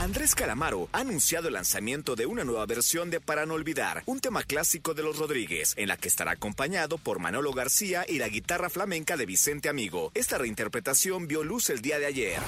Andrés 0.00 0.34
Calamaro 0.34 0.88
ha 0.92 1.00
anunciado 1.00 1.48
el 1.48 1.54
lanzamiento 1.54 2.16
de 2.16 2.24
una 2.24 2.42
nueva 2.42 2.64
versión 2.64 3.10
de 3.10 3.20
Para 3.20 3.44
no 3.44 3.52
olvidar, 3.52 4.02
un 4.06 4.18
tema 4.18 4.42
clásico 4.42 4.94
de 4.94 5.02
los 5.02 5.18
Rodríguez, 5.18 5.74
en 5.76 5.88
la 5.88 5.98
que 5.98 6.08
estará 6.08 6.30
acompañado 6.30 6.96
por 6.96 7.18
Manolo 7.18 7.52
García 7.52 8.06
y 8.08 8.16
la 8.16 8.30
guitarra 8.30 8.70
flamenca 8.70 9.18
de 9.18 9.26
Vicente 9.26 9.68
Amigo. 9.68 10.10
Esta 10.14 10.38
reinterpretación 10.38 11.28
vio 11.28 11.44
luz 11.44 11.68
el 11.68 11.82
día 11.82 11.98
de 11.98 12.06
ayer. 12.06 12.38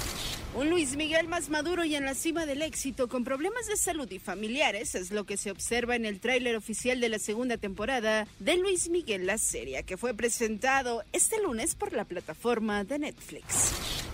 Un 0.55 0.71
Luis 0.71 0.97
Miguel 0.97 1.29
más 1.29 1.51
maduro 1.51 1.85
y 1.85 1.95
en 1.95 2.07
la 2.07 2.15
cima 2.15 2.47
del 2.47 2.63
éxito 2.63 3.07
con 3.07 3.23
problemas 3.23 3.67
de 3.67 3.77
salud 3.77 4.11
y 4.11 4.19
familiares 4.19 4.95
es 4.95 5.11
lo 5.11 5.25
que 5.25 5.37
se 5.37 5.51
observa 5.51 5.95
en 5.95 6.07
el 6.07 6.21
tráiler 6.21 6.57
oficial 6.57 7.01
de 7.01 7.11
la 7.11 7.19
segunda 7.19 7.59
temporada 7.59 8.27
de 8.39 8.57
Luis 8.57 8.89
Miguel 8.89 9.27
la 9.27 9.37
serie 9.37 9.83
que 9.83 9.99
fue 9.99 10.15
presentado 10.15 11.05
este 11.13 11.39
lunes 11.43 11.75
por 11.75 11.93
la 11.93 12.07
plataforma 12.07 12.83
de 12.85 12.99
Netflix. 12.99 13.73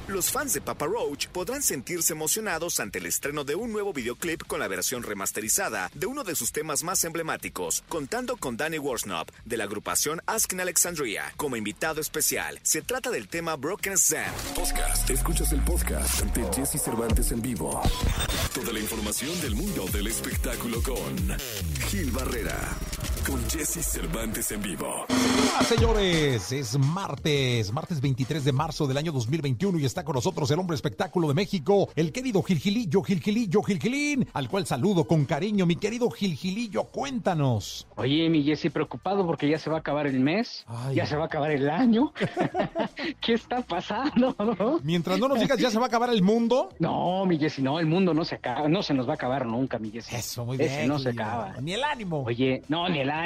Los 0.08 0.30
fans 0.30 0.54
de 0.54 0.62
Papa 0.62 0.86
Roach 0.86 1.26
podrán 1.28 1.62
sentirse 1.62 2.14
emocionados 2.14 2.80
ante 2.80 2.98
el 2.98 3.04
estreno 3.04 3.27
de 3.28 3.54
un 3.54 3.72
nuevo 3.72 3.92
videoclip 3.92 4.42
con 4.46 4.58
la 4.58 4.68
versión 4.68 5.02
remasterizada 5.02 5.90
de 5.92 6.06
uno 6.06 6.24
de 6.24 6.34
sus 6.34 6.50
temas 6.50 6.82
más 6.82 7.04
emblemáticos, 7.04 7.84
contando 7.86 8.38
con 8.38 8.56
Danny 8.56 8.78
Worsnop 8.78 9.28
de 9.44 9.56
la 9.58 9.64
agrupación 9.64 10.22
Asking 10.24 10.60
Alexandria 10.60 11.34
como 11.36 11.56
invitado 11.56 12.00
especial. 12.00 12.58
Se 12.62 12.80
trata 12.80 13.10
del 13.10 13.28
tema 13.28 13.54
Broken 13.56 13.98
Zen. 13.98 14.32
Podcast. 14.54 15.10
Escuchas 15.10 15.52
el 15.52 15.60
podcast 15.60 16.22
de 16.34 16.42
Jesse 16.54 16.82
Cervantes 16.82 17.30
en 17.30 17.42
vivo. 17.42 17.82
Toda 18.54 18.72
la 18.72 18.80
información 18.80 19.38
del 19.42 19.54
mundo 19.54 19.84
del 19.92 20.06
espectáculo 20.06 20.82
con 20.82 21.38
Gil 21.90 22.10
Barrera. 22.10 22.58
Con 23.28 23.44
Jesse 23.50 23.84
Cervantes 23.84 24.50
en 24.52 24.62
vivo. 24.62 25.04
Hola, 25.06 25.62
señores. 25.62 26.50
Es 26.50 26.78
martes, 26.78 27.70
martes 27.72 28.00
23 28.00 28.42
de 28.42 28.52
marzo 28.52 28.86
del 28.86 28.96
año 28.96 29.12
2021 29.12 29.78
y 29.78 29.84
está 29.84 30.02
con 30.02 30.14
nosotros 30.14 30.50
el 30.50 30.58
hombre 30.58 30.74
espectáculo 30.76 31.28
de 31.28 31.34
México, 31.34 31.90
el 31.94 32.10
querido 32.10 32.42
Gilgilillo, 32.42 33.02
Gilgilillo, 33.02 33.62
Gilgilín, 33.62 34.26
al 34.32 34.48
cual 34.48 34.64
saludo 34.66 35.04
con 35.04 35.26
cariño. 35.26 35.66
Mi 35.66 35.76
querido 35.76 36.08
Gilgilillo, 36.10 36.84
cuéntanos. 36.84 37.86
Oye, 37.96 38.30
mi 38.30 38.42
Jesse, 38.44 38.72
preocupado 38.72 39.26
porque 39.26 39.46
ya 39.46 39.58
se 39.58 39.68
va 39.68 39.76
a 39.76 39.80
acabar 39.80 40.06
el 40.06 40.20
mes, 40.20 40.64
Ay. 40.66 40.96
ya 40.96 41.04
se 41.04 41.14
va 41.14 41.24
a 41.24 41.26
acabar 41.26 41.50
el 41.50 41.68
año. 41.68 42.14
¿Qué 43.20 43.34
está 43.34 43.60
pasando? 43.60 44.80
Mientras 44.82 45.18
no 45.18 45.28
nos 45.28 45.38
digas 45.38 45.58
ya 45.58 45.70
se 45.70 45.76
va 45.76 45.84
a 45.84 45.88
acabar 45.88 46.08
el 46.08 46.22
mundo. 46.22 46.70
No, 46.78 47.26
mi 47.26 47.38
Jesse, 47.38 47.58
no, 47.58 47.78
el 47.78 47.86
mundo 47.86 48.14
no 48.14 48.24
se 48.24 48.36
acaba, 48.36 48.68
no 48.68 48.82
se 48.82 48.94
nos 48.94 49.06
va 49.06 49.12
a 49.12 49.16
acabar 49.16 49.44
nunca, 49.44 49.78
mi 49.78 49.90
Jesse. 49.90 50.14
Eso, 50.14 50.46
muy 50.46 50.56
Ese 50.56 50.76
bien. 50.76 50.88
no 50.88 50.98
se 50.98 51.10
acaba. 51.10 51.56
Ni 51.60 51.74
el 51.74 51.84
ánimo. 51.84 52.22
Oye, 52.24 52.62
no, 52.68 52.88
ni 52.88 53.00
el 53.00 53.10
ánimo. 53.10 53.17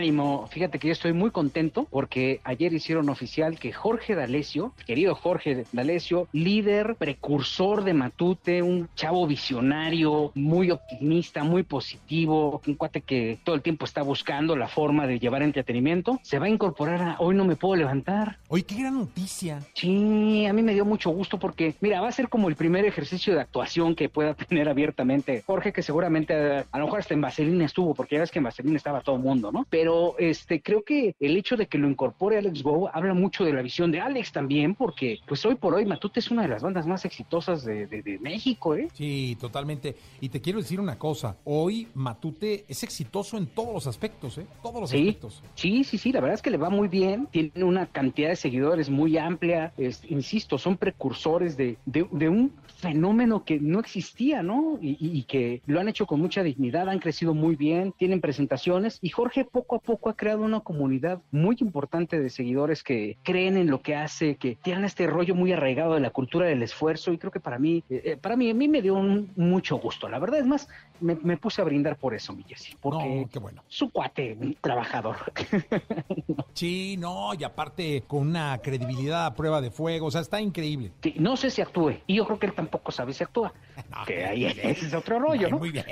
Fíjate 0.50 0.78
que 0.78 0.88
yo 0.88 0.92
estoy 0.92 1.12
muy 1.12 1.30
contento 1.30 1.86
porque 1.90 2.40
ayer 2.44 2.72
hicieron 2.72 3.10
oficial 3.10 3.58
que 3.58 3.74
Jorge 3.74 4.14
D'Alessio, 4.14 4.72
querido 4.86 5.14
Jorge 5.14 5.64
D'Alessio, 5.70 6.28
líder, 6.32 6.96
precursor 6.96 7.84
de 7.84 7.92
Matute, 7.92 8.62
un 8.62 8.88
chavo 8.94 9.26
visionario, 9.26 10.32
muy 10.34 10.70
optimista, 10.70 11.44
muy 11.44 11.62
positivo, 11.62 12.62
un 12.66 12.74
cuate 12.74 13.02
que 13.02 13.38
todo 13.44 13.54
el 13.54 13.60
tiempo 13.60 13.84
está 13.84 14.00
buscando 14.00 14.56
la 14.56 14.66
forma 14.66 15.06
de 15.06 15.18
llevar 15.18 15.42
entretenimiento, 15.42 16.18
se 16.22 16.38
va 16.38 16.46
a 16.46 16.48
incorporar 16.48 17.02
a 17.02 17.16
Hoy 17.18 17.34
No 17.34 17.44
Me 17.44 17.56
Puedo 17.56 17.76
Levantar. 17.76 18.38
Oye, 18.48 18.62
qué 18.62 18.76
gran 18.76 18.94
noticia. 18.94 19.60
Sí, 19.74 20.46
a 20.46 20.54
mí 20.54 20.62
me 20.62 20.72
dio 20.72 20.86
mucho 20.86 21.10
gusto 21.10 21.38
porque, 21.38 21.74
mira, 21.82 22.00
va 22.00 22.08
a 22.08 22.12
ser 22.12 22.30
como 22.30 22.48
el 22.48 22.56
primer 22.56 22.86
ejercicio 22.86 23.34
de 23.34 23.42
actuación 23.42 23.94
que 23.94 24.08
pueda 24.08 24.32
tener 24.48 24.70
abiertamente 24.70 25.42
Jorge, 25.44 25.70
que 25.70 25.82
seguramente 25.82 26.34
a 26.34 26.78
lo 26.78 26.86
mejor 26.86 27.00
hasta 27.00 27.12
en 27.12 27.20
Vaselina 27.20 27.66
estuvo, 27.66 27.94
porque 27.94 28.14
ya 28.14 28.22
ves 28.22 28.30
que 28.30 28.38
en 28.38 28.44
Vaselina 28.44 28.78
estaba 28.78 29.02
todo 29.02 29.16
el 29.16 29.22
mundo, 29.22 29.52
¿no? 29.52 29.66
Pero 29.68 29.81
este, 30.18 30.60
creo 30.62 30.82
que 30.82 31.14
el 31.20 31.36
hecho 31.36 31.56
de 31.56 31.66
que 31.66 31.78
lo 31.78 31.88
incorpore 31.88 32.38
Alex 32.38 32.62
Go 32.62 32.90
habla 32.92 33.14
mucho 33.14 33.44
de 33.44 33.52
la 33.52 33.62
visión 33.62 33.90
de 33.92 34.00
Alex 34.00 34.32
también, 34.32 34.74
porque 34.74 35.18
pues 35.26 35.44
hoy 35.46 35.54
por 35.56 35.74
hoy 35.74 35.84
Matute 35.86 36.20
es 36.20 36.30
una 36.30 36.42
de 36.42 36.48
las 36.48 36.62
bandas 36.62 36.86
más 36.86 37.04
exitosas 37.04 37.64
de, 37.64 37.86
de- 37.86 38.02
de 38.02 38.18
México, 38.18 38.74
¿eh? 38.76 38.88
Sí, 38.94 39.36
totalmente. 39.40 39.96
Y 40.20 40.28
te 40.28 40.40
quiero 40.40 40.58
decir 40.60 40.80
una 40.80 40.98
cosa. 40.98 41.36
Hoy 41.44 41.88
Matute 41.94 42.64
es 42.68 42.82
exitoso 42.82 43.36
en 43.38 43.46
todos 43.46 43.72
los 43.72 43.86
aspectos, 43.86 44.38
¿eh? 44.38 44.46
Todos 44.62 44.80
los 44.80 44.90
Sí, 44.90 44.98
aspectos. 45.08 45.42
sí, 45.54 45.84
sí, 45.84 45.98
sí, 45.98 46.12
la 46.12 46.20
verdad 46.20 46.34
es 46.34 46.42
que 46.42 46.50
le 46.50 46.56
va 46.58 46.70
muy 46.70 46.88
bien, 46.88 47.26
tiene 47.30 47.50
una 47.64 47.86
cantidad 47.86 48.28
de 48.28 48.36
seguidores 48.36 48.90
muy 48.90 49.16
amplia, 49.18 49.72
es- 49.76 50.04
insisto, 50.10 50.58
son 50.58 50.76
precursores 50.76 51.56
de, 51.56 51.76
de- 51.86 52.06
de 52.10 52.28
un 52.28 52.52
fenómeno 52.76 53.44
que 53.44 53.60
no 53.60 53.80
existía, 53.80 54.42
¿no? 54.42 54.78
Y, 54.80 54.90
y- 55.00 55.18
y 55.18 55.22
que 55.24 55.62
lo 55.66 55.80
han 55.80 55.88
hecho 55.88 56.06
con 56.06 56.20
mucha 56.20 56.42
dignidad, 56.42 56.88
han 56.88 56.98
crecido 56.98 57.32
muy 57.34 57.56
bien, 57.56 57.92
tienen 57.96 58.20
presentaciones 58.20 58.98
y 59.02 59.08
Jorge 59.10 59.44
poco 59.44 59.61
a 59.70 59.78
poco 59.78 60.10
ha 60.10 60.16
creado 60.16 60.42
una 60.42 60.60
comunidad 60.60 61.20
muy 61.30 61.56
importante 61.60 62.20
de 62.20 62.30
seguidores 62.30 62.82
que 62.82 63.18
creen 63.22 63.56
en 63.56 63.70
lo 63.70 63.80
que 63.82 63.94
hace, 63.96 64.36
que 64.36 64.56
tienen 64.56 64.84
este 64.84 65.06
rollo 65.06 65.34
muy 65.34 65.52
arraigado 65.52 65.94
de 65.94 66.00
la 66.00 66.10
cultura 66.10 66.46
del 66.46 66.62
esfuerzo 66.62 67.12
y 67.12 67.18
creo 67.18 67.30
que 67.32 67.40
para 67.40 67.58
mí, 67.58 67.84
eh, 67.88 68.02
eh, 68.04 68.16
para 68.16 68.36
mí, 68.36 68.50
a 68.50 68.54
mí 68.54 68.68
me 68.68 68.82
dio 68.82 68.94
un- 68.94 69.32
mucho 69.36 69.76
gusto, 69.76 70.08
la 70.08 70.18
verdad 70.18 70.40
es 70.40 70.46
más, 70.46 70.68
me, 71.00 71.14
me 71.16 71.36
puse 71.36 71.60
a 71.62 71.64
brindar 71.64 71.96
por 71.96 72.14
eso, 72.14 72.32
mi 72.32 72.44
Jessy, 72.44 72.76
porque 72.80 73.22
No, 73.22 73.28
qué 73.30 73.38
bueno. 73.38 73.62
su 73.68 73.90
cuate, 73.90 74.36
un 74.40 74.54
trabajador. 74.60 75.16
Sí, 76.54 76.96
no, 76.98 77.34
y 77.34 77.44
aparte 77.44 78.02
con 78.06 78.28
una 78.28 78.58
credibilidad 78.58 79.26
a 79.26 79.34
prueba 79.34 79.60
de 79.60 79.70
fuego, 79.70 80.06
o 80.06 80.10
sea, 80.10 80.20
está 80.20 80.40
increíble. 80.40 80.92
Sí, 81.02 81.14
no 81.18 81.36
sé 81.36 81.50
si 81.50 81.60
actúe, 81.62 81.94
y 82.06 82.16
yo 82.16 82.26
creo 82.26 82.38
que 82.38 82.46
él 82.46 82.52
tampoco 82.52 82.92
sabe 82.92 83.12
si 83.12 83.24
actúa. 83.24 83.52
No, 83.90 84.04
que 84.06 84.24
ahí 84.24 84.44
ese 84.46 84.70
es 84.70 84.94
otro 84.94 85.18
rollo, 85.18 85.46
Ay, 85.46 85.52
¿no? 85.52 85.58
Muy 85.58 85.70
bien. 85.70 85.84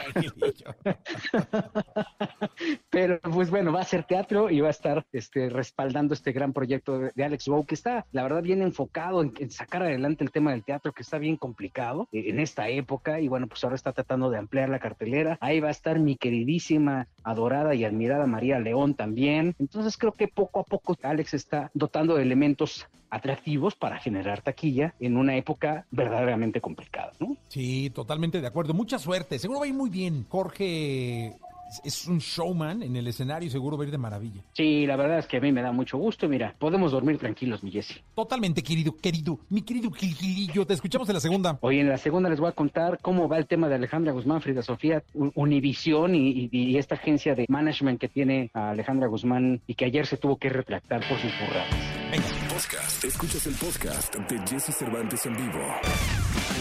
Pero 2.91 3.21
pues 3.21 3.51
bueno, 3.51 3.60
va 3.69 3.81
a 3.81 3.85
ser 3.85 4.05
teatro 4.05 4.51
y 4.51 4.61
va 4.61 4.69
a 4.69 4.73
estar 4.73 5.07
este, 5.13 5.49
respaldando 5.49 6.15
este 6.15 6.33
gran 6.33 6.53
proyecto 6.53 6.99
de, 6.99 7.25
Alex 7.25 7.49
Wow, 7.49 7.67
que 7.67 7.75
está, 7.75 8.07
la 8.13 8.23
verdad, 8.23 8.43
bien 8.43 8.63
enfocado 8.63 9.23
en, 9.23 9.33
en 9.39 9.51
sacar 9.51 9.83
adelante 9.83 10.25
el 10.25 10.31
tema 10.31 10.53
del 10.53 10.65
teatro, 10.65 10.93
que 10.93 11.03
está 11.03 11.19
bien 11.19 11.37
complicado 11.37 12.09
eh, 12.13 12.25
en 12.29 12.41
esta 12.41 12.69
época. 12.69 13.21
Y 13.21 13.29
bueno, 13.29 13.47
pues 13.47 13.63
ahora 13.65 13.77
está 13.77 13.93
tratando 13.93 14.31
de 14.31 14.39
ampliar 14.39 14.69
la 14.69 14.79
cartelera. 14.79 15.39
Ahí 15.41 15.61
va 15.61 15.69
a 15.69 15.73
estar 15.73 15.99
mi 15.99 16.17
queridísima, 16.17 17.09
adorada 17.23 17.75
y 17.75 17.85
admirada 17.85 18.27
María 18.27 18.59
León 18.59 18.95
también. 18.95 19.55
Entonces 19.59 19.97
creo 19.97 20.13
que 20.13 20.29
poco 20.29 20.61
a 20.61 20.65
poco 20.65 20.97
Alex 21.03 21.35
está 21.35 21.71
dotando 21.75 22.17
de 22.17 22.23
elementos 22.23 22.87
atractivos 23.11 23.75
para 23.75 23.99
generar 23.99 24.41
taquilla 24.41 24.95
en 25.01 25.17
una 25.17 25.37
época 25.37 25.87
verdaderamente 25.91 26.61
complicada, 26.61 27.13
¿no? 27.19 27.37
Sí, 27.49 27.91
totalmente 27.91 28.41
de 28.41 28.47
acuerdo. 28.47 28.73
Mucha 28.73 28.99
suerte. 28.99 29.39
Seguro 29.39 29.61
va 29.61 29.67
a 29.67 29.69
ir 29.69 29.75
muy 29.75 29.91
bien. 29.91 30.25
Jorge 30.29 31.37
es- 31.85 32.07
un 32.07 32.19
showman 32.19 32.83
en 32.83 32.97
el 32.97 33.07
escenario 33.07 33.47
y 33.47 33.51
seguro 33.51 33.77
va 33.77 33.85
a 33.85 33.87
ir 33.87 33.91
de 33.93 33.99
maravilla. 33.99 34.43
Sí, 34.55 34.87
la 34.87 34.97
verdad 34.97 35.19
es 35.19 35.27
que 35.27 35.37
a 35.37 35.41
mí 35.41 35.53
me 35.53 35.63
da 35.63 35.73
mucho 35.73 35.99
gusto. 35.99 36.29
Mira, 36.29 36.55
podemos 36.59 36.93
dormir 36.93 37.19
tranquilos, 37.19 37.63
mi 37.63 37.71
Jessy. 37.71 37.95
Totalmente, 38.15 38.63
querido, 38.63 38.97
querido, 38.97 39.39
mi 39.49 39.63
querido 39.63 39.91
Gilgilillo. 39.91 40.67
Te 40.67 40.75
escuchamos 40.75 41.09
en 41.09 41.15
la 41.15 41.21
segunda. 41.21 41.59
Hoy 41.61 41.79
en 41.79 41.89
la 41.89 41.99
segunda 41.99 42.29
les 42.29 42.41
voy 42.41 42.49
a 42.49 42.53
contar 42.53 42.99
cómo 43.03 43.29
va 43.29 43.39
el 43.39 43.47
tema 43.47 43.69
de 43.69 43.77
Alejandra 43.77 44.13
Guzmán, 44.13 44.41
Frida 44.43 44.63
Sofía, 44.63 45.03
Univisión 45.35 46.15
y, 46.15 46.31
y- 46.31 46.49
y 46.53 46.77
esta 46.79 46.95
agencia 46.97 47.35
de 47.35 47.47
management 47.49 48.01
que 48.01 48.09
tiene 48.09 48.51
a 48.55 48.71
Alejandra 48.71 49.09
Guzmán 49.09 49.61
y 49.67 49.75
que 49.75 49.85
ayer 49.85 50.07
se 50.07 50.17
tuvo 50.17 50.37
que 50.37 50.49
retractar 50.49 51.01
por 51.09 51.19
sus 51.19 51.31
burradas. 51.41 51.69
Venga. 52.11 52.25
Podcast. 52.51 53.05
Escuchas 53.05 53.47
el 53.47 53.55
podcast 53.55 54.15
de 54.17 54.39
Jesse 54.49 54.75
Cervantes 54.77 55.25
en 55.27 55.35
vivo. 55.35 55.61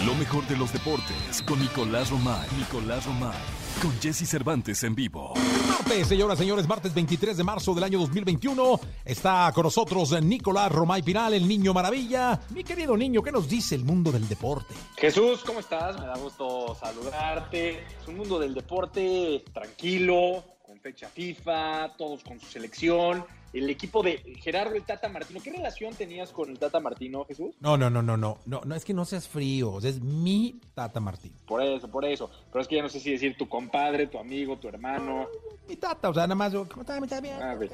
Lo 0.06 0.16
mejor 0.16 0.48
de 0.48 0.56
los 0.58 0.72
deportes 0.72 1.42
con 1.46 1.60
Nicolás 1.60 2.10
Romay. 2.10 2.48
Nicolás 2.58 3.06
Romay. 3.06 3.36
Con 3.82 3.98
Jesse 4.02 4.28
Cervantes 4.28 4.84
en 4.84 4.94
vivo. 4.94 5.34
Martes, 5.70 6.08
señoras, 6.08 6.38
señores, 6.38 6.68
martes 6.68 6.94
23 6.94 7.38
de 7.38 7.44
marzo 7.46 7.74
del 7.74 7.86
año 7.86 8.00
2021. 8.00 8.80
Está 9.06 9.50
con 9.56 9.64
nosotros 9.64 10.22
Nicolás 10.22 10.70
Romay 10.70 11.02
Pinal, 11.02 11.34
el 11.34 11.48
niño 11.48 11.74
maravilla. 11.74 12.42
Mi 12.50 12.66
querido 12.66 12.98
niño, 12.98 13.22
¿qué 13.22 13.32
nos 13.32 13.48
dice 13.48 13.76
el 13.76 13.86
mundo 13.86 14.12
del 14.12 14.28
deporte? 14.28 14.76
Jesús, 14.98 15.44
¿cómo 15.46 15.62
estás? 15.62 15.98
Me 15.98 16.08
da 16.08 16.18
gusto 16.18 16.76
saludarte. 16.78 17.86
Es 18.02 18.08
un 18.08 18.18
mundo 18.18 18.38
del 18.38 18.54
deporte 18.54 19.46
tranquilo, 19.54 20.44
con 20.62 20.78
fecha 20.82 21.08
FIFA, 21.08 21.96
todos 21.98 22.22
con 22.24 22.38
su 22.38 22.48
selección. 22.48 23.24
El 23.54 23.70
equipo 23.70 24.04
de 24.04 24.18
Gerardo 24.42 24.76
el 24.76 24.84
Tata 24.84 25.10
Martino. 25.10 25.40
¿Qué 25.44 25.52
relación 25.52 25.94
tenías 25.96 26.32
con 26.32 26.50
el 26.50 26.60
Tata 26.60 26.80
Martino, 26.80 27.26
Jesús? 27.26 27.56
No, 27.60 27.78
no, 27.78 27.90
no, 27.90 28.02
no, 28.02 28.16
no, 28.16 28.38
no, 28.46 28.62
no 28.64 28.76
es 28.76 28.86
que 28.86 28.94
no 28.94 29.06
seas 29.06 29.28
frío, 29.28 29.80
es 29.80 30.00
mi 30.02 30.60
Tata 30.76 31.00
Martín. 31.00 31.34
Por 31.48 31.64
eso, 31.64 31.90
por 31.90 32.06
eso. 32.06 32.30
Pero 32.52 32.62
es 32.62 32.68
que 32.68 32.76
ya 32.76 32.82
no 32.84 32.90
sé 32.90 33.00
si 33.00 33.12
decir 33.12 33.36
tu 33.38 33.50
compadre, 33.50 34.08
tu 34.08 34.20
amigo, 34.20 34.58
tu 34.58 34.68
hermano. 34.68 35.28
Mi 35.68 35.76
Tata, 35.76 36.10
o 36.10 36.14
sea, 36.14 36.24
nada 36.24 36.36
más, 36.36 36.54
yo, 36.54 36.68
¿cómo 36.70 36.82
estás? 36.82 37.00
¿Me 37.00 37.06
estás 37.08 37.22
bien? 37.22 37.42
Ah, 37.42 37.56
bien. 37.56 37.72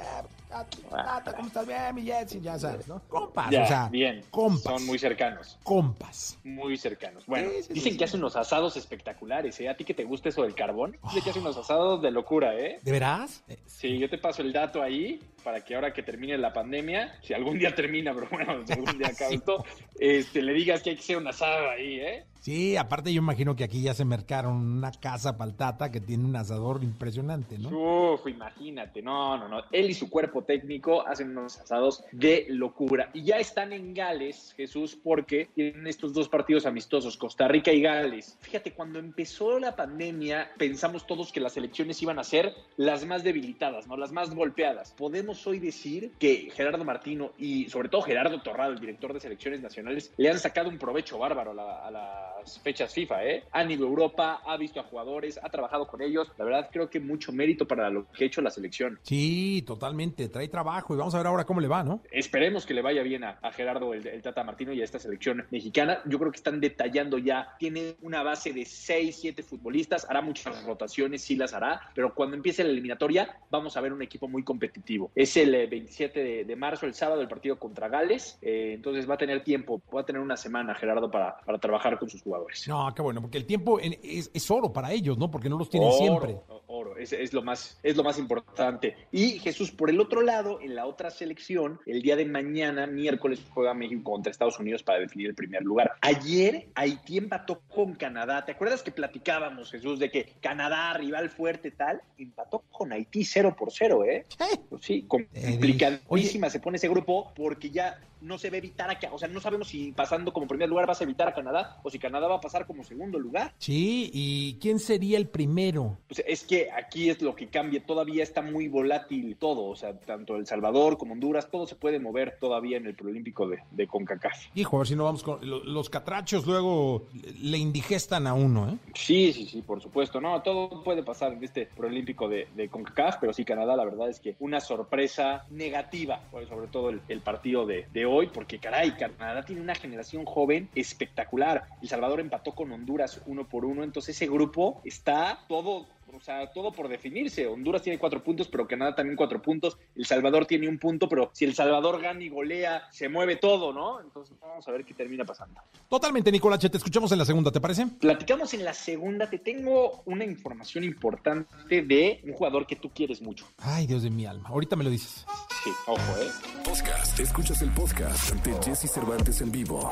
Tata, 0.89 1.33
¿cómo 1.35 1.47
estás 1.47 1.67
bien, 1.67 1.95
mi 1.95 2.03
Jessy? 2.03 2.39
Ya 2.41 2.57
sabes, 2.57 2.87
¿no? 2.87 3.01
Compas, 3.09 3.49
Ya, 3.51 3.63
o 3.63 3.67
sea, 3.67 3.89
bien. 3.89 4.23
compas. 4.31 4.63
Son 4.63 4.85
muy 4.85 4.97
cercanos. 4.99 5.57
Compas. 5.63 6.37
Muy 6.43 6.77
cercanos. 6.77 7.25
Bueno, 7.25 7.49
Sí, 7.49 7.63
sí, 7.63 7.73
dicen 7.73 7.91
sí, 7.93 7.97
que 7.97 8.03
hace 8.05 8.17
unos 8.17 8.35
asados 8.35 8.77
espectaculares, 8.77 9.59
¿eh? 9.59 9.69
A 9.69 9.75
ti 9.75 9.83
que 9.83 9.93
te 9.93 10.03
gusta 10.05 10.29
eso 10.29 10.43
del 10.43 10.55
carbón, 10.55 10.97
dicen 11.03 11.23
que 11.23 11.29
hace 11.31 11.39
unos 11.39 11.57
asados 11.57 12.01
de 12.01 12.11
locura, 12.11 12.55
¿eh? 12.55 12.79
¿De 12.81 12.91
veras? 12.91 13.43
Sí, 13.65 13.97
yo 13.99 14.09
te 14.09 14.17
paso 14.17 14.41
el 14.41 14.53
dato 14.53 14.81
ahí 14.81 15.19
para 15.45 15.63
que 15.63 15.75
ahora 15.75 15.93
que 15.93 16.01
termine 16.01 16.39
la 16.39 16.51
pandemia, 16.51 17.13
si 17.21 17.35
algún 17.35 17.59
día 17.59 17.75
termina, 17.75 18.15
pero 18.15 18.27
bueno, 18.31 18.65
si 18.65 18.73
algún 18.73 18.97
día 18.97 19.07
acaba 19.13 19.29
Sí. 19.29 19.35
esto, 19.35 19.63
este, 19.99 20.41
le 20.41 20.53
digas 20.53 20.81
que 20.81 20.89
hay 20.89 20.95
que 20.95 21.03
hacer 21.03 21.17
un 21.17 21.27
asado 21.27 21.69
ahí, 21.69 21.99
¿eh? 21.99 22.25
Sí, 22.45 22.77
aparte 22.77 23.11
yo 23.11 23.23
imagino 23.23 23.55
que 23.55 23.63
aquí 23.63 23.81
ya 23.81 23.95
se 23.95 24.05
mercaron 24.05 24.57
una 24.57 24.91
casa 24.91 25.35
paltata 25.35 25.89
que 25.89 25.99
tiene 25.99 26.25
un 26.25 26.35
asador 26.35 26.83
impresionante, 26.83 27.57
¿no? 27.57 27.69
Uf, 27.69 28.27
imagínate, 28.27 29.01
no, 29.01 29.35
no, 29.35 29.47
no. 29.47 29.63
Él 29.71 29.89
y 29.89 29.95
su 29.95 30.11
cuerpo 30.11 30.43
técnico 30.43 31.01
hacen 31.07 31.31
unos 31.31 31.59
asados 31.59 32.03
de 32.11 32.45
locura. 32.49 33.09
Y 33.13 33.23
ya 33.23 33.37
están 33.37 33.73
en 33.73 33.95
Gales, 33.95 34.53
Jesús, 34.55 34.95
porque 34.95 35.49
tienen 35.55 35.87
estos 35.87 36.13
dos 36.13 36.29
partidos 36.29 36.67
amistosos, 36.67 37.17
Costa 37.17 37.47
Rica 37.47 37.71
y 37.71 37.81
Gales. 37.81 38.37
Fíjate, 38.41 38.73
cuando 38.73 38.99
empezó 38.99 39.57
la 39.57 39.75
pandemia, 39.75 40.51
pensamos 40.55 41.07
todos 41.07 41.31
que 41.31 41.39
las 41.39 41.57
elecciones 41.57 41.99
iban 42.03 42.19
a 42.19 42.23
ser 42.23 42.53
las 42.77 43.07
más 43.07 43.23
debilitadas, 43.23 43.87
¿no? 43.87 43.97
Las 43.97 44.11
más 44.11 44.35
golpeadas. 44.35 44.91
Podemos 44.91 45.47
hoy 45.47 45.57
decir 45.57 46.11
que 46.19 46.51
Gerardo 46.53 46.85
Martino 46.85 47.31
y 47.39 47.67
sobre 47.69 47.89
todo 47.89 48.03
Gerardo 48.03 48.39
Torrado, 48.43 48.73
el 48.73 48.79
director 48.79 49.15
de 49.15 49.19
selecciones 49.19 49.61
nacionales, 49.61 50.13
le 50.17 50.29
han 50.29 50.37
sacado 50.37 50.69
un 50.69 50.77
provecho 50.77 51.17
bárbaro 51.17 51.59
a, 51.59 52.34
las 52.39 52.59
fechas 52.59 52.93
FIFA, 52.93 53.25
¿eh? 53.25 53.43
Han 53.51 53.71
ido 53.71 53.85
a 53.85 53.89
Europa, 53.89 54.41
ha 54.45 54.57
visto 54.57 54.79
a 54.79 54.83
jugadores, 54.83 55.39
ha 55.41 55.49
trabajado 55.49 55.87
con 55.87 56.01
ellos. 56.01 56.31
La 56.37 56.45
verdad, 56.45 56.69
creo 56.71 56.89
que 56.89 56.99
mucho 56.99 57.31
mérito 57.31 57.67
para 57.67 57.89
lo 57.89 58.11
que 58.11 58.23
ha 58.23 58.27
hecho 58.27 58.41
la 58.41 58.49
selección. 58.49 58.99
Sí, 59.03 59.63
totalmente. 59.65 60.29
Trae 60.29 60.47
trabajo 60.47 60.93
y 60.93 60.97
vamos 60.97 61.13
a 61.15 61.17
ver 61.17 61.27
ahora 61.27 61.45
cómo 61.45 61.61
le 61.61 61.67
va, 61.67 61.83
¿no? 61.83 62.01
Esperemos 62.11 62.65
que 62.65 62.73
le 62.73 62.81
vaya 62.81 63.03
bien 63.03 63.23
a, 63.23 63.39
Gerardo, 63.51 63.93
el, 63.93 64.21
Tata 64.21 64.43
Martino 64.43 64.73
y 64.73 64.81
a 64.81 64.83
esta 64.83 64.99
selección 64.99 65.45
mexicana. 65.51 66.01
Yo 66.05 66.19
creo 66.19 66.31
que 66.31 66.37
están 66.37 66.59
detallando 66.59 67.17
ya. 67.17 67.55
Tiene 67.59 67.95
una 68.01 68.23
base 68.23 68.53
de 68.53 68.65
6, 68.65 69.17
7 69.21 69.43
futbolistas. 69.43 70.09
Hará 70.09 70.21
muchas 70.21 70.63
rotaciones, 70.63 71.21
sí 71.21 71.35
las 71.35 71.53
hará. 71.53 71.81
Pero 71.93 72.13
cuando 72.13 72.35
empiece 72.35 72.63
la 72.63 72.69
eliminatoria, 72.71 73.37
vamos 73.49 73.77
a 73.77 73.81
ver 73.81 73.93
un 73.93 74.01
equipo 74.01 74.27
muy 74.27 74.43
competitivo. 74.43 75.11
Es 75.15 75.37
el 75.37 75.67
27 75.67 76.41
eh, 76.41 76.45
de, 76.45 76.55
marzo, 76.55 76.85
el 76.85 76.93
sábado, 76.93 77.21
el 77.21 77.27
partido 77.27 77.57
contra 77.57 77.87
Gales. 77.87 78.37
Eh, 78.41 78.73
entonces 78.73 79.09
va 79.09 79.15
a 79.15 79.17
tener 79.17 79.43
tiempo, 79.43 79.81
va 79.93 80.01
a 80.01 80.05
tener 80.05 80.21
una 80.21 80.37
semana, 80.37 80.75
Gerardo, 80.75 81.09
para, 81.09 81.37
para 81.37 81.57
trabajar 81.57 81.97
con 81.97 82.09
sus 82.09 82.21
jugadores. 82.25 82.67
No, 82.67 82.91
qué 82.93 83.01
bueno, 83.01 83.21
porque 83.21 83.37
el 83.37 83.45
tiempo 83.45 83.79
es, 83.79 84.31
es 84.33 84.51
oro 84.51 84.73
para 84.73 84.91
ellos, 84.91 85.17
¿no? 85.17 85.29
Porque 85.29 85.47
no 85.47 85.57
los 85.57 85.69
tienen 85.69 85.91
siempre. 85.93 86.37
Oro, 86.67 86.97
es, 86.97 87.13
es, 87.13 87.31
lo 87.31 87.43
más, 87.43 87.79
es 87.83 87.95
lo 87.95 88.03
más 88.03 88.17
importante. 88.17 88.97
Y 89.11 89.39
Jesús, 89.39 89.71
por 89.71 89.91
el 89.91 89.99
otro 90.01 90.21
lado, 90.21 90.59
en 90.59 90.75
la 90.75 90.87
otra 90.87 91.11
selección, 91.11 91.79
el 91.85 92.01
día 92.01 92.15
de 92.15 92.25
mañana, 92.25 92.87
miércoles, 92.87 93.39
juega 93.53 93.75
México 93.75 94.11
contra 94.11 94.31
Estados 94.31 94.59
Unidos 94.59 94.81
para 94.81 94.99
definir 94.99 95.27
el 95.27 95.35
primer 95.35 95.61
lugar. 95.61 95.93
Ayer 96.01 96.67
Haití 96.73 97.19
empató 97.19 97.61
con 97.69 97.93
Canadá. 97.93 98.43
¿Te 98.43 98.53
acuerdas 98.53 98.81
que 98.81 98.91
platicábamos, 98.91 99.71
Jesús, 99.71 99.99
de 99.99 100.09
que 100.09 100.33
Canadá, 100.41 100.93
rival 100.93 101.29
fuerte, 101.29 101.71
tal, 101.71 102.01
empató 102.17 102.63
con 102.71 102.91
Haití 102.91 103.23
0 103.23 103.55
por 103.57 103.71
0, 103.71 104.03
¿eh? 104.03 104.25
Pues 104.69 104.81
sí, 104.81 105.05
complicadísima 105.07 106.49
se 106.49 106.59
pone 106.59 106.77
ese 106.77 106.89
grupo 106.89 107.31
porque 107.35 107.69
ya 107.69 107.99
no 108.25 108.37
se 108.37 108.49
va 108.49 108.55
a 108.55 108.57
evitar 108.57 108.89
a 108.89 108.95
o 109.11 109.19
sea, 109.19 109.27
no 109.27 109.39
sabemos 109.39 109.67
si 109.67 109.91
pasando 109.91 110.33
como 110.33 110.47
primer 110.47 110.67
lugar 110.67 110.87
vas 110.87 110.99
a 111.01 111.03
evitar 111.03 111.27
a 111.27 111.33
Canadá 111.33 111.79
o 111.83 111.89
si 111.89 111.99
Canadá 111.99 112.27
va 112.27 112.35
a 112.35 112.41
pasar 112.41 112.65
como 112.65 112.83
segundo 112.83 113.19
lugar. 113.19 113.53
Sí, 113.57 114.09
¿y 114.13 114.57
quién 114.59 114.79
sería 114.79 115.17
el 115.17 115.27
primero? 115.27 115.97
Pues 116.07 116.23
es 116.25 116.43
que 116.43 116.69
aquí 116.71 117.09
es 117.09 117.21
lo 117.21 117.35
que 117.35 117.47
cambia, 117.47 117.85
todavía 117.85 118.23
está 118.23 118.41
muy 118.41 118.67
volátil 118.67 119.35
todo, 119.37 119.65
o 119.65 119.75
sea, 119.75 119.99
tanto 119.99 120.35
El 120.35 120.47
Salvador 120.47 120.97
como 120.97 121.13
Honduras, 121.13 121.49
todo 121.49 121.67
se 121.67 121.75
puede 121.75 121.99
mover 121.99 122.37
todavía 122.39 122.77
en 122.77 122.87
el 122.87 122.95
preolímpico 122.95 123.47
de, 123.47 123.59
de 123.71 123.87
CONCACAF. 123.87 124.47
Hijo, 124.55 124.77
a 124.77 124.79
ver 124.79 124.87
si 124.87 124.95
no 124.95 125.03
vamos 125.03 125.23
con 125.23 125.39
los 125.43 125.89
catrachos 125.89 126.45
luego 126.47 127.05
le 127.41 127.57
indigestan 127.57 128.27
a 128.27 128.33
uno, 128.33 128.69
¿eh? 128.69 128.77
Sí, 128.93 129.33
sí, 129.33 129.45
sí, 129.45 129.61
por 129.61 129.81
supuesto, 129.81 130.19
no, 130.19 130.41
todo 130.41 130.83
puede 130.83 131.03
pasar 131.03 131.33
en 131.33 131.43
este 131.43 131.67
preolímpico 131.67 132.27
de, 132.27 132.47
de 132.55 132.69
CONCACAF, 132.69 133.17
pero 133.19 133.33
sí 133.33 133.45
Canadá, 133.45 133.75
la 133.75 133.85
verdad 133.85 134.09
es 134.09 134.19
que 134.19 134.35
una 134.39 134.59
sorpresa 134.59 135.45
negativa, 135.51 136.21
sobre 136.49 136.67
todo 136.67 136.89
el, 136.89 137.01
el 137.07 137.21
partido 137.21 137.65
de, 137.65 137.87
de 137.93 138.05
hoy, 138.05 138.14
porque 138.33 138.59
caray, 138.59 138.91
Canadá 138.91 139.43
tiene 139.43 139.61
una 139.61 139.75
generación 139.75 140.25
joven 140.25 140.69
espectacular. 140.73 141.67
El 141.81 141.89
Salvador 141.89 142.21
empató 142.21 142.53
con 142.53 142.71
Honduras 142.71 143.21
uno 143.25 143.47
por 143.47 143.65
uno, 143.65 143.83
entonces 143.83 144.15
ese 144.15 144.27
grupo 144.27 144.81
está 144.85 145.39
todo 145.49 145.85
o 146.15 146.21
sea, 146.21 146.51
todo 146.51 146.71
por 146.71 146.87
definirse. 146.87 147.47
Honduras 147.47 147.81
tiene 147.81 147.99
cuatro 147.99 148.23
puntos, 148.23 148.47
pero 148.47 148.67
Canadá 148.67 148.95
también 148.95 149.15
cuatro 149.15 149.41
puntos. 149.41 149.77
El 149.95 150.05
Salvador 150.05 150.45
tiene 150.45 150.67
un 150.67 150.77
punto, 150.77 151.07
pero 151.09 151.29
si 151.33 151.45
El 151.45 151.53
Salvador 151.53 152.01
gana 152.01 152.23
y 152.23 152.29
golea, 152.29 152.83
se 152.91 153.09
mueve 153.09 153.35
todo, 153.35 153.73
¿no? 153.73 154.01
Entonces 154.01 154.35
vamos 154.39 154.67
a 154.67 154.71
ver 154.71 154.85
qué 154.85 154.93
termina 154.93 155.25
pasando. 155.25 155.61
Totalmente, 155.89 156.31
Nicolache. 156.31 156.69
Te 156.69 156.77
escuchamos 156.77 157.11
en 157.11 157.19
la 157.19 157.25
segunda, 157.25 157.51
¿te 157.51 157.61
parece? 157.61 157.87
Platicamos 157.99 158.53
en 158.53 158.63
la 158.63 158.73
segunda. 158.73 159.29
Te 159.29 159.39
tengo 159.39 160.01
una 160.05 160.23
información 160.23 160.83
importante 160.83 161.81
de 161.81 162.21
un 162.23 162.33
jugador 162.33 162.65
que 162.65 162.75
tú 162.75 162.89
quieres 162.89 163.21
mucho. 163.21 163.45
Ay, 163.57 163.87
Dios 163.87 164.03
de 164.03 164.09
mi 164.09 164.25
alma. 164.25 164.49
Ahorita 164.49 164.75
me 164.75 164.83
lo 164.83 164.89
dices. 164.89 165.25
Sí, 165.63 165.71
ojo, 165.87 166.21
¿eh? 166.21 166.29
Podcast. 166.63 167.19
Escuchas 167.19 167.61
el 167.61 167.71
podcast 167.71 168.33
de 168.35 168.53
Jesse 168.63 168.91
Cervantes 168.91 169.41
en 169.41 169.51
vivo. 169.51 169.91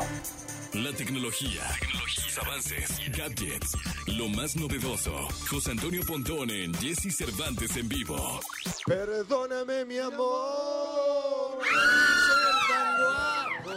La 0.74 0.92
tecnología, 0.92 1.62
tecnología, 1.80 2.42
avances, 2.42 3.00
gadgets, 3.16 3.78
lo 4.08 4.28
más 4.28 4.56
novedoso. 4.56 5.12
José 5.48 5.70
Antonio 5.70 6.02
Pontón 6.04 6.50
en 6.50 6.74
Jesse 6.74 7.16
Cervantes 7.16 7.78
en 7.78 7.88
vivo. 7.88 8.40
Perdóname, 8.88 9.86
mi 9.86 10.00
amor. 10.00 11.60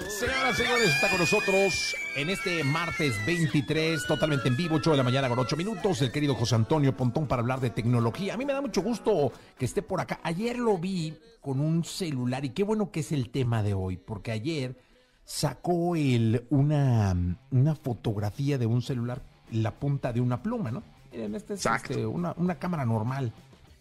Señoras 0.09 0.59
y 0.59 0.63
señores, 0.63 0.89
está 0.89 1.11
con 1.11 1.19
nosotros 1.19 1.95
en 2.17 2.31
este 2.31 2.65
martes 2.65 3.15
23, 3.27 4.07
totalmente 4.07 4.49
en 4.49 4.57
vivo, 4.57 4.77
8 4.77 4.93
de 4.93 4.97
la 4.97 5.03
mañana 5.03 5.29
con 5.29 5.39
8 5.39 5.55
minutos, 5.55 6.01
el 6.01 6.11
querido 6.11 6.35
José 6.35 6.55
Antonio 6.55 6.97
Pontón 6.97 7.27
para 7.27 7.41
hablar 7.41 7.61
de 7.61 7.69
tecnología. 7.69 8.33
A 8.33 8.37
mí 8.39 8.47
me 8.47 8.55
da 8.55 8.63
mucho 8.63 8.81
gusto 8.81 9.33
que 9.59 9.67
esté 9.67 9.83
por 9.83 10.01
acá. 10.01 10.21
Ayer 10.23 10.59
lo 10.59 10.79
vi 10.79 11.19
con 11.43 11.61
un 11.61 11.85
celular 11.85 12.47
y 12.47 12.51
qué 12.51 12.63
bueno 12.63 12.91
que 12.91 13.01
es 13.01 13.13
el 13.13 13.29
tema 13.29 13.63
de 13.63 13.75
hoy, 13.75 13.99
porque 13.99 14.33
ayer 14.33 14.86
sacó 15.27 15.97
el, 15.97 16.47
una, 16.51 17.15
una 17.51 17.75
fotografía 17.75 18.57
de 18.59 18.67
un 18.67 18.81
celular, 18.81 19.21
la 19.51 19.73
punta 19.73 20.13
de 20.13 20.21
una 20.21 20.41
pluma, 20.43 20.71
¿no? 20.71 20.85
Miren, 21.13 21.35
este 21.35 21.55
es 21.55 21.67
este, 21.67 22.07
una, 22.07 22.33
una, 22.39 22.55
cámara 22.55 22.85
normal. 22.87 23.33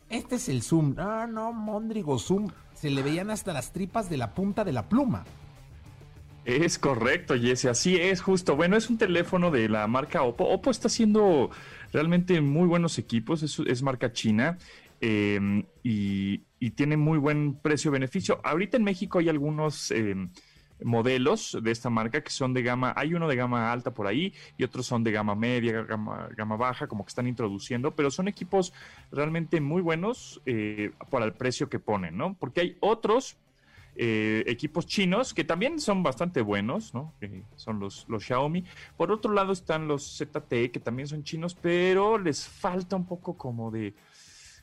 Este 0.10 0.36
es 0.36 0.50
el 0.50 0.64
zoom. 0.64 0.96
Ah, 0.98 1.28
no, 1.30 1.54
Mondrigo, 1.54 2.18
zoom. 2.18 2.50
Se 2.74 2.90
le 2.90 3.04
veían 3.04 3.30
hasta 3.30 3.54
las 3.54 3.72
tripas 3.72 4.10
de 4.10 4.18
la 4.18 4.34
punta 4.34 4.64
de 4.64 4.74
la 4.74 4.90
pluma. 4.90 5.24
Es 6.46 6.78
correcto, 6.78 7.36
Jesse, 7.36 7.66
así 7.66 7.96
es, 7.96 8.22
justo. 8.22 8.56
Bueno, 8.56 8.76
es 8.76 8.90
un 8.90 8.98
teléfono 8.98 9.52
de 9.52 9.70
la 9.70 9.88
marca 9.88 10.24
Oppo. 10.24 10.46
Oppo 10.46 10.72
está 10.72 10.88
haciendo 10.88 11.52
realmente 11.94 12.42
muy 12.42 12.68
buenos 12.68 12.98
equipos, 12.98 13.44
es, 13.44 13.84
marca 13.84 14.14
china 14.14 14.58
em, 15.00 15.64
y, 15.84 16.44
y, 16.60 16.72
tiene 16.72 16.98
muy 16.98 17.18
buen 17.18 17.56
precio-beneficio. 17.56 18.42
Ahorita 18.44 18.78
en 18.78 18.84
México 18.84 19.18
hay 19.18 19.30
algunos 19.30 19.90
em, 19.90 20.30
modelos 20.86 21.58
de 21.62 21.72
esta 21.72 21.90
marca 21.90 22.22
que 22.22 22.30
son 22.30 22.54
de 22.54 22.62
gama, 22.62 22.94
hay 22.96 23.16
uno 23.16 23.28
de 23.28 23.36
gama 23.36 23.72
alta 23.72 23.92
por 23.92 24.06
ahí 24.06 24.34
y 24.56 24.64
otros 24.64 24.86
son 24.86 25.04
de 25.04 25.12
gama 25.12 25.36
media, 25.36 25.82
gama, 25.82 26.30
gama 26.38 26.56
baja, 26.56 26.88
como 26.88 27.04
que 27.04 27.10
están 27.10 27.28
introduciendo, 27.28 27.96
pero 27.96 28.12
son 28.12 28.28
equipos 28.28 28.72
realmente 29.12 29.60
muy 29.60 29.82
buenos 29.82 30.42
eh, 30.46 30.92
para 31.10 31.26
el 31.26 31.34
precio 31.34 31.70
que 31.70 31.80
ponen, 31.80 32.16
¿no? 32.16 32.36
Porque 32.36 32.62
hay 32.62 32.78
otros 32.82 33.38
eh, 33.96 34.44
equipos 34.46 34.86
chinos 34.86 35.34
que 35.34 35.44
también 35.44 35.80
son 35.80 36.04
bastante 36.04 36.42
buenos, 36.42 36.94
¿no? 36.94 37.14
son 37.56 37.80
los, 37.80 38.06
los 38.08 38.24
Xiaomi. 38.24 38.64
Por 38.96 39.12
otro 39.12 39.34
lado 39.34 39.54
están 39.54 39.88
los 39.88 40.18
ZTE 40.18 40.70
que 40.70 40.80
también 40.80 41.08
son 41.08 41.24
chinos, 41.24 41.56
pero 41.56 42.18
les 42.18 42.48
falta 42.48 42.96
un 42.96 43.06
poco 43.06 43.38
como 43.38 43.72
de 43.72 43.96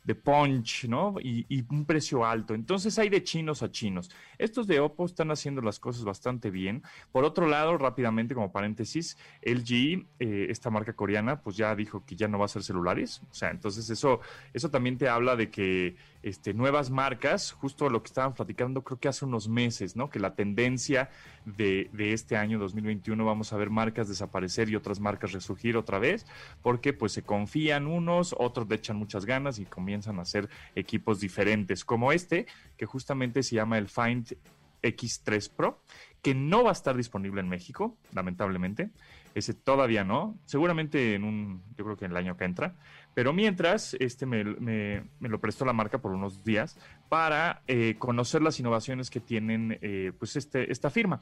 de 0.04 0.14
punch, 0.14 0.88
¿no? 0.88 1.14
Y, 1.20 1.64
un 1.70 1.84
precio 1.86 2.24
alto. 2.24 2.54
Entonces 2.54 2.98
hay 2.98 3.08
de 3.08 3.22
chinos 3.22 3.62
a 3.62 3.70
chinos. 3.70 4.10
Estos 4.36 4.66
de 4.66 4.80
Oppo 4.80 5.06
están 5.06 5.30
haciendo 5.30 5.62
las 5.62 5.78
cosas 5.78 6.04
bastante 6.04 6.50
bien. 6.50 6.82
Por 7.12 7.24
otro 7.24 7.46
lado, 7.46 7.78
rápidamente 7.78 8.34
como 8.34 8.52
paréntesis, 8.52 9.16
LG, 9.42 10.06
eh, 10.18 10.46
esta 10.50 10.70
marca 10.70 10.92
coreana, 10.92 11.40
pues 11.40 11.56
ya 11.56 11.74
dijo 11.74 12.04
que 12.04 12.16
ya 12.16 12.28
no 12.28 12.38
va 12.38 12.44
a 12.44 12.46
hacer 12.46 12.62
celulares. 12.62 13.22
O 13.30 13.34
sea, 13.34 13.50
entonces 13.50 13.88
eso, 13.90 14.20
eso 14.52 14.70
también 14.70 14.98
te 14.98 15.08
habla 15.08 15.36
de 15.36 15.50
que 15.50 15.96
este, 16.22 16.54
nuevas 16.54 16.90
marcas, 16.90 17.52
justo 17.52 17.88
lo 17.88 18.02
que 18.02 18.08
estaban 18.08 18.34
platicando 18.34 18.82
creo 18.82 18.98
que 18.98 19.08
hace 19.08 19.24
unos 19.24 19.48
meses, 19.48 19.96
¿no? 19.96 20.10
Que 20.10 20.20
la 20.20 20.34
tendencia 20.34 21.10
de, 21.44 21.90
de, 21.92 22.12
este 22.12 22.36
año 22.36 22.58
2021 22.58 23.24
vamos 23.24 23.52
a 23.52 23.56
ver 23.56 23.70
marcas 23.70 24.08
desaparecer 24.08 24.68
y 24.68 24.76
otras 24.76 25.00
marcas 25.00 25.32
resurgir 25.32 25.76
otra 25.76 25.98
vez, 25.98 26.26
porque 26.62 26.92
pues 26.92 27.12
se 27.12 27.22
confían 27.22 27.86
unos, 27.86 28.34
otros 28.38 28.68
le 28.68 28.76
echan 28.76 28.96
muchas 28.96 29.24
ganas 29.24 29.58
y 29.58 29.64
comienzan 29.92 30.18
a 30.18 30.22
hacer 30.22 30.48
equipos 30.74 31.20
diferentes, 31.20 31.84
como 31.84 32.12
este, 32.12 32.46
que 32.78 32.86
justamente 32.86 33.42
se 33.42 33.56
llama 33.56 33.76
el 33.76 33.88
Find 33.88 34.36
X3 34.82 35.50
Pro, 35.54 35.82
que 36.22 36.34
no 36.34 36.64
va 36.64 36.70
a 36.70 36.72
estar 36.72 36.96
disponible 36.96 37.42
en 37.42 37.48
México, 37.50 37.98
lamentablemente. 38.14 38.88
Ese 39.34 39.52
todavía 39.52 40.02
no, 40.02 40.38
seguramente 40.46 41.14
en 41.14 41.24
un, 41.24 41.62
yo 41.76 41.84
creo 41.84 41.96
que 41.98 42.06
en 42.06 42.12
el 42.12 42.16
año 42.16 42.38
que 42.38 42.44
entra, 42.44 42.74
pero 43.12 43.34
mientras, 43.34 43.94
este 44.00 44.24
me, 44.24 44.44
me, 44.44 45.04
lo 45.20 45.40
prestó 45.40 45.66
la 45.66 45.74
marca 45.74 45.98
por 45.98 46.12
unos 46.12 46.42
días 46.42 46.78
para 47.10 47.60
eh, 47.66 47.96
conocer 47.98 48.40
las 48.40 48.58
innovaciones 48.60 49.10
que 49.10 49.20
tienen 49.20 49.78
eh, 49.82 50.12
pues 50.18 50.36
este, 50.36 50.72
esta 50.72 50.88
firma. 50.88 51.20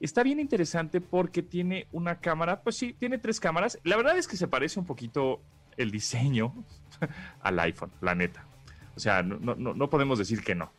Está 0.00 0.24
bien 0.24 0.40
interesante 0.40 1.00
porque 1.00 1.42
tiene 1.42 1.86
una 1.92 2.18
cámara, 2.18 2.62
pues 2.62 2.76
sí, 2.76 2.94
tiene 2.94 3.18
tres 3.18 3.38
cámaras. 3.38 3.78
La 3.84 3.96
verdad 3.96 4.18
es 4.18 4.26
que 4.26 4.36
se 4.36 4.48
parece 4.48 4.80
un 4.80 4.86
poquito 4.86 5.40
el 5.78 5.90
diseño 5.90 6.52
al 7.40 7.58
iPhone, 7.60 7.92
la 8.00 8.14
neta. 8.14 8.46
O 8.96 9.00
sea, 9.00 9.22
no, 9.22 9.54
no, 9.54 9.74
no 9.74 9.90
podemos 9.90 10.18
decir 10.18 10.42
que 10.42 10.54
no. 10.54 10.72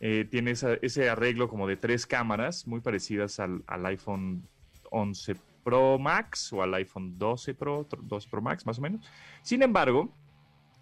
Eh, 0.00 0.26
tiene 0.30 0.52
ese 0.52 1.10
arreglo 1.10 1.48
como 1.48 1.66
de 1.66 1.76
tres 1.76 2.06
cámaras 2.06 2.66
muy 2.66 2.80
parecidas 2.80 3.38
al, 3.38 3.62
al 3.66 3.84
iPhone 3.86 4.48
11 4.90 5.36
Pro 5.62 5.98
Max 5.98 6.52
o 6.52 6.62
al 6.62 6.72
iPhone 6.74 7.18
12 7.18 7.54
Pro, 7.54 7.86
12 8.00 8.28
Pro 8.30 8.40
Max 8.40 8.66
más 8.66 8.78
o 8.78 8.82
menos. 8.82 9.06
Sin 9.42 9.62
embargo, 9.62 10.10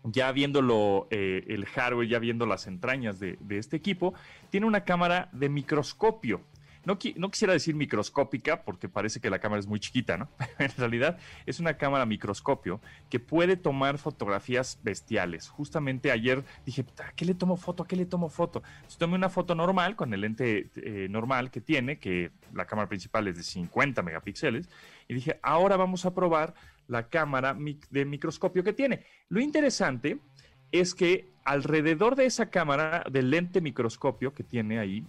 ya 0.05 0.31
viéndolo 0.33 1.09
eh, 1.11 1.45
el 1.49 1.67
hardware, 1.67 2.09
ya 2.09 2.19
viendo 2.19 2.47
las 2.47 2.67
entrañas 2.67 3.19
de, 3.19 3.37
de, 3.41 3.59
este 3.59 3.77
equipo, 3.77 4.15
tiene 4.51 4.67
una 4.67 4.85
cámara 4.85 5.29
de 5.33 5.49
microscopio. 5.49 6.41
No, 6.89 7.31
quisiera 7.31 7.53
decir 7.53 7.75
microscópica 7.75 8.63
porque 8.63 8.89
parece 8.89 9.21
que 9.21 9.29
la 9.29 9.41
cámara 9.41 9.61
es 9.61 9.67
muy 9.67 9.79
chiquita, 9.79 10.17
¿no? 10.17 10.31
en 10.59 10.71
realidad 10.79 11.19
es 11.45 11.61
una 11.61 11.75
cámara 11.75 12.07
microscopio 12.07 12.81
que 13.11 13.21
puede 13.21 13.59
tomar 13.59 13.99
fotografías 13.99 14.79
bestiales. 14.83 15.51
Justamente 15.51 16.11
ayer 16.11 16.45
dije, 16.65 16.87
¿a 17.05 17.13
qué 17.13 17.27
le 17.27 17.35
tomo 17.35 17.59
foto? 17.59 17.83
¿A 17.83 17.87
qué 17.87 17.95
le 17.95 18.07
tomo 18.07 18.31
foto? 18.31 18.63
Entonces 18.77 18.97
tomé 18.97 19.17
una 19.17 19.29
foto 19.29 19.55
normal 19.55 19.97
con 19.97 20.15
el 20.15 20.23
lente 20.23 20.71
eh, 20.77 21.09
normal 21.11 21.51
que 21.51 21.61
tiene, 21.61 21.99
que 21.99 22.31
la 22.55 22.65
cámara 22.65 22.89
principal 22.89 23.29
es 23.29 23.37
de 23.37 23.43
50 23.43 24.03
megapíxeles, 24.03 24.71
y 25.09 25.13
dije, 25.13 25.39
ahora 25.43 25.77
vamos 25.77 26.07
a 26.07 26.15
probar 26.15 26.55
la 26.87 27.09
cámara 27.09 27.55
de 27.91 28.05
microscopio 28.07 28.65
que 28.65 28.73
tiene. 28.73 29.05
Lo 29.29 29.41
interesante 29.41 30.21
es 30.73 30.95
que 30.95 31.29
alrededor 31.45 32.17
de 32.17 32.25
esa 32.25 32.49
cámara 32.49 33.05
del 33.11 33.31
lente 33.31 33.61
microscopio 33.61 34.33
que 34.33 34.43
tiene 34.43 34.79
ahí, 34.79 35.05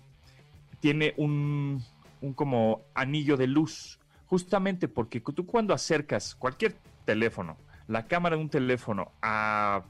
tiene 0.79 1.13
un, 1.17 1.83
un 2.21 2.33
como 2.33 2.85
anillo 2.93 3.37
de 3.37 3.47
luz, 3.47 3.99
justamente 4.25 4.87
porque 4.87 5.19
tú 5.19 5.45
cuando 5.45 5.73
acercas 5.73 6.35
cualquier 6.35 6.75
teléfono, 7.05 7.57
la 7.87 8.07
cámara 8.07 8.35
de 8.35 8.41
un 8.41 8.49
teléfono 8.49 9.11
a, 9.21 9.83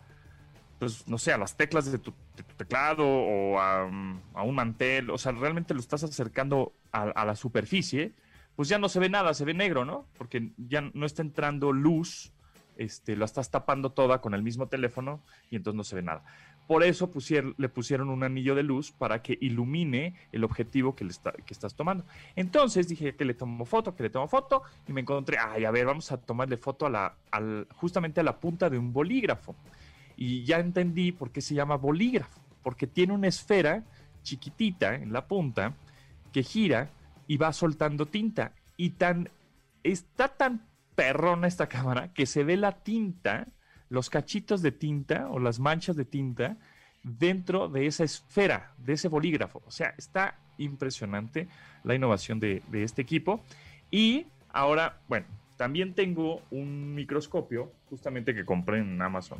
pues 0.79 1.07
no 1.07 1.17
sé, 1.17 1.33
a 1.33 1.37
las 1.37 1.57
teclas 1.57 1.91
de 1.91 1.99
tu, 1.99 2.13
teclado 2.57 3.05
o 3.05 3.59
a, 3.59 3.85
un 3.85 4.55
mantel, 4.55 5.09
o 5.09 5.17
sea, 5.17 5.33
realmente 5.33 5.73
lo 5.73 5.79
estás 5.79 6.03
acercando 6.03 6.73
a, 6.91 7.03
a, 7.03 7.25
la 7.25 7.35
superficie, 7.35 8.13
pues 8.55 8.69
ya 8.69 8.77
no 8.77 8.89
se 8.89 8.99
ve 8.99 9.09
nada, 9.09 9.33
se 9.33 9.45
ve 9.45 9.53
negro, 9.53 9.85
¿no? 9.85 10.05
Porque 10.17 10.51
ya 10.57 10.81
no 10.93 11.05
está 11.05 11.21
entrando 11.21 11.73
luz, 11.73 12.31
este, 12.77 13.17
lo 13.17 13.25
estás 13.25 13.51
tapando 13.51 13.91
toda 13.91 14.21
con 14.21 14.33
el 14.33 14.41
mismo 14.41 14.67
teléfono 14.67 15.21
y 15.51 15.57
entonces 15.57 15.75
no 15.75 15.83
se 15.83 15.95
ve 15.95 16.01
nada. 16.01 16.23
Por 16.69 16.83
eso 16.83 17.09
le 17.57 17.67
pusieron 17.67 18.09
un 18.09 18.23
anillo 18.23 18.53
de 18.53 18.61
luz 18.61 18.91
para 18.91 19.23
que 19.23 19.35
ilumine 19.41 20.13
el 20.31 20.43
objetivo 20.43 20.95
que, 20.95 21.03
le 21.03 21.13
que 21.43 21.51
estás 21.55 21.73
tomando. 21.73 22.05
Entonces 22.35 22.87
dije 22.87 23.15
que 23.15 23.25
le 23.25 23.33
tomo 23.33 23.65
foto, 23.65 23.95
que 23.95 24.03
le 24.03 24.11
tomo 24.11 24.27
foto 24.27 24.61
y 24.87 24.93
me 24.93 25.01
encontré, 25.01 25.39
ay, 25.39 25.65
a 25.65 25.71
ver, 25.71 25.87
vamos 25.87 26.11
a 26.11 26.17
tomarle 26.17 26.57
foto 26.57 26.85
a 26.85 26.91
la, 26.91 27.15
justamente 27.77 28.19
a 28.19 28.23
la 28.23 28.39
punta 28.39 28.69
de 28.69 28.77
un 28.77 28.93
bolígrafo. 28.93 29.55
Y 30.15 30.43
ya 30.43 30.59
entendí 30.59 31.11
por 31.11 31.31
qué 31.31 31.41
se 31.41 31.55
llama 31.55 31.75
bolígrafo, 31.75 32.39
porque 32.61 32.85
tiene 32.85 33.13
una 33.13 33.29
esfera 33.29 33.83
chiquitita 34.21 34.93
en 34.93 35.11
la 35.11 35.25
punta 35.25 35.73
que 36.31 36.43
gira 36.43 36.91
y 37.25 37.37
va 37.37 37.51
soltando 37.51 38.05
tinta. 38.05 38.53
Y 38.77 38.91
tan, 38.91 39.31
está 39.81 40.27
tan 40.27 40.67
perrona 40.93 41.47
esta 41.47 41.67
cámara 41.67 42.13
que 42.13 42.27
se 42.27 42.43
ve 42.43 42.57
la 42.57 42.73
tinta 42.73 43.47
los 43.89 44.09
cachitos 44.09 44.61
de 44.61 44.71
tinta 44.71 45.27
o 45.29 45.39
las 45.39 45.59
manchas 45.59 45.95
de 45.95 46.05
tinta 46.05 46.57
dentro 47.03 47.69
de 47.69 47.87
esa 47.87 48.03
esfera, 48.03 48.73
de 48.77 48.93
ese 48.93 49.07
bolígrafo. 49.07 49.61
O 49.65 49.71
sea, 49.71 49.93
está 49.97 50.35
impresionante 50.57 51.47
la 51.83 51.95
innovación 51.95 52.39
de, 52.39 52.61
este 52.71 53.01
equipo. 53.01 53.43
Y 53.89 54.27
ahora, 54.51 54.99
bueno, 55.07 55.25
también 55.57 55.93
tengo 55.93 56.41
un 56.51 56.93
microscopio 56.93 57.71
justamente 57.89 58.35
que 58.35 58.45
compré 58.45 58.79
en 58.79 59.01
Amazon 59.01 59.39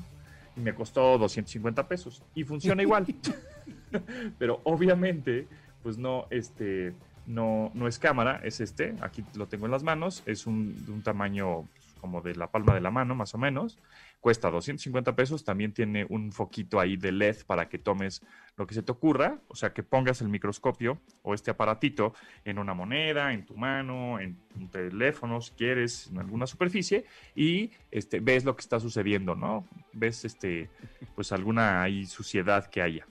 y 0.55 0.61
me 0.61 0.73
costó 0.73 1.17
250 1.17 1.87
pesos 1.87 2.23
y 2.33 2.43
funciona 2.43 2.81
igual. 2.81 3.05
Pero 4.39 4.61
obviamente, 4.63 5.47
pues 5.83 5.97
no, 5.97 6.25
este, 6.29 6.93
no, 7.27 7.71
no 7.73 7.87
es 7.87 7.99
cámara, 7.99 8.41
es 8.43 8.59
este. 8.59 8.95
Aquí 9.01 9.23
lo 9.35 9.47
tengo 9.47 9.65
en 9.65 9.71
las 9.71 9.83
manos. 9.83 10.23
Es 10.25 10.47
un, 10.47 10.85
de 10.85 10.91
un 10.91 11.03
tamaño 11.03 11.65
como 12.01 12.21
de 12.21 12.35
la 12.35 12.47
palma 12.47 12.73
de 12.73 12.81
la 12.81 12.91
mano, 12.91 13.15
más 13.15 13.33
o 13.35 13.37
menos. 13.37 13.77
Cuesta 14.19 14.49
250 14.49 15.15
pesos. 15.15 15.43
También 15.43 15.73
tiene 15.73 16.05
un 16.09 16.31
foquito 16.31 16.79
ahí 16.79 16.97
de 16.97 17.11
LED 17.11 17.37
para 17.45 17.69
que 17.69 17.77
tomes 17.77 18.21
lo 18.57 18.67
que 18.67 18.73
se 18.73 18.83
te 18.83 18.91
ocurra. 18.91 19.39
O 19.47 19.55
sea, 19.55 19.73
que 19.73 19.83
pongas 19.83 20.21
el 20.21 20.29
microscopio 20.29 20.99
o 21.21 21.33
este 21.33 21.51
aparatito 21.51 22.13
en 22.43 22.59
una 22.59 22.73
moneda, 22.73 23.33
en 23.33 23.45
tu 23.45 23.55
mano, 23.55 24.19
en 24.19 24.37
un 24.55 24.69
teléfono, 24.69 25.41
si 25.41 25.51
quieres, 25.51 26.07
en 26.07 26.19
alguna 26.19 26.47
superficie, 26.47 27.05
y 27.35 27.71
este, 27.91 28.19
ves 28.19 28.43
lo 28.43 28.55
que 28.55 28.61
está 28.61 28.79
sucediendo, 28.79 29.35
¿no? 29.35 29.67
Ves 29.93 30.25
este, 30.25 30.69
pues 31.15 31.31
alguna 31.31 31.81
ahí 31.81 32.05
suciedad 32.05 32.69
que 32.69 32.81
haya. 32.81 33.07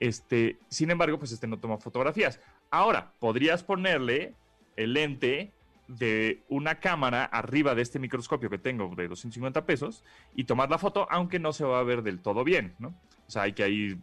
Este, 0.00 0.58
sin 0.68 0.90
embargo, 0.90 1.18
pues 1.18 1.32
este 1.32 1.46
no 1.46 1.58
toma 1.58 1.78
fotografías. 1.78 2.40
Ahora, 2.70 3.12
podrías 3.18 3.62
ponerle 3.62 4.34
el 4.76 4.92
lente 4.92 5.52
de 5.88 6.42
una 6.48 6.76
cámara 6.76 7.24
arriba 7.24 7.74
de 7.74 7.82
este 7.82 7.98
microscopio 7.98 8.50
que 8.50 8.58
tengo 8.58 8.94
de 8.94 9.08
250 9.08 9.64
pesos 9.64 10.04
y 10.34 10.44
tomar 10.44 10.70
la 10.70 10.78
foto, 10.78 11.06
aunque 11.10 11.38
no 11.38 11.52
se 11.52 11.64
va 11.64 11.80
a 11.80 11.82
ver 11.82 12.02
del 12.02 12.20
todo 12.20 12.44
bien, 12.44 12.74
¿no? 12.78 12.88
O 13.26 13.30
sea, 13.30 13.42
hay 13.42 13.54
que 13.54 13.62
ahí 13.62 13.98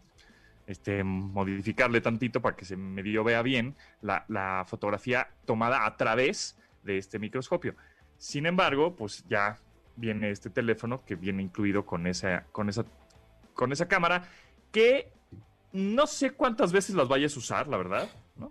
este, 0.67 1.03
modificarle 1.03 2.01
tantito 2.01 2.41
para 2.41 2.55
que 2.55 2.65
se 2.65 2.75
medio 2.75 3.23
vea 3.23 3.41
bien 3.43 3.75
la, 4.01 4.25
la, 4.27 4.65
fotografía 4.67 5.29
tomada 5.45 5.85
a 5.85 5.95
través 5.95 6.57
de 6.83 6.97
este 6.97 7.19
microscopio. 7.19 7.75
Sin 8.17 8.47
embargo, 8.47 8.95
pues 8.95 9.23
ya 9.29 9.59
viene 9.95 10.31
este 10.31 10.49
teléfono 10.49 11.05
que 11.05 11.15
viene 11.15 11.43
incluido 11.43 11.85
con 11.85 12.07
esa, 12.07 12.45
con 12.51 12.69
esa, 12.69 12.85
con 13.53 13.71
esa 13.71 13.87
cámara 13.87 14.27
que 14.71 15.11
no 15.71 16.07
sé 16.07 16.31
cuántas 16.31 16.71
veces 16.71 16.95
las 16.95 17.07
vayas 17.07 17.35
a 17.35 17.39
usar, 17.39 17.67
la 17.67 17.77
verdad. 17.77 18.09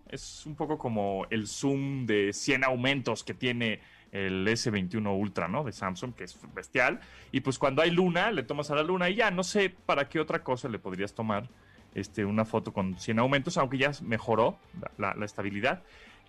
Es 0.09 0.47
un 0.47 0.55
poco 0.55 0.79
como 0.79 1.27
el 1.31 1.47
zoom 1.47 2.07
de 2.07 2.33
100 2.33 2.65
aumentos 2.65 3.23
que 3.23 3.35
tiene 3.35 3.81
el 4.13 4.47
S21 4.47 5.19
Ultra, 5.19 5.49
¿no? 5.49 5.65
De 5.65 5.73
Samsung, 5.73 6.15
que 6.15 6.25
es 6.25 6.39
bestial. 6.55 7.01
Y 7.33 7.41
pues 7.41 7.59
cuando 7.59 7.83
hay 7.83 7.91
luna, 7.91 8.31
le 8.31 8.45
tomas 8.45 8.71
a 8.71 8.77
la 8.77 8.83
luna 8.83 9.11
y 9.11 9.17
ya, 9.17 9.31
no 9.31 9.43
sé 9.43 9.71
para 9.71 10.09
qué 10.09 10.21
otra 10.21 10.43
cosa 10.43 10.69
le 10.69 10.79
podrías 10.79 11.15
tomar 11.15 11.49
este, 11.95 12.25
una 12.25 12.45
foto 12.45 12.73
con 12.73 12.99
100 12.99 13.19
aumentos, 13.19 13.57
aunque 13.57 13.79
ya 13.79 13.91
mejoró 14.03 14.57
la, 14.99 15.13
estabilidad. 15.25 15.83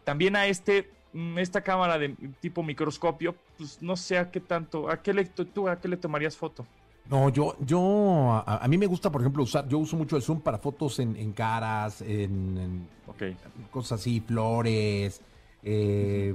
También 0.03 0.35
a 0.35 0.47
este, 0.47 0.89
mm, 1.13 1.37
esta 1.37 1.61
cámara 1.61 1.99
de 1.99 2.15
tipo 2.41 2.63
microscopio, 2.63 3.35
pues 3.57 3.81
no 3.81 3.95
sé 3.95 4.17
a 4.17 4.31
qué 4.31 4.39
tanto, 4.39 4.89
a 4.89 5.01
qué 5.01 5.13
le, 5.13 5.25
tú 5.25 5.69
a 5.69 5.79
qué 5.79 5.87
le 5.87 5.97
tomarías 5.97 6.35
foto. 6.35 6.65
No, 7.09 7.29
yo, 7.29 7.55
yo, 7.59 8.43
a, 8.45 8.67
mí 8.67 8.77
me 8.77 8.87
gusta, 8.87 9.11
por 9.11 9.21
ejemplo, 9.21 9.43
usar, 9.43 9.67
yo 9.67 9.77
uso 9.77 9.95
mucho 9.95 10.15
el 10.15 10.23
zoom 10.23 10.41
para 10.41 10.57
fotos 10.57 10.97
en, 10.99 11.33
caras, 11.33 12.01
en, 12.01 12.87
cosas 13.69 13.99
así, 13.99 14.21
flores, 14.21 15.21
eh, 15.61 16.33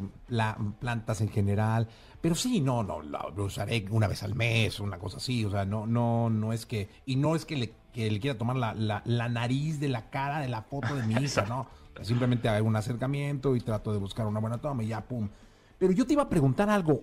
plantas 0.79 1.21
en 1.23 1.29
general. 1.29 1.89
Pero 2.21 2.35
sí, 2.35 2.61
no, 2.61 2.85
no, 2.85 3.03
lo, 3.03 3.45
usaré 3.45 3.85
una 3.91 4.07
vez 4.07 4.23
al 4.23 4.35
mes, 4.35 4.79
una 4.79 4.99
cosa 4.99 5.17
así. 5.17 5.45
O 5.45 5.51
sea, 5.51 5.65
no, 5.65 5.87
no, 5.87 6.31
no 6.31 6.53
es 6.53 6.67
que, 6.67 6.89
y 7.05 7.17
no 7.17 7.35
es 7.35 7.45
que 7.45 7.57
le, 7.57 7.73
que 7.93 8.11
le 8.11 8.21
quiera 8.21 8.39
tomar 8.39 8.57
la, 8.57 8.75
la, 8.75 9.03
la, 9.05 9.29
nariz 9.29 9.81
de 9.81 9.89
la 9.89 10.11
cara 10.11 10.41
de 10.41 10.49
la 10.49 10.63
foto 10.63 10.95
de 10.95 11.03
mi 11.05 11.15
hija, 11.15 11.47
no. 11.47 11.67
Simplemente 12.03 12.49
hago 12.49 12.67
un 12.67 12.77
acercamiento 12.77 13.57
y 13.57 13.61
trato 13.61 13.93
de 13.93 13.99
buscar 13.99 14.27
una 14.27 14.41
buena 14.41 14.59
toma 14.59 14.85
y 14.85 14.89
ya, 14.89 15.01
pum. 15.01 15.29
Pero 15.79 15.93
yo 15.93 16.07
te 16.07 16.13
iba 16.13 16.23
a 16.23 16.29
preguntar 16.29 16.71
algo. 16.71 17.03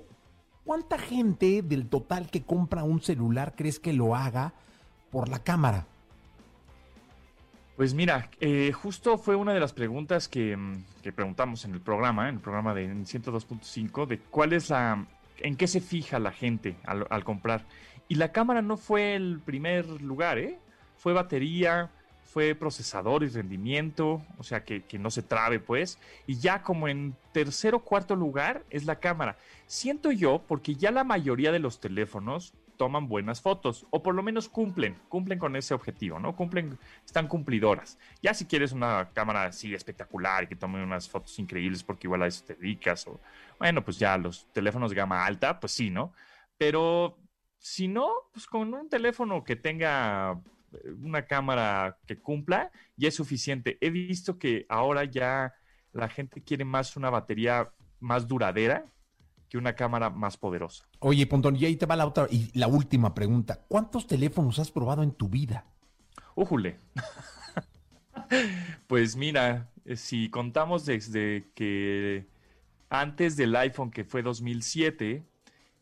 ¿Cuánta 0.67 0.97
gente 0.97 1.61
del 1.61 1.87
total 1.87 2.29
que 2.29 2.43
compra 2.43 2.83
un 2.83 3.01
celular 3.01 3.53
crees 3.55 3.79
que 3.79 3.93
lo 3.93 4.17
haga 4.17 4.51
por 5.11 5.29
la 5.29 5.39
cámara? 5.39 5.87
Pues 7.77 7.93
mira, 7.93 8.29
eh, 8.41 8.73
justo 8.73 9.17
fue 9.17 9.37
una 9.37 9.53
de 9.53 9.61
las 9.61 9.71
preguntas 9.71 10.27
que, 10.27 10.57
mm, 10.57 10.83
preguntamos 11.15 11.63
en 11.63 11.71
el 11.71 11.79
programa, 11.79 12.27
en 12.27 12.35
el 12.35 12.41
programa 12.41 12.73
de 12.73 13.05
102.5, 13.05 14.05
de 14.07 14.19
cuál 14.19 14.51
es 14.51 14.69
la, 14.69 15.07
en 15.37 15.55
qué 15.55 15.67
se 15.67 15.79
fija 15.79 16.19
la 16.19 16.33
gente 16.33 16.75
al, 16.83 17.07
al, 17.09 17.23
comprar. 17.23 17.63
Y 18.09 18.15
la 18.15 18.33
cámara 18.33 18.61
no 18.61 18.75
fue 18.75 19.15
el 19.15 19.39
primer 19.39 19.85
lugar, 20.01 20.37
¿eh? 20.37 20.59
Fue 20.97 21.13
batería, 21.13 21.91
fue 22.27 22.55
procesador 22.55 23.23
y 23.23 23.27
rendimiento, 23.29 24.21
o 24.37 24.43
sea, 24.43 24.63
que, 24.65 24.83
no 24.99 25.09
se 25.09 25.23
trabe, 25.23 25.59
pues. 25.59 25.97
Y 26.27 26.37
ya 26.37 26.61
como 26.61 26.87
en 26.87 27.15
tercer 27.31 27.73
o 27.73 27.79
cuarto 27.79 28.15
lugar 28.15 28.63
es 28.69 28.85
la 28.85 28.99
cámara. 28.99 29.37
Siento 29.65 30.11
yo, 30.11 30.43
porque 30.45 30.75
ya 30.75 30.91
la 30.91 31.05
mayoría 31.05 31.51
de 31.51 31.59
los 31.59 31.79
teléfonos 31.79 32.53
toman 32.75 33.07
buenas 33.07 33.41
fotos, 33.41 33.87
o 33.89 34.03
por 34.03 34.13
lo 34.13 34.21
menos 34.21 34.49
cumplen, 34.49 34.95
cumplen 35.09 35.39
con 35.39 35.55
ese 35.55 35.73
objetivo, 35.73 36.19
¿no? 36.19 36.35
Cumplen, 36.35 36.77
están 37.03 37.27
cumplidoras. 37.27 37.97
Ya 38.21 38.33
si 38.33 38.45
quieres 38.45 38.71
una 38.71 39.09
cámara 39.13 39.45
así 39.45 39.73
espectacular 39.73 40.43
y 40.43 40.47
que 40.47 40.55
tome 40.55 40.83
unas 40.83 41.09
fotos 41.09 41.39
increíbles, 41.39 41.81
porque 41.81 42.05
igual 42.05 42.21
a 42.21 42.27
eso 42.27 42.43
te 42.45 42.53
dedicas, 42.55 43.07
o 43.07 43.19
bueno, 43.57 43.83
pues 43.83 43.97
ya 43.97 44.15
los 44.17 44.47
teléfonos 44.53 44.91
de 44.91 44.97
gama 44.97 45.25
alta, 45.25 45.59
pues 45.59 45.71
sí, 45.71 45.89
¿no? 45.89 46.13
Pero 46.57 47.17
si 47.57 47.87
no, 47.87 48.11
pues 48.31 48.45
con 48.45 48.73
un 48.73 48.89
teléfono 48.89 49.43
que 49.43 49.55
tenga 49.55 50.39
una 51.01 51.25
cámara 51.25 51.97
que 52.05 52.19
cumpla, 52.19 52.71
ya 52.95 53.07
es 53.07 53.15
suficiente. 53.15 53.77
He 53.81 53.89
visto 53.89 54.37
que 54.37 54.65
ahora 54.69 55.03
ya 55.05 55.53
la 55.93 56.09
gente 56.09 56.41
quiere 56.41 56.65
más 56.65 56.95
una 56.97 57.09
batería 57.09 57.71
más 57.99 58.27
duradera 58.27 58.85
que 59.49 59.57
una 59.57 59.73
cámara 59.73 60.09
más 60.09 60.37
poderosa. 60.37 60.85
Oye, 60.99 61.25
Pontón, 61.25 61.55
y 61.55 61.65
ahí 61.65 61.75
te 61.75 61.85
va 61.85 61.95
la 61.95 62.05
otra 62.05 62.27
y 62.29 62.51
la 62.57 62.67
última 62.67 63.13
pregunta. 63.13 63.63
¿Cuántos 63.67 64.07
teléfonos 64.07 64.59
has 64.59 64.71
probado 64.71 65.03
en 65.03 65.11
tu 65.11 65.29
vida? 65.29 65.65
Újule. 66.35 66.79
pues 68.87 69.15
mira, 69.15 69.71
eh, 69.85 69.95
si 69.95 70.29
contamos 70.29 70.85
desde 70.85 71.49
que 71.55 72.27
antes 72.89 73.37
del 73.37 73.55
iPhone 73.55 73.91
que 73.91 74.03
fue 74.03 74.21
2007, 74.21 75.25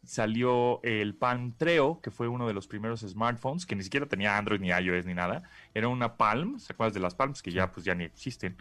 salió 0.06 0.82
el 0.84 1.16
Palm 1.16 1.54
Treo, 1.58 2.00
que 2.02 2.12
fue 2.12 2.28
uno 2.28 2.48
de 2.48 2.54
los 2.54 2.68
primeros 2.68 3.02
smartphones, 3.02 3.66
que 3.66 3.76
ni 3.76 3.84
siquiera 3.84 4.06
tenía 4.06 4.38
Android 4.38 4.60
ni 4.60 4.70
iOS 4.70 5.06
ni 5.06 5.14
nada. 5.14 5.44
Era 5.74 5.88
una 5.88 6.18
Palm, 6.18 6.60
¿se 6.60 6.74
acuerdas 6.74 6.94
de 6.94 7.00
las 7.00 7.16
Palms? 7.16 7.42
Que 7.42 7.52
ya 7.52 7.72
pues 7.72 7.86
ya 7.86 7.96
ni 7.96 8.04
existen. 8.04 8.56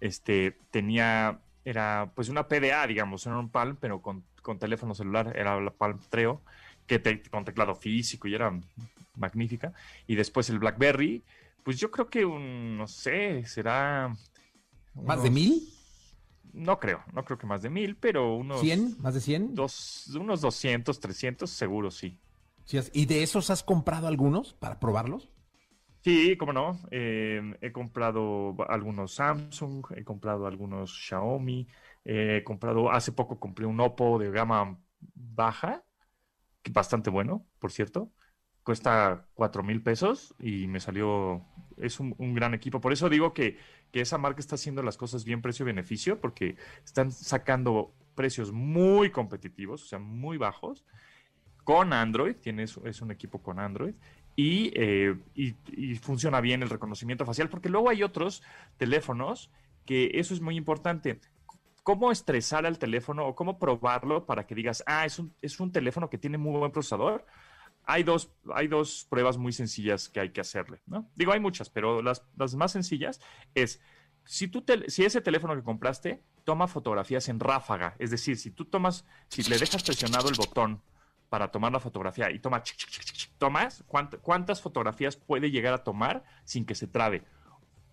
Este, 0.00 0.56
tenía, 0.70 1.40
era 1.64 2.10
pues 2.14 2.28
una 2.28 2.48
PDA, 2.48 2.86
digamos, 2.86 3.26
era 3.26 3.38
un 3.38 3.48
Palm, 3.48 3.76
pero 3.80 4.00
con, 4.00 4.24
con 4.42 4.58
teléfono 4.58 4.94
celular, 4.94 5.32
era 5.36 5.60
la 5.60 5.70
Palm 5.70 5.98
Treo, 6.08 6.40
que 6.86 6.98
te, 6.98 7.22
con 7.22 7.44
teclado 7.44 7.74
físico 7.74 8.28
y 8.28 8.34
era 8.34 8.52
magnífica. 9.16 9.72
Y 10.06 10.14
después 10.14 10.48
el 10.50 10.58
BlackBerry, 10.58 11.22
pues 11.62 11.78
yo 11.78 11.90
creo 11.90 12.08
que 12.08 12.24
un, 12.24 12.76
no 12.76 12.86
sé, 12.86 13.44
será... 13.46 14.14
¿Más 14.94 15.22
de 15.24 15.30
mil? 15.30 15.73
No 16.54 16.78
creo, 16.78 17.02
no 17.12 17.24
creo 17.24 17.36
que 17.36 17.46
más 17.46 17.62
de 17.62 17.70
mil, 17.70 17.96
pero 17.96 18.36
unos... 18.36 18.62
¿100? 18.62 18.96
¿Más 19.00 19.14
de 19.14 19.20
100? 19.20 19.54
Dos, 19.54 20.10
unos 20.14 20.40
200, 20.40 21.00
300, 21.00 21.50
seguro 21.50 21.90
sí. 21.90 22.16
Sí, 22.64 22.78
¿Y 22.92 23.06
de 23.06 23.22
esos 23.22 23.50
has 23.50 23.62
comprado 23.62 24.06
algunos 24.06 24.54
para 24.54 24.78
probarlos? 24.78 25.28
Sí, 26.02 26.36
cómo 26.36 26.52
no. 26.52 26.78
Eh, 26.90 27.40
he 27.60 27.72
comprado 27.72 28.54
algunos 28.68 29.14
Samsung, 29.14 29.86
he 29.96 30.04
comprado 30.04 30.46
algunos 30.46 30.92
Xiaomi, 31.08 31.66
he 32.04 32.44
comprado, 32.44 32.90
hace 32.90 33.12
poco 33.12 33.40
compré 33.40 33.64
un 33.66 33.80
Oppo 33.80 34.18
de 34.18 34.30
gama 34.30 34.78
baja, 35.14 35.82
bastante 36.70 37.10
bueno, 37.10 37.46
por 37.58 37.72
cierto. 37.72 38.12
Cuesta 38.62 39.28
cuatro 39.34 39.62
mil 39.62 39.82
pesos 39.82 40.34
y 40.38 40.66
me 40.68 40.80
salió, 40.80 41.44
es 41.76 42.00
un, 42.00 42.14
un 42.18 42.34
gran 42.34 42.54
equipo. 42.54 42.80
Por 42.80 42.92
eso 42.92 43.08
digo 43.08 43.34
que, 43.34 43.58
que 43.94 44.00
esa 44.00 44.18
marca 44.18 44.40
está 44.40 44.56
haciendo 44.56 44.82
las 44.82 44.96
cosas 44.96 45.24
bien 45.24 45.40
precio-beneficio, 45.40 46.20
porque 46.20 46.56
están 46.84 47.12
sacando 47.12 47.94
precios 48.16 48.50
muy 48.50 49.12
competitivos, 49.12 49.84
o 49.84 49.86
sea, 49.86 50.00
muy 50.00 50.36
bajos, 50.36 50.84
con 51.62 51.92
Android, 51.92 52.34
tienes, 52.34 52.76
es 52.84 53.00
un 53.02 53.12
equipo 53.12 53.40
con 53.40 53.60
Android, 53.60 53.94
y, 54.34 54.72
eh, 54.74 55.14
y, 55.36 55.54
y, 55.68 55.94
funciona 55.94 56.40
bien 56.40 56.64
el 56.64 56.70
reconocimiento 56.70 57.24
facial, 57.24 57.48
porque 57.48 57.68
luego 57.68 57.88
hay 57.88 58.02
otros 58.02 58.42
teléfonos 58.78 59.52
que 59.86 60.10
eso 60.14 60.34
es 60.34 60.40
muy 60.40 60.56
importante. 60.56 61.20
¿Cómo 61.84 62.10
estresar 62.10 62.66
al 62.66 62.80
teléfono 62.80 63.24
o 63.28 63.36
cómo 63.36 63.60
probarlo 63.60 64.26
para 64.26 64.44
que 64.44 64.56
digas, 64.56 64.82
ah, 64.88 65.06
es 65.06 65.20
un, 65.20 65.32
es 65.40 65.60
un 65.60 65.70
teléfono 65.70 66.10
que 66.10 66.18
tiene 66.18 66.36
muy 66.36 66.58
buen 66.58 66.72
procesador? 66.72 67.24
Hay 67.86 68.02
dos, 68.02 68.30
hay 68.54 68.68
dos 68.68 69.06
pruebas 69.08 69.36
muy 69.36 69.52
sencillas 69.52 70.08
que 70.08 70.20
hay 70.20 70.30
que 70.30 70.40
hacerle, 70.40 70.80
¿no? 70.86 71.10
Digo, 71.14 71.32
hay 71.32 71.40
muchas, 71.40 71.70
pero 71.70 72.02
las, 72.02 72.22
más 72.54 72.72
sencillas 72.72 73.20
es, 73.54 73.80
si, 74.24 74.48
tú 74.48 74.64
si 74.88 75.04
ese 75.04 75.20
teléfono 75.20 75.54
que 75.54 75.62
compraste 75.62 76.22
toma 76.44 76.66
fotografías 76.66 77.28
en 77.28 77.40
ráfaga, 77.40 77.94
es 77.98 78.10
decir, 78.10 78.36
si 78.38 78.50
tú 78.50 78.64
tomas, 78.64 79.04
si 79.28 79.42
le 79.42 79.58
dejas 79.58 79.82
presionado 79.82 80.28
el 80.28 80.34
botón 80.34 80.82
para 81.28 81.48
tomar 81.48 81.72
la 81.72 81.80
fotografía 81.80 82.30
y 82.30 82.38
toma, 82.38 82.62
tomas, 83.38 83.84
¿cuántas 83.86 84.60
fotografías 84.60 85.16
puede 85.16 85.50
llegar 85.50 85.74
a 85.74 85.84
tomar 85.84 86.24
sin 86.44 86.64
que 86.64 86.74
se 86.74 86.86
trabe? 86.86 87.24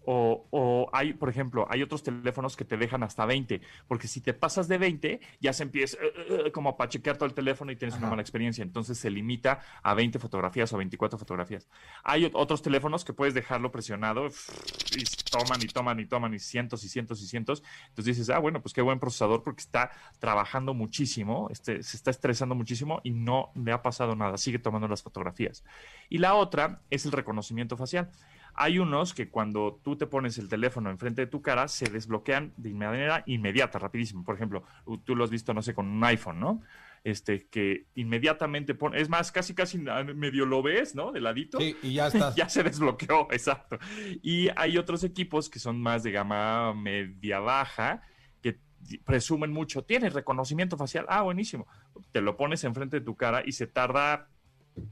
O, 0.05 0.47
o, 0.49 0.89
hay, 0.93 1.13
por 1.13 1.29
ejemplo, 1.29 1.67
hay 1.69 1.83
otros 1.83 2.03
teléfonos 2.03 2.55
que 2.55 2.65
te 2.65 2.77
dejan 2.77 3.03
hasta 3.03 3.25
20, 3.25 3.61
porque 3.87 4.07
si 4.07 4.21
te 4.21 4.33
pasas 4.33 4.67
de 4.67 4.77
20, 4.77 5.19
ya 5.39 5.53
se 5.53 5.63
empieza 5.63 5.97
uh, 5.97 6.47
uh, 6.47 6.51
como 6.51 6.69
a 6.69 6.77
pachequear 6.77 7.17
todo 7.17 7.27
el 7.27 7.33
teléfono 7.33 7.71
y 7.71 7.75
tienes 7.75 7.95
Ajá. 7.95 8.03
una 8.03 8.09
mala 8.11 8.21
experiencia. 8.21 8.63
Entonces 8.63 8.97
se 8.97 9.09
limita 9.09 9.59
a 9.83 9.93
20 9.93 10.19
fotografías 10.19 10.71
o 10.73 10.77
24 10.77 11.19
fotografías. 11.19 11.67
Hay 12.03 12.29
otros 12.33 12.61
teléfonos 12.61 13.05
que 13.05 13.13
puedes 13.13 13.33
dejarlo 13.33 13.71
presionado 13.71 14.27
y 14.27 15.03
toman 15.29 15.61
y 15.61 15.67
toman 15.67 15.99
y 15.99 16.05
toman 16.05 16.33
y 16.33 16.39
cientos 16.39 16.83
y 16.83 16.89
cientos 16.89 17.21
y 17.21 17.27
cientos. 17.27 17.63
Entonces 17.89 18.17
dices, 18.17 18.29
ah, 18.29 18.39
bueno, 18.39 18.61
pues 18.61 18.73
qué 18.73 18.81
buen 18.81 18.99
procesador 18.99 19.43
porque 19.43 19.61
está 19.61 19.91
trabajando 20.19 20.73
muchísimo, 20.73 21.47
este, 21.51 21.83
se 21.83 21.97
está 21.97 22.11
estresando 22.11 22.55
muchísimo 22.55 23.01
y 23.03 23.11
no 23.11 23.51
le 23.55 23.71
ha 23.71 23.81
pasado 23.81 24.15
nada, 24.15 24.37
sigue 24.37 24.59
tomando 24.59 24.87
las 24.87 25.03
fotografías. 25.03 25.63
Y 26.09 26.17
la 26.17 26.35
otra 26.35 26.81
es 26.89 27.05
el 27.05 27.11
reconocimiento 27.11 27.77
facial. 27.77 28.09
Hay 28.53 28.79
unos 28.79 29.13
que 29.13 29.29
cuando 29.29 29.79
tú 29.83 29.95
te 29.95 30.07
pones 30.07 30.37
el 30.37 30.49
teléfono 30.49 30.89
enfrente 30.89 31.21
de 31.21 31.27
tu 31.27 31.41
cara 31.41 31.67
se 31.67 31.89
desbloquean 31.89 32.53
de 32.57 32.73
manera 32.73 33.23
inmediata, 33.25 33.79
rapidísimo. 33.79 34.23
Por 34.23 34.35
ejemplo, 34.35 34.63
tú 35.03 35.15
lo 35.15 35.23
has 35.23 35.29
visto, 35.29 35.53
no 35.53 35.61
sé, 35.61 35.73
con 35.73 35.87
un 35.87 36.03
iPhone, 36.03 36.39
¿no? 36.39 36.61
Este, 37.03 37.47
que 37.47 37.87
inmediatamente 37.95 38.75
pone, 38.75 39.01
es 39.01 39.09
más, 39.09 39.31
casi, 39.31 39.55
casi 39.55 39.79
medio 39.79 40.45
lo 40.45 40.61
ves, 40.61 40.93
¿no? 40.93 41.11
De 41.11 41.19
ladito. 41.19 41.59
Sí, 41.59 41.75
y 41.81 41.93
ya 41.93 42.07
está. 42.07 42.33
ya 42.35 42.47
se 42.47 42.61
desbloqueó, 42.63 43.27
exacto. 43.31 43.79
Y 44.21 44.49
hay 44.55 44.77
otros 44.77 45.03
equipos 45.03 45.49
que 45.49 45.59
son 45.59 45.81
más 45.81 46.03
de 46.03 46.11
gama 46.11 46.73
media 46.75 47.39
baja, 47.39 48.03
que 48.41 48.59
presumen 49.03 49.51
mucho, 49.51 49.83
tienes 49.83 50.13
reconocimiento 50.13 50.77
facial, 50.77 51.05
ah, 51.09 51.23
buenísimo. 51.23 51.65
Te 52.11 52.21
lo 52.21 52.37
pones 52.37 52.63
enfrente 52.63 52.99
de 52.99 53.05
tu 53.05 53.15
cara 53.15 53.41
y 53.45 53.53
se 53.53 53.65
tarda 53.65 54.27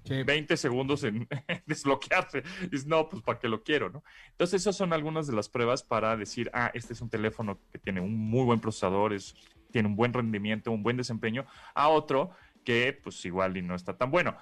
Sí. 0.04 0.24
20 0.24 0.58
segundos 0.58 1.04
en, 1.04 1.28
desbloquearse. 1.66 2.44
Dices, 2.70 2.88
no, 2.88 3.10
pues 3.10 3.22
para 3.22 3.40
qué 3.40 3.48
lo 3.48 3.64
quiero, 3.64 3.90
¿no? 3.90 4.04
Entonces, 4.32 4.62
esas 4.62 4.76
son 4.76 4.94
algunas 4.94 5.28
de 5.28 5.34
las 5.34 5.50
pruebas 5.50 5.84
para 5.84 6.16
decir, 6.18 6.50
ah, 6.54 6.72
este 6.74 6.94
es 6.94 7.02
un 7.02 7.10
teléfono 7.10 7.60
que 7.72 7.80
tiene 7.80 8.02
un 8.02 8.16
muy 8.18 8.46
buen 8.46 8.60
procesador, 8.60 9.14
es, 9.14 9.36
tiene 9.72 9.88
un 9.88 9.96
buen 9.96 10.14
rendimiento, 10.14 10.72
un 10.72 10.84
buen 10.84 10.98
desempeño, 10.98 11.46
a 11.74 11.90
otro 11.90 12.32
que, 12.64 12.98
pues, 13.04 13.24
igual 13.26 13.58
y 13.58 13.62
no 13.62 13.76
está 13.76 13.98
tan 13.98 14.12
bueno. 14.12 14.36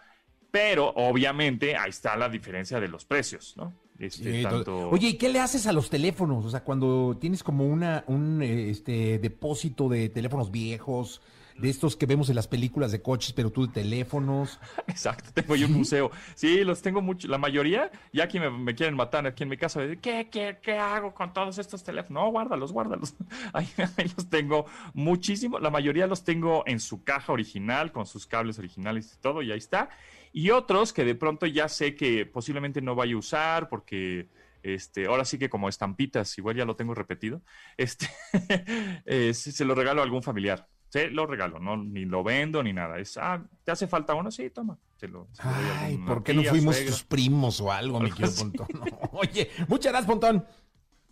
Pero, 0.51 0.89
obviamente, 0.95 1.75
ahí 1.75 1.89
está 1.89 2.15
la 2.15 2.29
diferencia 2.29 2.79
de 2.79 2.87
los 2.87 3.05
precios, 3.05 3.55
¿no? 3.57 3.73
Este, 3.99 4.37
sí, 4.37 4.43
tanto... 4.43 4.89
Oye, 4.89 5.09
¿y 5.09 5.13
qué 5.15 5.29
le 5.29 5.39
haces 5.39 5.67
a 5.67 5.73
los 5.73 5.89
teléfonos? 5.89 6.45
O 6.45 6.49
sea, 6.49 6.63
cuando 6.63 7.17
tienes 7.19 7.43
como 7.43 7.65
una, 7.67 8.03
un 8.07 8.41
este, 8.41 9.19
depósito 9.19 9.89
de 9.89 10.09
teléfonos 10.09 10.51
viejos, 10.51 11.21
de 11.57 11.69
estos 11.69 11.95
que 11.95 12.05
vemos 12.05 12.29
en 12.29 12.35
las 12.35 12.47
películas 12.47 12.91
de 12.91 13.01
coches, 13.01 13.33
pero 13.33 13.51
tú 13.51 13.67
de 13.67 13.73
teléfonos. 13.73 14.59
Exacto, 14.87 15.31
tengo 15.33 15.55
yo 15.55 15.67
un 15.67 15.73
museo. 15.73 16.11
Sí, 16.35 16.63
los 16.63 16.81
tengo 16.81 17.01
mucho, 17.01 17.27
la 17.27 17.37
mayoría, 17.37 17.91
ya 18.13 18.25
aquí 18.25 18.39
me, 18.39 18.49
me 18.49 18.75
quieren 18.75 18.95
matar 18.95 19.25
aquí 19.25 19.43
en 19.43 19.49
mi 19.49 19.57
casa, 19.57 19.81
¿qué, 20.01 20.29
qué, 20.31 20.57
¿qué 20.61 20.77
hago 20.77 21.13
con 21.13 21.33
todos 21.33 21.57
estos 21.57 21.83
teléfonos? 21.83 22.23
No, 22.23 22.31
guárdalos, 22.31 22.71
guárdalos. 22.71 23.15
Ahí, 23.53 23.67
ahí, 23.77 24.11
los 24.15 24.29
tengo 24.29 24.65
muchísimo, 24.93 25.59
la 25.59 25.69
mayoría 25.69 26.07
los 26.07 26.23
tengo 26.23 26.63
en 26.67 26.79
su 26.79 27.03
caja 27.03 27.33
original, 27.33 27.91
con 27.91 28.05
sus 28.05 28.25
cables 28.25 28.59
originales 28.59 29.13
y 29.13 29.21
todo, 29.21 29.41
y 29.41 29.51
ahí 29.51 29.57
está. 29.57 29.89
Y 30.33 30.51
otros 30.51 30.93
que 30.93 31.03
de 31.03 31.15
pronto 31.15 31.45
ya 31.45 31.67
sé 31.69 31.95
que 31.95 32.25
posiblemente 32.25 32.81
no 32.81 32.95
vaya 32.95 33.15
a 33.15 33.17
usar 33.17 33.69
porque... 33.69 34.27
Este, 34.63 35.05
ahora 35.05 35.23
sí 35.23 35.37
que 35.37 35.49
como 35.49 35.69
estampitas, 35.69 36.37
igual 36.37 36.57
ya 36.57 36.65
lo 36.65 36.75
tengo 36.75 36.93
repetido, 36.93 37.41
este, 37.77 38.09
eh, 39.05 39.33
se 39.33 39.63
lo 39.63 39.75
regalo 39.75 40.01
a 40.01 40.03
algún 40.03 40.23
familiar. 40.23 40.67
Se 40.89 41.09
lo 41.09 41.25
regalo, 41.25 41.59
no, 41.59 41.75
ni 41.77 42.05
lo 42.05 42.23
vendo 42.23 42.63
ni 42.63 42.73
nada. 42.73 42.97
Es, 42.97 43.17
ah, 43.17 43.43
¿te 43.63 43.71
hace 43.71 43.87
falta 43.87 44.13
uno? 44.13 44.31
Sí, 44.31 44.49
toma. 44.49 44.77
Se 44.95 45.07
lo, 45.07 45.27
se 45.33 45.41
Ay, 45.43 45.97
¿por 45.97 46.23
qué 46.23 46.33
no 46.33 46.43
fuimos 46.43 46.75
suegra? 46.75 46.91
tus 46.93 47.03
primos 47.03 47.61
o 47.61 47.71
algo, 47.71 47.99
mi 47.99 48.09
querido 48.11 48.33
Pontón? 48.37 48.67
No. 48.73 48.85
Oye, 49.11 49.49
muchas 49.67 49.91
gracias, 49.91 50.09
Pontón. 50.09 50.45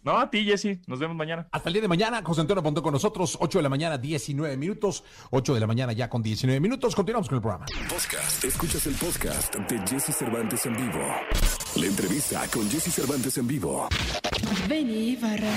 No, 0.02 0.20
a 0.20 0.30
ti, 0.30 0.44
Jesse. 0.46 0.80
Nos 0.88 1.00
vemos 1.00 1.18
mañana. 1.18 1.48
Hasta 1.52 1.68
el 1.70 1.74
día 1.74 1.82
de 1.82 1.88
mañana. 1.88 2.22
José 2.24 2.42
Antonio 2.42 2.62
Pontón 2.62 2.84
con 2.84 2.94
nosotros. 2.94 3.38
8 3.42 3.58
de 3.58 3.64
la 3.64 3.70
mañana, 3.70 3.98
19 3.98 4.56
minutos. 4.56 5.04
8 5.32 5.56
de 5.56 5.60
la 5.60 5.66
mañana 5.68 5.94
ya 5.94 6.10
con 6.12 6.22
19 6.22 6.60
minutos. 6.60 6.96
Continuamos 6.96 7.28
con 7.28 7.38
el 7.38 7.42
programa. 7.42 7.66
Podcast. 7.90 8.44
Escuchas 8.44 8.86
el 8.86 8.94
podcast 8.94 9.56
de 9.56 9.80
Jesse 9.88 10.16
Cervantes 10.16 10.64
en 10.68 10.76
vivo. 10.78 11.00
La 11.76 11.88
entrevista 11.88 12.48
con 12.54 12.70
Jesse 12.70 12.90
Cervantes 12.90 13.38
en 13.38 13.48
vivo. 13.48 13.90
Benny 14.70 15.10
Ibarra. 15.10 15.52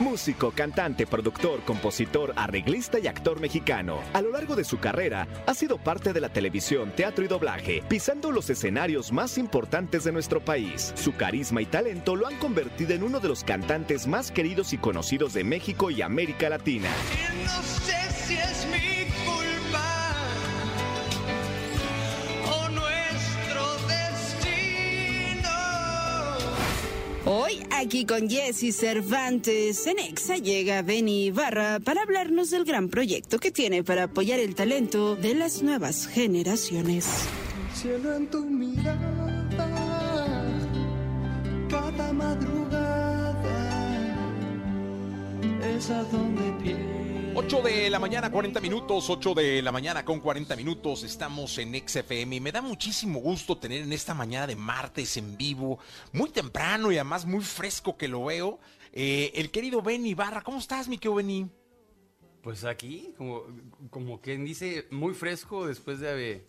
Músico, 0.00 0.50
cantante, 0.50 1.06
productor, 1.06 1.62
compositor, 1.64 2.32
arreglista 2.34 2.98
y 2.98 3.06
actor 3.06 3.38
mexicano. 3.38 4.00
A 4.12 4.22
lo 4.22 4.32
largo 4.32 4.56
de 4.56 4.64
su 4.64 4.78
carrera, 4.80 5.28
ha 5.46 5.54
sido 5.54 5.78
parte 5.78 6.12
de 6.12 6.20
la 6.20 6.30
televisión, 6.30 6.90
teatro 6.96 7.24
y 7.24 7.28
doblaje, 7.28 7.84
pisando 7.88 8.32
los 8.32 8.50
escenarios 8.50 9.12
más 9.12 9.38
importantes 9.38 10.02
de 10.02 10.10
nuestro 10.10 10.44
país. 10.44 10.92
Su 10.96 11.14
carisma 11.14 11.62
y 11.62 11.66
talento 11.66 12.16
lo 12.16 12.26
han 12.26 12.38
convertido 12.38 12.94
en 12.94 13.04
uno 13.04 13.20
de 13.20 13.28
los 13.28 13.44
cantantes 13.44 14.08
más 14.08 14.32
queridos 14.32 14.72
y 14.72 14.78
conocidos 14.78 15.32
de 15.32 15.44
México 15.44 15.90
y 15.90 16.02
América 16.02 16.48
Latina. 16.48 16.88
No 17.44 17.62
sé 17.62 17.94
si 18.26 18.34
es 18.34 18.66
mi 18.66 19.01
Hoy, 27.24 27.64
aquí 27.70 28.04
con 28.04 28.28
Jesse 28.28 28.74
Cervantes, 28.74 29.86
en 29.86 30.00
Exa 30.00 30.38
llega 30.38 30.82
Benny 30.82 31.26
Ibarra 31.26 31.78
para 31.78 32.02
hablarnos 32.02 32.50
del 32.50 32.64
gran 32.64 32.88
proyecto 32.88 33.38
que 33.38 33.52
tiene 33.52 33.84
para 33.84 34.04
apoyar 34.04 34.40
el 34.40 34.56
talento 34.56 35.14
de 35.14 35.36
las 35.36 35.62
nuevas 35.62 36.08
generaciones. 36.08 37.06
Cielo 37.74 38.12
en 38.14 38.28
tu 38.28 38.44
mirada, 38.44 39.22
es 45.64 45.90
a 45.90 46.02
donde 46.04 46.52
pienso. 46.62 47.02
8 47.34 47.62
de 47.62 47.88
la 47.88 47.98
mañana, 47.98 48.30
40 48.30 48.60
minutos, 48.60 49.08
8 49.08 49.34
de 49.34 49.62
la 49.62 49.72
mañana 49.72 50.04
con 50.04 50.20
40 50.20 50.54
minutos, 50.54 51.02
estamos 51.02 51.56
en 51.56 51.74
XFM 51.74 52.36
y 52.36 52.40
me 52.40 52.52
da 52.52 52.60
muchísimo 52.60 53.20
gusto 53.20 53.56
tener 53.56 53.82
en 53.82 53.92
esta 53.92 54.12
mañana 54.12 54.46
de 54.46 54.56
martes 54.56 55.16
en 55.16 55.36
vivo, 55.38 55.78
muy 56.12 56.28
temprano 56.28 56.92
y 56.92 56.96
además 56.96 57.24
muy 57.24 57.42
fresco 57.42 57.96
que 57.96 58.06
lo 58.06 58.26
veo, 58.26 58.60
eh, 58.92 59.32
el 59.34 59.50
querido 59.50 59.80
Benny 59.80 60.12
Barra. 60.12 60.42
¿Cómo 60.42 60.58
estás, 60.58 60.88
mi 60.88 60.98
querido 60.98 61.14
Benny? 61.14 61.46
Pues 62.42 62.64
aquí, 62.64 63.14
como, 63.16 63.44
como 63.88 64.20
quien 64.20 64.44
dice, 64.44 64.86
muy 64.90 65.14
fresco 65.14 65.66
después 65.66 66.00
de 66.00 66.10
haber, 66.10 66.48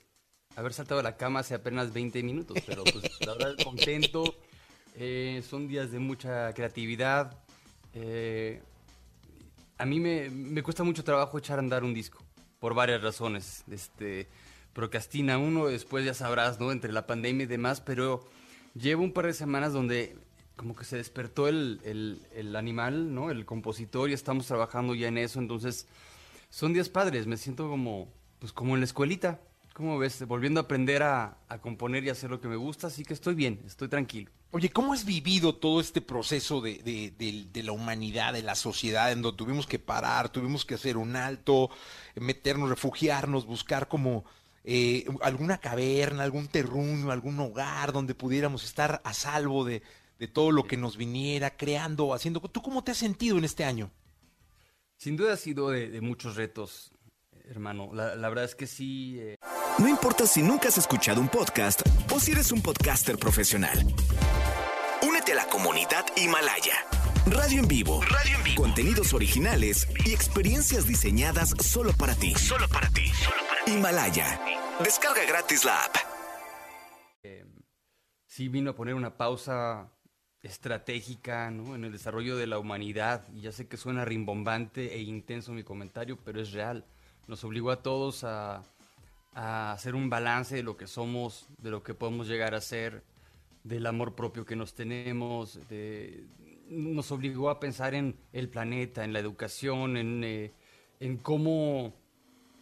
haber 0.58 0.73
saltado 0.73 0.97
de 0.97 1.04
la 1.04 1.15
cama 1.15 1.39
hace 1.39 1.56
apenas 1.56 1.93
20 1.93 2.23
minutos, 2.23 2.58
pero 2.65 2.84
pues 2.84 3.10
la 3.26 3.34
verdad 3.34 3.56
contento. 3.63 4.36
Eh, 4.95 5.41
son 5.49 5.67
días 5.67 5.91
de 5.91 5.97
mucha 5.97 6.54
creatividad. 6.54 7.43
Eh, 7.95 8.62
a 9.77 9.86
mí 9.86 9.99
me, 9.99 10.29
me 10.29 10.63
cuesta 10.63 10.83
mucho 10.83 11.03
trabajo 11.03 11.38
echar 11.38 11.57
a 11.57 11.62
andar 11.62 11.83
un 11.83 11.93
disco, 11.93 12.23
por 12.59 12.73
varias 12.73 13.01
razones. 13.01 13.63
Este, 13.69 14.27
procrastina 14.73 15.38
uno, 15.38 15.67
después 15.67 16.05
ya 16.05 16.13
sabrás, 16.13 16.59
¿no? 16.59 16.71
Entre 16.71 16.91
la 16.91 17.07
pandemia 17.07 17.43
y 17.43 17.47
demás, 17.47 17.81
pero 17.81 18.25
llevo 18.73 19.03
un 19.03 19.13
par 19.13 19.27
de 19.27 19.33
semanas 19.33 19.73
donde 19.73 20.17
como 20.55 20.75
que 20.75 20.86
se 20.86 20.97
despertó 20.97 21.47
el, 21.47 21.79
el, 21.83 22.21
el, 22.36 22.55
animal, 22.55 23.13
¿no? 23.13 23.31
El 23.31 23.45
compositor 23.45 24.09
y 24.09 24.13
estamos 24.13 24.45
trabajando 24.45 24.93
ya 24.93 25.07
en 25.07 25.17
eso, 25.17 25.39
entonces 25.39 25.88
son 26.49 26.73
días 26.73 26.89
padres, 26.89 27.25
me 27.25 27.38
siento 27.38 27.67
como, 27.67 28.13
pues 28.39 28.53
como 28.53 28.75
en 28.75 28.81
la 28.81 28.86
escuelita, 28.86 29.41
como 29.73 29.97
ves, 29.97 30.25
volviendo 30.27 30.59
a 30.59 30.63
aprender 30.63 31.03
a, 31.03 31.38
a, 31.49 31.59
componer 31.59 32.03
y 32.03 32.09
hacer 32.09 32.29
lo 32.29 32.39
que 32.39 32.47
me 32.47 32.55
gusta, 32.55 32.88
así 32.88 33.03
que 33.03 33.13
estoy 33.13 33.36
bien, 33.36 33.62
estoy 33.65 33.88
tranquilo. 33.88 34.31
Oye, 34.51 34.69
¿cómo 34.69 34.93
has 34.93 35.03
vivido 35.03 35.55
todo 35.55 35.81
este 35.81 35.99
proceso 35.99 36.62
de, 36.62 36.75
de, 36.77 37.12
de, 37.17 37.47
de 37.51 37.63
la 37.63 37.71
humanidad, 37.71 38.33
de 38.33 38.43
la 38.43 38.55
sociedad, 38.55 39.12
en 39.12 39.23
donde 39.23 39.38
tuvimos 39.38 39.65
que 39.65 39.79
parar, 39.79 40.29
tuvimos 40.29 40.63
que 40.63 40.75
hacer 40.75 40.95
un 40.95 41.15
alto, 41.15 41.69
meternos, 42.15 42.69
refugiarnos, 42.69 43.45
buscar 43.45 43.88
como... 43.88 44.25
Eh, 44.65 45.05
alguna 45.21 45.57
caverna, 45.57 46.23
algún 46.23 46.47
terruño, 46.47 47.12
algún 47.12 47.38
hogar 47.38 47.91
donde 47.91 48.15
pudiéramos 48.15 48.63
estar 48.63 49.01
a 49.03 49.13
salvo 49.13 49.65
de, 49.65 49.83
de 50.19 50.27
todo 50.29 50.51
lo 50.51 50.63
que 50.63 50.77
nos 50.77 50.95
viniera, 50.95 51.57
creando, 51.57 52.13
haciendo. 52.13 52.39
¿Tú 52.39 52.62
cómo 52.62 52.81
te 52.81 52.91
has 52.91 52.97
sentido 52.97 53.38
en 53.38 53.43
este 53.43 53.65
año? 53.65 53.91
Sin 54.95 55.17
duda 55.17 55.33
ha 55.33 55.38
sido 55.38 55.69
de, 55.69 55.89
de 55.89 55.99
muchos 55.99 56.38
retos, 56.38 56.93
hermano. 57.49 57.89
La, 57.93 58.15
la, 58.15 58.29
verdad 58.29 58.45
es 58.45 58.55
que 58.55 58.67
sí. 58.67 59.17
Eh... 59.19 59.38
No 59.79 59.88
importa 59.88 60.27
si 60.27 60.43
nunca 60.43 60.67
has 60.67 60.77
escuchado 60.77 61.19
un 61.19 61.27
podcast 61.27 61.81
o 62.13 62.19
si 62.19 62.31
eres 62.31 62.51
un 62.51 62.62
podcaster 62.62 63.17
profesional. 63.17 63.77
Únete 65.01 65.31
a 65.31 65.36
la 65.36 65.45
comunidad 65.47 66.05
Himalaya. 66.15 66.75
Radio 67.25 67.59
en 67.59 67.67
vivo. 67.67 68.01
Radio 68.03 68.38
en 68.38 68.43
vivo. 68.43 68.62
Contenidos 68.62 69.13
originales 69.13 69.88
y 70.05 70.13
experiencias 70.13 70.86
diseñadas 70.86 71.55
solo 71.59 71.91
para 71.93 72.13
ti. 72.13 72.36
Solo 72.36 72.67
para 72.67 72.88
ti. 72.89 73.07
Solo 73.07 73.41
para 73.49 73.65
ti. 73.65 73.71
Himalaya. 73.71 74.39
Descarga 74.83 75.25
gratis 75.25 75.65
la 75.65 75.83
app. 75.86 75.95
Eh, 77.23 77.45
sí 78.27 78.49
vino 78.49 78.71
a 78.71 78.75
poner 78.75 78.93
una 78.93 79.17
pausa 79.17 79.89
estratégica 80.41 81.49
¿no? 81.49 81.73
en 81.73 81.86
el 81.86 81.91
desarrollo 81.91 82.38
de 82.38 82.45
la 82.45 82.59
humanidad. 82.59 83.27
Y 83.33 83.41
ya 83.41 83.51
sé 83.51 83.67
que 83.67 83.77
suena 83.77 84.05
rimbombante 84.05 84.93
e 84.93 85.01
intenso 85.01 85.51
mi 85.51 85.63
comentario, 85.63 86.19
pero 86.23 86.39
es 86.39 86.51
real. 86.51 86.86
Nos 87.25 87.43
obligó 87.43 87.71
a 87.71 87.81
todos 87.81 88.23
a, 88.23 88.63
a, 89.36 89.72
hacer 89.72 89.96
un 89.96 90.10
balance 90.10 90.56
de 90.56 90.63
lo 90.63 90.78
que 90.78 90.88
somos, 90.88 91.48
de 91.58 91.72
lo 91.72 91.84
que 91.84 91.93
podemos 91.93 92.28
llegar 92.28 92.56
a 92.56 92.62
ser, 92.62 93.04
del 93.63 93.86
amor 93.86 94.15
propio 94.15 94.46
que 94.46 94.56
nos 94.56 94.74
tenemos. 94.74 95.60
De, 95.69 96.26
nos 96.69 97.12
obligó 97.12 97.50
a 97.50 97.60
pensar 97.60 97.93
en 97.93 98.15
el 98.32 98.50
planeta, 98.50 99.04
en 99.04 99.13
la 99.13 99.19
educación, 99.19 99.98
en, 99.98 100.24
eh, 100.24 100.52
en 101.00 101.17
cómo... 101.17 101.93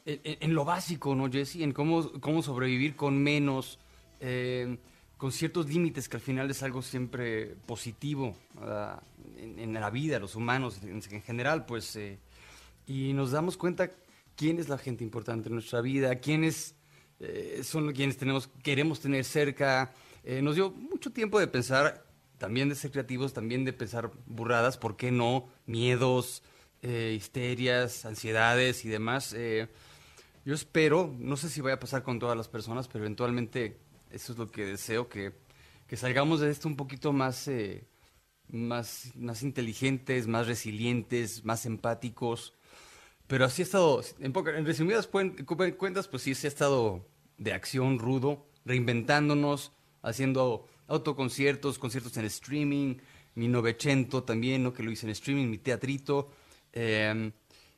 En, 0.06 0.20
en, 0.24 0.56
lo 0.56 0.66
básico, 0.66 1.14
¿no, 1.14 1.30
Jesse? 1.30 1.58
En 1.58 1.74
cómo, 1.74 2.12
cómo 2.20 2.42
sobrevivir 2.42 2.96
con 2.96 3.22
menos. 3.22 3.80
Eh, 4.20 4.78
con 5.22 5.32
ciertos 5.32 5.70
límites 5.70 6.10
que 6.10 6.18
al 6.18 6.22
final 6.22 6.50
es 6.50 6.64
algo 6.64 6.82
siempre 6.82 7.56
positivo 7.68 8.36
en, 9.38 9.60
en, 9.60 9.74
la 9.74 9.92
vida, 9.92 10.18
los 10.18 10.36
humanos 10.36 10.82
en, 10.82 11.00
en 11.12 11.22
general, 11.22 11.68
pues, 11.68 11.96
eh, 11.96 12.18
y 12.88 13.14
nos 13.14 13.30
damos 13.30 13.56
cuenta 13.56 13.92
quién 14.36 14.60
es 14.60 14.70
la 14.70 14.78
gente 14.78 15.04
importante 15.04 15.50
en 15.50 15.56
nuestra 15.56 15.82
vida, 15.82 16.16
quiénes 16.20 16.76
eh, 17.20 17.62
son 17.64 17.92
quienes 17.94 18.18
tenemos, 18.18 18.50
queremos 18.64 19.00
tener 19.00 19.24
cerca. 19.26 19.94
Eh, 20.24 20.42
nos 20.42 20.56
dio 20.56 20.72
mucho 20.72 21.12
tiempo 21.12 21.40
de 21.40 21.48
pensar, 21.48 22.06
también 22.38 22.70
de 22.70 22.76
ser 22.76 22.92
creativos, 22.92 23.34
también 23.34 23.66
de 23.66 23.74
pensar 23.74 24.12
burradas, 24.26 24.78
¿por 24.78 24.98
qué 24.98 25.12
no? 25.12 25.48
Miedos, 25.66 26.44
eh, 26.82 27.14
histerias, 27.16 28.06
ansiedades 28.06 28.86
y 28.86 28.90
demás. 28.90 29.36
yo 30.44 30.56
espero, 30.56 31.14
no 31.20 31.38
sé 31.38 31.50
si 31.50 31.62
vaya 31.62 31.76
a 31.76 31.80
pasar 31.80 32.04
con 32.04 32.20
todas 32.20 32.36
las 32.36 32.48
personas, 32.48 32.88
pero 32.88 33.04
eventualmente 33.04 33.78
eso 34.12 34.34
es 34.34 34.38
lo 34.38 34.52
que 34.52 34.66
deseo, 34.66 35.08
que, 35.08 35.34
que 35.88 35.98
salgamos 35.98 36.40
de 36.40 36.52
esto 36.52 36.68
un 36.68 36.76
poquito 36.76 37.14
más, 37.14 37.48
eh, 37.48 37.88
más, 38.50 39.12
más 39.16 39.44
inteligentes, 39.44 40.28
más 40.28 40.48
resilientes, 40.48 41.44
más 41.46 41.66
empáticos. 41.66 42.54
Pero 43.32 43.46
así 43.46 43.62
ha 43.62 43.64
estado, 43.64 44.04
en, 44.20 44.34
poca, 44.34 44.58
en 44.58 44.66
resumidas 44.66 45.08
cuentas, 45.08 46.10
pues 46.10 46.22
sí, 46.22 46.36
sí 46.36 46.48
ha 46.48 46.50
estado 46.50 47.08
de 47.38 47.54
acción 47.54 47.98
rudo, 47.98 48.46
reinventándonos, 48.66 49.72
haciendo 50.02 50.68
autoconciertos, 50.90 51.80
conciertos 51.80 52.18
en 52.18 52.26
streaming, 52.26 52.98
mi 53.36 53.48
Novecento 53.48 54.26
también, 54.26 54.64
¿no? 54.64 54.74
que 54.74 54.84
lo 54.84 54.92
hice 54.92 55.06
en 55.06 55.12
streaming, 55.12 55.48
mi 55.48 55.60
teatrito. 55.60 56.30
Eh, 56.74 57.32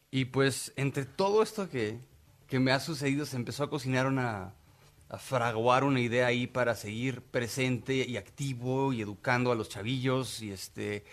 y 0.09 0.25
pues 0.25 0.73
entre 0.75 1.05
todo 1.05 1.43
esto 1.43 1.69
que, 1.69 1.99
que 2.47 2.59
me 2.59 2.71
ha 2.71 2.79
sucedido, 2.79 3.27
se 3.27 3.35
empezó 3.35 3.65
a 3.65 3.69
cocinar 3.69 4.07
una, 4.07 4.55
a 5.07 5.19
fraguar 5.19 5.83
una 5.83 5.99
idea 5.99 6.25
ahí 6.25 6.47
para 6.47 6.73
seguir 6.73 7.21
presente 7.21 7.97
y 8.09 8.17
activo 8.17 8.91
y 8.91 9.01
educando 9.01 9.51
a 9.51 9.55
los 9.55 9.69
chavillos 9.69 10.41
y 10.41 10.49
este 10.49 11.05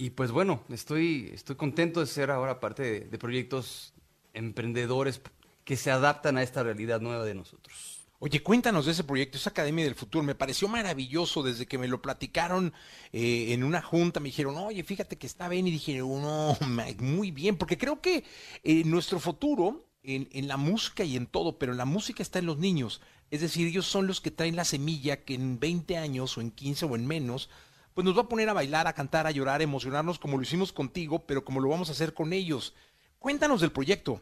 y 0.00 0.08
pues 0.08 0.30
bueno 0.30 0.64
estoy 0.70 1.30
estoy 1.34 1.56
contento 1.56 2.00
de 2.00 2.06
ser 2.06 2.30
ahora 2.30 2.58
parte 2.58 3.04
de, 3.04 3.18
proyectos 3.18 3.92
emprendedores 4.32 5.20
que 5.64 5.76
se 5.76 5.90
adaptan 5.90 6.38
a 6.38 6.42
esta 6.42 6.62
realidad 6.62 7.00
nueva 7.00 7.24
de 7.24 7.34
nosotros. 7.34 7.98
Oye, 8.18 8.42
cuéntanos 8.42 8.86
de 8.86 8.92
ese 8.92 9.04
proyecto, 9.04 9.38
esa 9.38 9.50
Academia 9.50 9.84
del 9.84 9.94
Futuro. 9.94 10.24
Me 10.24 10.34
pareció 10.34 10.68
maravilloso 10.68 11.42
desde 11.42 11.66
que 11.66 11.78
me 11.78 11.88
lo 11.88 12.02
platicaron 12.02 12.72
eh, 13.12 13.52
en 13.52 13.64
una 13.64 13.80
junta. 13.80 14.20
Me 14.20 14.28
dijeron, 14.28 14.58
oye, 14.58 14.82
fíjate 14.84 15.16
que 15.16 15.26
está 15.26 15.48
bien. 15.48 15.66
Y 15.66 15.70
dije, 15.70 15.98
no, 15.98 16.56
muy 16.98 17.30
bien, 17.30 17.56
porque 17.56 17.78
creo 17.78 18.02
que 18.02 18.24
eh, 18.62 18.84
nuestro 18.84 19.20
futuro 19.20 19.86
en, 20.02 20.28
en, 20.32 20.48
la 20.48 20.58
música 20.58 21.02
y 21.02 21.16
en 21.16 21.26
todo, 21.26 21.58
pero 21.58 21.72
la 21.72 21.86
música 21.86 22.22
está 22.22 22.38
en 22.40 22.46
los 22.46 22.58
niños. 22.58 23.00
Es 23.30 23.40
decir, 23.40 23.66
ellos 23.66 23.86
son 23.86 24.06
los 24.06 24.20
que 24.20 24.30
traen 24.30 24.56
la 24.56 24.66
semilla 24.66 25.24
que 25.24 25.34
en 25.34 25.58
20 25.58 25.96
años 25.96 26.36
o 26.36 26.42
en 26.42 26.50
15 26.50 26.86
o 26.86 26.96
en 26.96 27.06
menos, 27.06 27.48
pues 27.94 28.04
nos 28.04 28.16
va 28.16 28.22
a 28.22 28.28
poner 28.28 28.48
a 28.48 28.52
bailar, 28.52 28.86
a 28.86 28.92
cantar, 28.92 29.26
a 29.26 29.30
llorar, 29.30 29.60
a 29.60 29.64
emocionarnos 29.64 30.18
como 30.18 30.36
lo 30.36 30.42
hicimos 30.42 30.72
contigo, 30.72 31.26
pero 31.26 31.44
como 31.44 31.60
lo 31.60 31.68
vamos 31.68 31.88
a 31.88 31.92
hacer 31.92 32.14
con 32.14 32.32
ellos. 32.32 32.74
Cuéntanos 33.18 33.60
del 33.60 33.72
proyecto. 33.72 34.20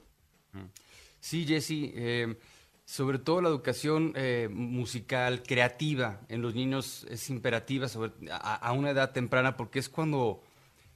Sí, 1.21 1.45
Jesse. 1.47 1.93
Eh, 1.95 2.39
sobre 2.85 3.19
todo 3.19 3.43
la 3.43 3.51
educación 3.51 4.13
eh, 4.17 4.49
musical, 4.51 5.43
creativa 5.43 6.21
en 6.29 6.41
los 6.41 6.55
niños 6.55 7.07
es 7.11 7.29
imperativa 7.29 7.87
a 8.31 8.73
una 8.73 8.91
edad 8.91 9.13
temprana 9.13 9.59
porque 9.59 9.79
es 9.79 9.91
cuando 9.91 10.43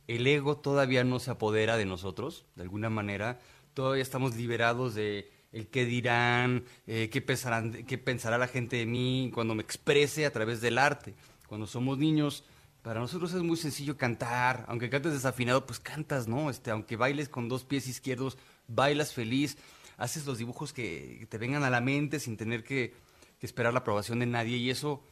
el 0.08 0.26
ego 0.26 0.56
todavía 0.56 1.04
no 1.04 1.18
se 1.18 1.30
apodera 1.30 1.76
de 1.76 1.84
nosotros, 1.84 2.46
de 2.56 2.62
alguna 2.62 2.88
manera 2.88 3.40
todavía 3.74 4.02
estamos 4.02 4.36
liberados 4.36 4.94
de 4.94 5.30
el 5.52 5.68
qué 5.68 5.84
dirán, 5.84 6.64
eh, 6.86 7.10
qué, 7.12 7.20
pensarán, 7.20 7.84
qué 7.84 7.98
pensará 7.98 8.38
la 8.38 8.48
gente 8.48 8.76
de 8.76 8.86
mí 8.86 9.30
cuando 9.34 9.54
me 9.54 9.62
exprese 9.62 10.24
a 10.24 10.32
través 10.32 10.60
del 10.62 10.78
arte. 10.78 11.14
Cuando 11.46 11.66
somos 11.66 11.98
niños, 11.98 12.44
para 12.82 13.00
nosotros 13.00 13.32
es 13.32 13.42
muy 13.42 13.56
sencillo 13.56 13.96
cantar, 13.96 14.64
aunque 14.68 14.90
cantes 14.90 15.12
desafinado, 15.12 15.66
pues 15.66 15.78
cantas, 15.78 16.26
¿no? 16.26 16.50
Este, 16.50 16.70
aunque 16.70 16.96
bailes 16.96 17.28
con 17.28 17.48
dos 17.48 17.64
pies 17.64 17.86
izquierdos, 17.86 18.36
bailas 18.66 19.12
feliz, 19.12 19.56
haces 19.96 20.26
los 20.26 20.38
dibujos 20.38 20.72
que 20.72 21.26
te 21.28 21.38
vengan 21.38 21.62
a 21.62 21.70
la 21.70 21.80
mente 21.80 22.18
sin 22.18 22.36
tener 22.36 22.64
que, 22.64 22.94
esperar 23.40 23.72
la 23.72 23.80
aprobación 23.80 24.20
de 24.20 24.26
nadie 24.26 24.56
y 24.56 24.70
eso, 24.70 25.02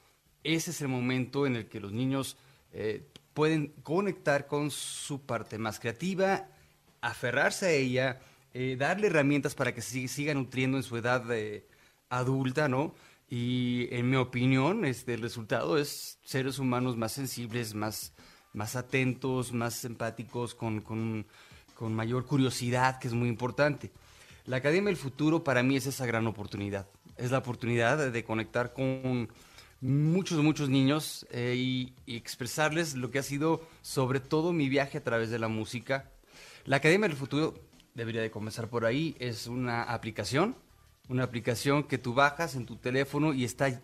ese 0.45 0.71
es 0.71 0.81
el 0.83 0.87
momento 0.87 1.49
en 1.49 1.57
el 1.57 1.67
que 1.67 1.81
los 1.81 1.91
niños 1.91 2.37
eh, 2.73 3.05
pueden 3.35 3.73
conectar 3.83 4.47
con 4.47 4.71
su 4.71 5.27
parte 5.27 5.59
más 5.59 5.81
creativa, 5.81 6.47
aferrarse 7.01 7.67
a 7.67 7.71
ella, 7.73 8.21
eh, 8.55 8.77
darle 8.79 9.09
herramientas 9.09 9.57
para 9.57 9.75
que 9.75 9.81
se 9.81 10.07
siga 10.07 10.33
nutriendo 10.33 10.77
en 10.77 10.85
su 10.85 10.97
edad 10.97 11.25
eh, 11.33 11.67
adulta, 12.09 12.69
¿no? 12.69 12.95
Y 13.31 13.87
en 13.95 14.11
mi 14.11 14.17
opinión, 14.17 14.85
este, 14.85 15.15
el 15.15 15.23
resultado 15.23 15.79
es 15.79 16.19
seres 16.25 16.59
humanos 16.59 16.97
más 16.97 17.13
sensibles, 17.13 17.75
más, 17.77 18.13
más 18.53 18.75
atentos, 18.75 19.53
más 19.53 19.85
empáticos, 19.85 20.57
con, 20.57 20.81
con, 20.81 21.25
con 21.77 21.95
mayor 21.95 22.27
curiosidad, 22.27 22.99
que 22.99 23.07
es 23.07 23.15
muy 23.15 23.29
importante. 23.29 23.93
La 24.47 24.57
Academia 24.57 24.89
del 24.89 24.97
Futuro 24.97 25.45
para 25.45 25.63
mí 25.63 25.77
es 25.77 25.87
esa 25.87 26.07
gran 26.07 26.27
oportunidad. 26.27 26.89
Es 27.17 27.31
la 27.31 27.39
oportunidad 27.39 28.11
de, 28.11 28.25
conectar 28.25 28.73
con 28.73 29.29
muchos, 29.81 30.43
muchos 30.43 30.69
niños 30.69 31.25
eh, 31.31 31.55
y, 31.57 31.95
y 32.07 32.17
expresarles 32.17 32.97
lo 32.97 33.13
que 33.13 33.21
ha 33.21 33.23
sido 33.23 33.61
sobre 33.81 34.19
todo 34.19 34.53
mi 34.53 34.69
viaje 34.69 34.99
a 34.99 35.05
través 35.05 35.31
de 35.31 35.39
la 35.39 35.47
música. 35.47 36.11
La 36.65 36.79
Academia 36.79 37.07
del 37.07 37.17
Futuro 37.17 37.55
debería 37.95 38.23
de 38.23 38.33
comenzar 38.33 38.69
por 38.69 38.87
ahí, 38.87 39.15
es 39.21 39.47
una 39.47 39.85
aplicación, 39.85 40.57
una 41.11 41.25
aplicación 41.25 41.83
que 41.85 41.99
tú 41.99 42.15
bajas 42.15 42.55
en 42.55 42.65
tu 42.65 42.77
teléfono 42.77 43.35
y 43.35 43.45
está 43.45 43.81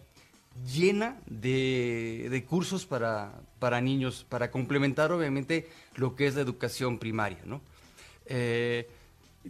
llena 0.65 1.21
de, 1.27 2.29
de 2.31 2.45
cursos 2.45 2.87
para, 2.87 3.43
para, 3.59 3.81
niños, 3.83 4.25
para 4.29 4.51
complementar 4.51 5.13
obviamente 5.13 5.69
lo 5.97 6.15
que 6.15 6.29
es 6.29 6.37
la 6.37 6.41
educación 6.41 6.99
primaria, 6.99 7.41
¿no? 7.45 7.61
Eh, 8.25 8.89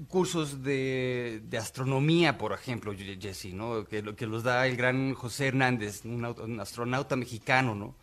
cursos 0.08 0.62
de, 0.64 1.42
de 1.44 1.58
astronomía, 1.58 2.36
por 2.36 2.52
ejemplo, 2.52 2.92
Jesse, 2.94 3.52
¿no? 3.52 3.84
Que, 3.84 4.02
que 4.16 4.26
los 4.26 4.42
da 4.42 4.66
el 4.66 4.76
gran 4.76 5.14
José 5.14 5.48
Hernández, 5.48 6.04
un 6.04 6.60
astronauta 6.60 7.14
mexicano, 7.14 7.74
¿no? 7.74 7.94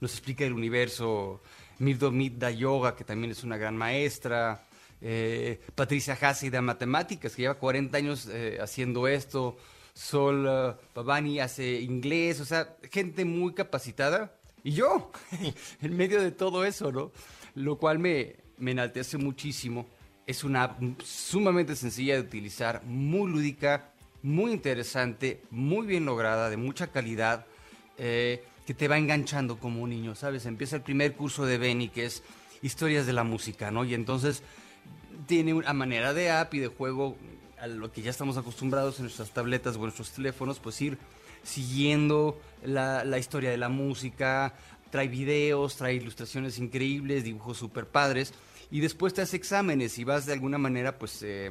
Nos 0.00 0.12
explica 0.12 0.44
el 0.44 0.52
universo. 0.52 1.42
Mirdo 1.78 2.12
Midda 2.12 2.50
Yoga, 2.50 2.94
que 2.94 3.02
también 3.02 3.32
es 3.32 3.42
una 3.42 3.56
gran 3.56 3.76
maestra. 3.76 4.62
Eh, 5.02 5.60
Patricia 5.74 6.16
Hassi 6.20 6.48
de 6.48 6.60
matemáticas, 6.60 7.34
que 7.34 7.42
lleva 7.42 7.54
40 7.54 7.96
años 7.98 8.28
eh, 8.30 8.58
haciendo 8.60 9.08
esto. 9.08 9.56
Sol 9.92 10.46
eh, 10.48 10.74
Pavani 10.94 11.40
hace 11.40 11.80
inglés, 11.80 12.40
o 12.40 12.44
sea, 12.44 12.76
gente 12.90 13.24
muy 13.24 13.52
capacitada. 13.52 14.34
Y 14.64 14.72
yo, 14.72 15.10
en 15.82 15.96
medio 15.96 16.22
de 16.22 16.30
todo 16.30 16.64
eso, 16.64 16.92
¿no? 16.92 17.12
Lo 17.54 17.76
cual 17.78 17.98
me, 17.98 18.36
me 18.58 18.70
enaltece 18.70 19.18
muchísimo. 19.18 19.86
Es 20.26 20.44
una 20.44 20.62
app 20.64 20.80
sumamente 21.02 21.74
sencilla 21.74 22.14
de 22.14 22.20
utilizar, 22.20 22.82
muy 22.84 23.30
lúdica, 23.30 23.92
muy 24.22 24.52
interesante, 24.52 25.42
muy 25.50 25.86
bien 25.86 26.04
lograda, 26.04 26.48
de 26.48 26.56
mucha 26.56 26.86
calidad, 26.92 27.44
eh, 27.98 28.44
que 28.66 28.74
te 28.74 28.86
va 28.86 28.96
enganchando 28.96 29.58
como 29.58 29.82
un 29.82 29.90
niño, 29.90 30.14
¿sabes? 30.14 30.46
Empieza 30.46 30.76
el 30.76 30.82
primer 30.82 31.14
curso 31.14 31.44
de 31.44 31.58
Benny, 31.58 31.88
que 31.88 32.06
es 32.06 32.22
historias 32.62 33.06
de 33.06 33.12
la 33.12 33.24
música, 33.24 33.72
¿no? 33.72 33.84
Y 33.84 33.94
entonces 33.94 34.44
tiene 35.26 35.54
una 35.54 35.72
manera 35.72 36.14
de 36.14 36.30
app 36.30 36.54
y 36.54 36.58
de 36.60 36.68
juego 36.68 37.16
a 37.60 37.66
lo 37.66 37.92
que 37.92 38.02
ya 38.02 38.10
estamos 38.10 38.36
acostumbrados 38.36 38.98
en 38.98 39.04
nuestras 39.04 39.30
tabletas 39.30 39.74
o 39.74 39.78
en 39.78 39.84
nuestros 39.84 40.10
teléfonos, 40.10 40.58
pues 40.58 40.80
ir 40.82 40.98
siguiendo 41.42 42.40
la, 42.64 43.04
la 43.04 43.18
historia 43.18 43.50
de 43.50 43.56
la 43.56 43.68
música, 43.68 44.54
trae 44.90 45.08
videos, 45.08 45.76
trae 45.76 45.94
ilustraciones 45.94 46.58
increíbles, 46.58 47.24
dibujos 47.24 47.58
super 47.58 47.86
padres, 47.86 48.34
y 48.70 48.80
después 48.80 49.14
te 49.14 49.22
hace 49.22 49.36
exámenes 49.36 49.98
y 49.98 50.04
vas 50.04 50.26
de 50.26 50.32
alguna 50.32 50.58
manera 50.58 50.98
pues 50.98 51.22
eh, 51.22 51.50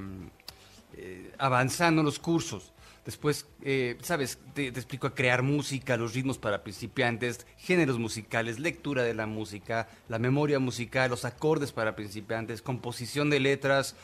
eh, 0.93 1.31
avanzando 1.37 2.03
los 2.03 2.19
cursos. 2.19 2.71
Después, 3.05 3.47
eh, 3.63 3.97
¿sabes? 4.01 4.37
Te, 4.53 4.67
explico 4.67 5.07
a 5.07 5.15
crear 5.15 5.41
música, 5.41 5.97
los 5.97 6.13
ritmos 6.13 6.37
para 6.37 6.63
principiantes, 6.63 7.47
géneros 7.57 7.97
musicales, 7.97 8.59
lectura 8.59 9.03
de 9.03 9.15
la 9.15 9.25
música, 9.25 9.89
la 10.07 10.19
memoria 10.19 10.59
musical, 10.59 11.09
los 11.09 11.25
acordes 11.25 11.71
para 11.71 11.95
principiantes, 11.95 12.61
composición 12.61 13.29
de 13.29 13.39
letras 13.39 13.95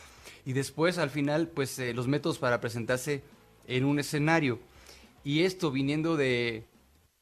y 0.44 0.52
después, 0.52 0.98
al 0.98 1.10
final, 1.10 1.48
pues 1.48 1.78
eh, 1.78 1.94
los 1.94 2.08
métodos 2.08 2.38
para 2.38 2.60
presentarse 2.60 3.22
en 3.66 3.84
un 3.84 4.00
escenario. 4.00 4.58
Y 5.22 5.42
esto 5.42 5.70
viniendo 5.70 6.16
de, 6.16 6.64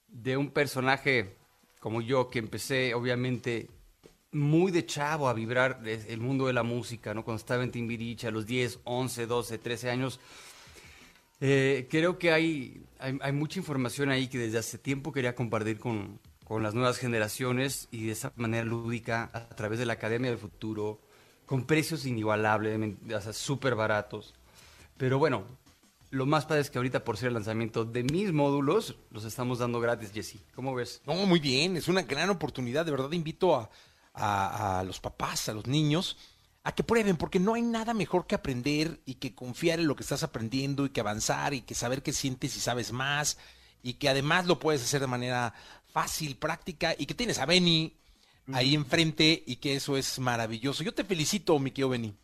de 0.09 0.37
un 0.37 0.51
personaje 0.51 1.37
como 1.87 2.01
yo, 2.01 2.31
que 2.31 2.41
empecé 2.41 2.95
obviamente 2.95 3.69
muy 4.33 4.73
de 4.73 4.85
chavo 4.87 5.29
a 5.29 5.35
vibrar 5.35 5.83
el 5.87 6.21
mundo 6.21 6.47
de 6.47 6.53
la 6.53 6.63
música, 6.63 7.15
¿no? 7.15 7.25
Cuando 7.25 7.39
estaba 7.39 7.63
en 7.63 7.71
Timbiriche 7.71 8.27
a 8.27 8.31
los 8.33 8.45
10, 8.45 8.81
11, 8.83 9.27
12, 9.27 9.59
13 9.59 9.91
años. 9.91 10.21
Eh, 11.41 11.87
creo 11.91 12.19
que 12.19 12.33
hay, 12.33 12.83
hay, 12.99 13.19
hay 13.21 13.33
mucha 13.33 13.59
información 13.59 14.09
ahí 14.11 14.29
que 14.29 14.39
desde 14.39 14.59
hace 14.59 14.79
tiempo 14.79 15.13
quería 15.13 15.35
compartir 15.35 15.79
con, 15.79 16.19
con 16.45 16.63
las 16.63 16.75
nuevas 16.75 16.97
generaciones 16.99 17.89
y 17.91 18.07
de 18.07 18.13
esa 18.13 18.33
manera 18.37 18.65
lúdica 18.65 19.31
a 19.35 19.49
través 19.51 19.79
de 19.79 19.87
la 19.87 19.95
Academia 19.95 20.31
del 20.31 20.39
Futuro, 20.39 21.01
con 21.45 21.65
precios 21.67 22.07
inigualables, 22.07 22.79
o 23.15 23.33
súper 23.33 23.75
baratos. 23.75 24.35
Pero 24.97 25.19
bueno, 25.19 25.45
lo 26.11 26.25
más 26.25 26.47
padre 26.47 26.63
es 26.63 26.71
que 26.71 26.79
ahorita 26.79 27.05
por 27.05 27.19
ser 27.19 27.29
el 27.29 27.35
lanzamiento 27.35 27.85
de 27.85 28.03
mis 28.05 28.33
módulos, 28.33 28.97
los 29.11 29.25
estamos 29.25 29.59
dando 29.59 29.79
gratis, 29.81 30.13
Jesse. 30.13 30.39
¿Cómo 30.55 30.75
ves? 30.75 31.03
No, 31.07 31.15
muy 31.27 31.39
bien, 31.39 31.77
es 31.77 31.89
una 31.89 32.03
gran 32.03 32.31
oportunidad. 32.31 32.85
De 32.87 32.93
verdad 32.93 33.13
invito 33.13 33.55
a- 33.57 33.69
a 34.79 34.83
los 34.85 34.99
papás, 35.01 35.51
a 35.51 35.53
los 35.53 35.67
niños, 35.67 36.17
a 36.67 36.73
que 36.75 36.83
prueben, 36.83 37.17
porque 37.17 37.39
no 37.39 37.55
hay 37.55 37.63
nada 37.63 37.95
mejor 37.95 38.27
que 38.27 38.35
aprender 38.35 39.01
y 39.07 39.15
que 39.15 39.37
confiar 39.37 39.79
en 39.79 39.87
lo 39.87 39.95
que 39.95 40.03
estás 40.03 40.25
aprendiendo 40.25 40.85
y 40.85 40.91
que 40.91 40.99
avanzar 40.99 41.55
y 41.55 41.61
que 41.61 41.77
saber 41.77 42.03
qué 42.03 42.13
sientes 42.13 42.57
y 42.57 42.61
sabes 42.61 42.91
más 42.91 43.39
y 43.85 43.95
que 43.95 44.09
además 44.09 44.47
lo 44.47 44.59
puedes 44.59 44.83
hacer 44.83 45.01
de 45.01 45.07
manera 45.07 45.55
fácil, 45.93 46.37
práctica 46.37 46.97
y 46.99 47.07
que 47.07 47.15
tienes 47.15 47.39
a 47.39 47.47
Benny 47.47 47.97
ahí 48.53 48.75
enfrente 48.75 49.45
y 49.47 49.57
que 49.57 49.77
eso 49.77 49.97
es 49.97 50.19
maravilloso. 50.19 50.83
Yo 50.83 50.93
te 50.93 51.05
felicito, 51.05 51.57
mi 51.61 51.71
querido 51.71 51.91
Benny. 51.91 52.17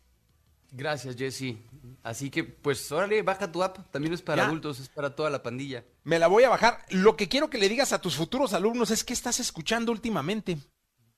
Gracias, 0.71 1.15
Jesse. 1.15 1.55
Así 2.03 2.29
que, 2.29 2.43
pues, 2.43 2.91
órale, 2.91 3.21
baja 3.21 3.49
tu 3.49 3.63
app. 3.63 3.77
También 3.91 4.13
es 4.13 4.21
para 4.21 4.41
Ya. 4.43 4.47
adultos, 4.49 4.77
es 4.81 4.89
para 4.89 5.15
toda 5.15 5.29
la 5.29 5.41
pandilla. 5.41 5.85
Me 6.03 6.19
la 6.19 6.27
voy 6.27 6.43
a 6.43 6.49
bajar. 6.49 6.83
Lo 6.89 7.15
que 7.15 7.29
quiero 7.29 7.49
que 7.49 7.59
le 7.59 7.69
digas 7.69 7.93
a 7.93 8.01
tus 8.01 8.17
futuros 8.17 8.51
alumnos 8.53 8.91
es 8.91 9.05
qué 9.05 9.13
estás 9.13 9.39
escuchando 9.39 9.93
últimamente. 9.93 10.57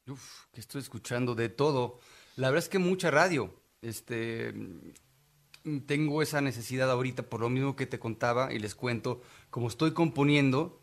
Uf, 0.08 0.46
que 0.52 0.60
estoy 0.60 0.82
escuchando 0.82 1.34
de 1.34 1.50
todo. 1.50 2.00
La 2.36 2.50
verdad 2.50 2.64
es 2.64 2.70
que 2.70 2.80
mucha 2.80 3.12
radio. 3.12 3.54
Este, 3.82 4.54
tengo 5.88 6.22
esa 6.22 6.42
necesidad 6.42 6.92
ahorita 6.92 7.24
por 7.24 7.42
lo 7.42 7.50
mismo 7.50 7.76
que 7.76 7.88
te 7.88 8.00
contaba 8.00 8.54
y 8.54 8.60
les 8.60 8.76
cuento. 8.76 9.22
Como 9.50 9.68
estoy 9.68 9.92
componiendo, 9.94 10.80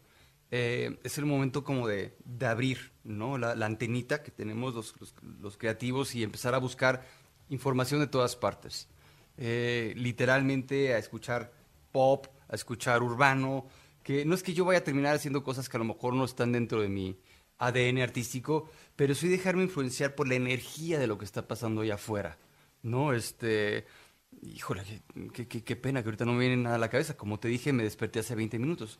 eh, 0.51 0.99
es 1.05 1.19
el 1.19 1.27
momento 1.27 1.62
como 1.65 1.87
de, 1.87 2.17
de 2.25 2.47
abrir, 2.47 2.93
¿no? 3.05 3.38
La, 3.38 3.53
antenita 3.65 4.23
que 4.23 4.31
tenemos 4.31 4.75
los, 4.75 4.95
los- 5.01 5.15
los 5.41 5.57
creativos 5.57 6.15
y 6.15 6.23
empezar 6.23 6.55
a 6.55 6.59
buscar 6.59 7.07
información 7.49 8.01
de 8.01 8.07
todas 8.09 8.35
partes. 8.37 8.88
Eh, 9.37 9.95
literalmente 9.97 10.95
a 10.95 10.99
escuchar 10.99 11.53
pop, 11.93 12.27
a 12.49 12.55
escuchar 12.55 13.03
urbano, 13.03 13.67
que 14.03 14.25
no 14.25 14.35
es 14.35 14.43
que 14.43 14.53
yo 14.53 14.65
vaya 14.65 14.81
a 14.81 14.85
terminar 14.85 15.15
haciendo 15.15 15.45
cosas 15.45 15.69
que 15.69 15.77
a 15.77 15.81
lo 15.81 15.85
mejor 15.87 16.15
no 16.15 16.25
están 16.25 16.53
dentro 16.53 16.83
de 16.83 16.88
mi 16.88 17.19
ADN 17.59 18.03
artístico, 18.03 18.69
pero 18.96 19.14
sí 19.14 19.28
dejarme 19.28 19.62
influenciar 19.64 20.14
por 20.14 20.28
la 20.28 20.35
energía 20.35 20.98
de 20.98 21.07
lo 21.07 21.18
que 21.18 21.24
está 21.24 21.46
pasando 21.48 21.81
allá 21.83 21.94
afuera, 21.94 22.38
¿no? 22.83 23.12
Este, 23.12 23.87
híjole, 24.42 24.83
qué, 25.33 25.46
qué- 25.48 25.62
qué- 25.64 25.76
pena 25.76 26.02
que 26.02 26.09
ahorita 26.09 26.24
no 26.24 26.33
me 26.33 26.40
viene 26.40 26.57
nada 26.62 26.76
a 26.76 26.78
la 26.78 26.90
cabeza, 26.90 27.16
como 27.16 27.38
te 27.38 27.48
dije, 27.48 27.72
me 27.72 27.83
desperté 27.85 28.20
hace 28.20 28.35
20 28.35 28.59
minutos, 28.59 28.98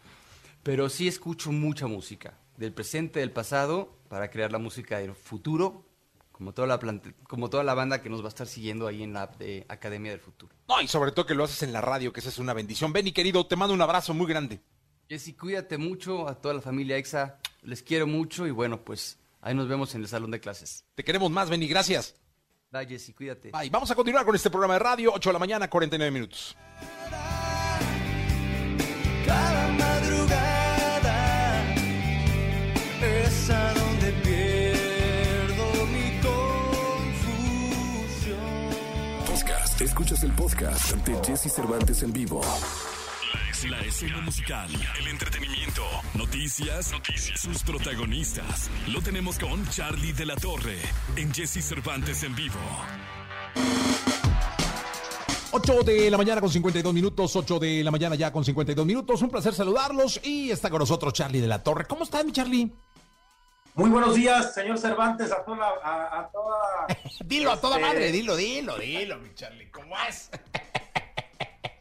pero 0.62 0.88
sí 0.88 1.09
escucho 1.09 1.52
mucha 1.52 1.87
música, 1.87 2.38
del 2.57 2.72
presente, 2.72 3.20
del 3.20 3.31
pasado, 3.33 3.96
para 4.09 4.31
crear 4.31 4.52
la 4.52 4.59
música 4.59 4.98
del 4.98 5.14
futuro, 5.14 5.85
como 6.31 6.52
toda 6.52 6.66
la, 6.66 6.78
como 7.24 7.50
toda 7.50 7.62
la 7.64 7.74
banda 7.74 8.02
que 8.02 8.11
nos 8.11 8.20
va 8.22 8.26
a 8.26 8.28
estar 8.28 8.46
siguiendo 8.46 8.87
ahí 8.87 9.02
en 9.02 9.12
la 9.12 9.31
Academia 9.68 10.11
del 10.11 10.20
Futuro. 10.20 10.52
No, 10.68 10.81
y 10.81 10.88
sobre 10.88 11.12
todo 11.12 11.24
que 11.26 11.35
lo 11.35 11.44
haces 11.44 11.62
en 11.62 11.72
la 11.72 11.81
radio, 11.81 12.12
que 12.12 12.20
esa 12.20 12.31
es 12.31 12.38
una 12.38 12.52
bendición. 12.52 12.92
Benny, 12.92 13.12
querido, 13.12 13.46
te 13.46 13.55
mando 13.57 13.74
un 13.74 13.81
abrazo 13.83 14.12
muy 14.14 14.26
grande. 14.26 14.61
Jessy, 15.09 15.35
cuídate 15.35 15.78
mucho, 15.78 16.26
a 16.28 16.40
toda 16.40 16.55
la 16.55 16.61
familia 16.61 16.96
EXA, 16.96 17.38
les 17.62 17.83
quiero 17.83 18.07
mucho 18.07 18.46
y 18.46 18.50
bueno, 18.50 18.83
pues 18.83 19.18
ahí 19.42 19.55
nos 19.55 19.68
vemos 19.68 19.94
en 19.94 20.00
el 20.00 20.09
salón 20.09 20.31
de 20.31 20.40
clases. 20.40 20.87
Te 20.94 21.05
queremos 21.05 21.31
más, 21.31 21.50
Benny, 21.50 21.68
gracias. 21.68 22.14
Bye, 22.70 22.87
Jessy, 22.87 23.12
cuídate. 23.12 23.50
Bye. 23.50 23.68
Vamos 23.68 23.90
a 23.90 23.94
continuar 23.94 24.24
con 24.24 24.35
este 24.35 24.48
programa 24.48 24.72
de 24.74 24.78
radio, 24.81 25.12
8 25.14 25.28
de 25.28 25.33
la 25.35 25.38
mañana, 25.38 25.68
49 25.68 26.11
minutos. 26.11 26.57
Cada 29.26 29.68
madrugada 29.72 31.74
es 33.02 33.50
a 33.50 33.74
donde 33.74 34.12
pierdo 34.24 35.87
mi 35.87 36.18
confusión. 37.12 38.38
Podcast. 39.26 39.81
Escuchas 39.83 40.22
el 40.22 40.33
podcast 40.33 40.92
de 40.96 41.14
Jesse 41.26 41.52
Cervantes 41.52 42.02
en 42.02 42.12
vivo. 42.14 42.40
La 43.68 43.81
escena 43.81 44.20
musical, 44.20 44.68
el 44.98 45.07
entretenimiento, 45.07 45.83
noticias, 46.14 46.90
noticias, 46.90 47.40
sus 47.40 47.62
protagonistas. 47.62 48.68
Lo 48.88 49.01
tenemos 49.01 49.38
con 49.38 49.68
Charlie 49.68 50.12
de 50.12 50.27
la 50.27 50.35
Torre 50.35 50.79
en 51.14 51.33
Jesse 51.33 51.64
Cervantes 51.64 52.25
en 52.25 52.35
vivo. 52.35 52.59
8 55.53 55.83
de 55.85 56.11
la 56.11 56.16
mañana 56.16 56.40
con 56.40 56.51
52 56.51 56.92
minutos, 56.92 57.37
8 57.37 57.59
de 57.61 57.85
la 57.85 57.92
mañana 57.92 58.16
ya 58.16 58.33
con 58.33 58.44
52 58.44 58.85
minutos. 58.85 59.22
Un 59.22 59.31
placer 59.31 59.55
saludarlos 59.55 60.18
y 60.25 60.51
está 60.51 60.68
con 60.68 60.81
nosotros 60.81 61.12
Charlie 61.12 61.40
de 61.40 61.46
la 61.46 61.62
Torre. 61.62 61.85
¿Cómo 61.85 62.03
estás, 62.03 62.25
mi 62.25 62.33
Charlie? 62.33 62.72
Muy 63.75 63.90
buenos 63.90 64.16
días, 64.16 64.55
señor 64.55 64.77
Cervantes, 64.77 65.31
a 65.31 65.44
toda... 65.44 65.68
A, 65.85 66.20
a 66.20 66.31
toda 66.31 66.87
Dilo 67.25 67.53
a 67.53 67.61
toda 67.61 67.77
este, 67.77 67.88
madre, 67.88 68.12
dilo, 68.12 68.35
dilo, 68.35 68.77
dilo, 68.77 69.18
mi 69.18 69.33
Charlie. 69.35 69.70
¿Cómo 69.70 69.94
es? 70.09 70.31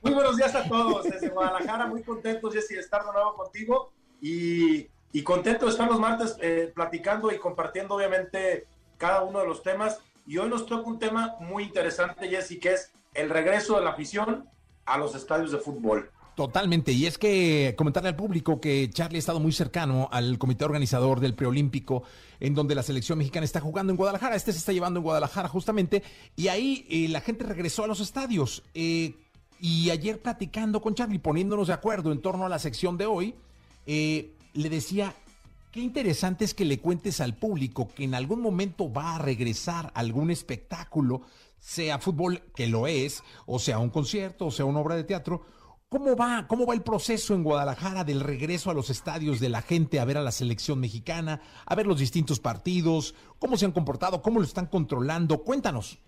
Muy 0.01 0.13
buenos 0.13 0.35
días 0.35 0.55
a 0.55 0.63
todos 0.67 1.03
desde 1.03 1.29
Guadalajara, 1.29 1.85
muy 1.85 2.01
contentos, 2.01 2.51
Jessy, 2.51 2.73
de 2.73 2.79
estar 2.79 3.05
de 3.05 3.11
nuevo 3.11 3.35
contigo 3.35 3.91
y, 4.19 4.87
y 5.13 5.21
contento 5.21 5.65
de 5.65 5.71
estar 5.71 5.87
los 5.87 5.99
martes 5.99 6.37
eh, 6.41 6.71
platicando 6.73 7.31
y 7.31 7.37
compartiendo, 7.37 7.93
obviamente, 7.93 8.65
cada 8.97 9.21
uno 9.21 9.39
de 9.39 9.45
los 9.45 9.61
temas. 9.61 9.99
Y 10.25 10.39
hoy 10.39 10.49
nos 10.49 10.65
toca 10.65 10.89
un 10.89 10.97
tema 10.97 11.35
muy 11.39 11.65
interesante, 11.65 12.27
Jessy, 12.27 12.59
que 12.59 12.73
es 12.73 12.91
el 13.13 13.29
regreso 13.29 13.75
de 13.75 13.85
la 13.85 13.91
afición 13.91 14.49
a 14.85 14.97
los 14.97 15.13
estadios 15.13 15.51
de 15.51 15.59
fútbol. 15.59 16.09
Totalmente, 16.35 16.93
y 16.93 17.05
es 17.05 17.19
que 17.19 17.75
comentarle 17.77 18.09
al 18.09 18.15
público 18.15 18.59
que 18.59 18.89
Charlie 18.89 19.17
ha 19.17 19.19
estado 19.19 19.39
muy 19.39 19.51
cercano 19.51 20.09
al 20.11 20.39
comité 20.39 20.65
organizador 20.65 21.19
del 21.19 21.35
preolímpico, 21.35 22.01
en 22.39 22.55
donde 22.55 22.73
la 22.73 22.81
selección 22.81 23.19
mexicana 23.19 23.43
está 23.43 23.59
jugando 23.59 23.91
en 23.91 23.97
Guadalajara, 23.97 24.35
este 24.35 24.51
se 24.51 24.57
está 24.57 24.71
llevando 24.71 24.99
en 24.99 25.03
Guadalajara 25.03 25.47
justamente, 25.47 26.01
y 26.35 26.47
ahí 26.47 26.87
eh, 26.89 27.07
la 27.09 27.21
gente 27.21 27.43
regresó 27.43 27.83
a 27.83 27.87
los 27.87 27.99
estadios. 27.99 28.63
Eh, 28.73 29.13
y 29.61 29.91
ayer 29.91 30.19
platicando 30.19 30.81
con 30.81 30.95
Charlie, 30.95 31.19
poniéndonos 31.19 31.67
de 31.67 31.73
acuerdo 31.73 32.11
en 32.11 32.19
torno 32.19 32.47
a 32.47 32.49
la 32.49 32.57
sección 32.57 32.97
de 32.97 33.05
hoy, 33.05 33.35
eh, 33.85 34.35
le 34.53 34.69
decía, 34.69 35.13
qué 35.71 35.81
interesante 35.81 36.43
es 36.43 36.55
que 36.55 36.65
le 36.65 36.79
cuentes 36.79 37.21
al 37.21 37.35
público 37.35 37.87
que 37.95 38.03
en 38.03 38.15
algún 38.15 38.41
momento 38.41 38.91
va 38.91 39.15
a 39.15 39.19
regresar 39.19 39.91
algún 39.93 40.31
espectáculo 40.31 41.21
sea 41.59 41.99
fútbol, 41.99 42.41
que 42.55 42.65
lo 42.65 42.87
es, 42.87 43.23
o 43.45 43.59
sea 43.59 43.77
un 43.77 43.91
concierto, 43.91 44.47
o 44.47 44.51
sea 44.51 44.65
una 44.65 44.79
obra 44.79 44.95
de 44.95 45.03
teatro, 45.03 45.43
¿cómo 45.89 46.15
va, 46.15 46.47
cómo 46.47 46.65
va 46.65 46.73
el 46.73 46.81
proceso 46.81 47.35
en 47.35 47.43
Guadalajara 47.43 48.03
del 48.03 48.19
regreso 48.19 48.71
a 48.71 48.73
los 48.73 48.89
estadios 48.89 49.39
de 49.39 49.49
la 49.49 49.61
gente 49.61 49.99
a 49.99 50.05
ver 50.05 50.17
a 50.17 50.23
la 50.23 50.31
selección 50.31 50.79
mexicana, 50.79 51.39
a 51.67 51.75
ver 51.75 51.85
los 51.85 51.99
distintos 51.99 52.39
partidos, 52.39 53.13
cómo 53.37 53.57
se 53.57 53.65
han 53.65 53.73
comportado, 53.73 54.23
cómo 54.23 54.39
lo 54.39 54.45
están 54.45 54.65
controlando? 54.65 55.43
Cuéntanos. 55.43 55.99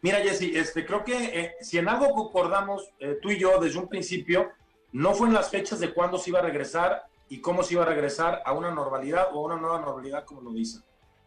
Mira, 0.00 0.18
Jesse, 0.18 0.54
este, 0.54 0.86
creo 0.86 1.04
que 1.04 1.16
eh, 1.16 1.54
si 1.60 1.78
en 1.78 1.88
algo 1.88 2.14
concordamos 2.14 2.92
eh, 3.00 3.18
tú 3.20 3.30
y 3.30 3.38
yo 3.38 3.58
desde 3.58 3.78
un 3.78 3.88
principio, 3.88 4.52
no 4.92 5.12
fue 5.14 5.28
en 5.28 5.34
las 5.34 5.50
fechas 5.50 5.80
de 5.80 5.92
cuándo 5.92 6.18
se 6.18 6.30
iba 6.30 6.38
a 6.38 6.42
regresar 6.42 7.04
y 7.28 7.40
cómo 7.40 7.62
se 7.62 7.74
iba 7.74 7.82
a 7.82 7.86
regresar 7.86 8.40
a 8.44 8.52
una 8.52 8.70
normalidad 8.70 9.28
o 9.32 9.38
a 9.38 9.46
una 9.46 9.56
nueva 9.56 9.80
normalidad, 9.80 10.24
como 10.24 10.40
lo 10.40 10.52
dicen. 10.52 10.82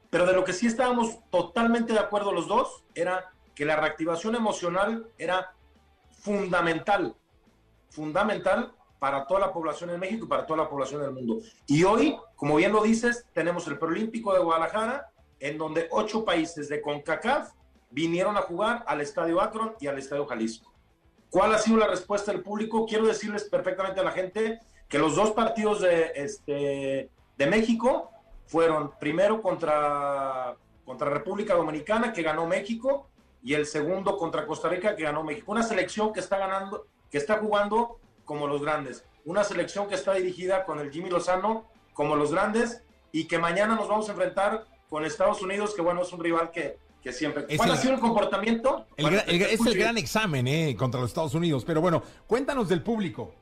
Pero 0.09 0.25
de 0.25 0.33
lo 0.33 0.43
que 0.43 0.53
sí 0.53 0.67
estábamos 0.67 1.19
totalmente 1.29 1.93
de 1.93 1.99
acuerdo 1.99 2.31
los 2.31 2.47
dos 2.47 2.83
era 2.95 3.31
que 3.53 3.65
la 3.65 3.75
reactivación 3.75 4.35
emocional 4.35 5.07
era 5.17 5.53
fundamental, 6.21 7.15
fundamental 7.89 8.73
para 8.99 9.25
toda 9.25 9.39
la 9.39 9.53
población 9.53 9.89
en 9.89 9.99
México 9.99 10.25
y 10.25 10.29
para 10.29 10.45
toda 10.45 10.63
la 10.63 10.69
población 10.69 11.01
del 11.01 11.11
mundo. 11.11 11.39
Y 11.67 11.83
hoy, 11.83 12.17
como 12.35 12.55
bien 12.55 12.71
lo 12.71 12.83
dices, 12.83 13.25
tenemos 13.33 13.67
el 13.67 13.77
Preolímpico 13.77 14.33
de 14.33 14.39
Guadalajara, 14.39 15.11
en 15.39 15.57
donde 15.57 15.87
ocho 15.91 16.23
países 16.23 16.69
de 16.69 16.81
CONCACAF 16.81 17.51
vinieron 17.91 18.37
a 18.37 18.41
jugar 18.41 18.83
al 18.87 19.01
Estadio 19.01 19.41
Akron 19.41 19.75
y 19.79 19.87
al 19.87 19.97
Estadio 19.97 20.25
Jalisco. 20.25 20.71
¿Cuál 21.29 21.53
ha 21.53 21.59
sido 21.59 21.77
la 21.77 21.87
respuesta 21.87 22.31
del 22.31 22.41
público? 22.41 22.85
Quiero 22.85 23.05
decirles 23.05 23.45
perfectamente 23.45 23.99
a 23.99 24.03
la 24.03 24.11
gente 24.11 24.59
que 24.89 24.99
los 24.99 25.15
dos 25.15 25.31
partidos 25.31 25.81
de, 25.81 26.11
este, 26.15 27.09
de 27.37 27.47
México 27.47 28.11
fueron 28.47 28.91
primero 28.99 29.41
contra, 29.41 30.57
contra 30.83 31.09
República 31.09 31.53
Dominicana, 31.53 32.11
que 32.11 32.21
ganó 32.21 32.45
México, 32.47 33.07
y 33.41 33.53
el 33.53 33.65
segundo 33.65 34.17
contra 34.17 34.45
Costa 34.45 34.67
Rica, 34.67 34.95
que 34.95 35.03
ganó 35.03 35.23
México. 35.23 35.51
Una 35.51 35.63
selección 35.63 36.11
que 36.11 36.19
está 36.19 36.37
ganando, 36.37 36.85
que 37.09 37.17
está 37.17 37.37
jugando 37.37 37.99
como 38.25 38.47
los 38.47 38.61
grandes. 38.61 39.05
Una 39.23 39.43
selección 39.43 39.87
que 39.87 39.95
está 39.95 40.13
dirigida 40.13 40.65
con 40.65 40.79
el 40.79 40.91
Jimmy 40.91 41.09
Lozano 41.09 41.65
como 41.93 42.15
los 42.15 42.31
grandes 42.31 42.83
y 43.11 43.27
que 43.27 43.39
mañana 43.39 43.75
nos 43.75 43.87
vamos 43.87 44.09
a 44.09 44.11
enfrentar 44.11 44.65
con 44.89 45.05
Estados 45.05 45.41
Unidos, 45.41 45.73
que 45.73 45.81
bueno, 45.81 46.01
es 46.01 46.11
un 46.11 46.21
rival 46.21 46.51
que, 46.51 46.77
que 47.01 47.11
siempre. 47.11 47.45
Es 47.49 47.57
¿Cuál 47.57 47.69
el- 47.69 47.75
ha 47.75 47.77
sido 47.79 47.93
el 47.95 47.99
comportamiento? 47.99 48.85
El 48.97 49.13
es 49.15 49.65
el 49.65 49.77
gran 49.77 49.97
examen 49.97 50.47
eh, 50.47 50.75
contra 50.77 51.01
los 51.01 51.09
Estados 51.09 51.33
Unidos, 51.33 51.63
pero 51.65 51.81
bueno, 51.81 52.03
cuéntanos 52.27 52.69
del 52.69 52.81
público. 52.83 53.33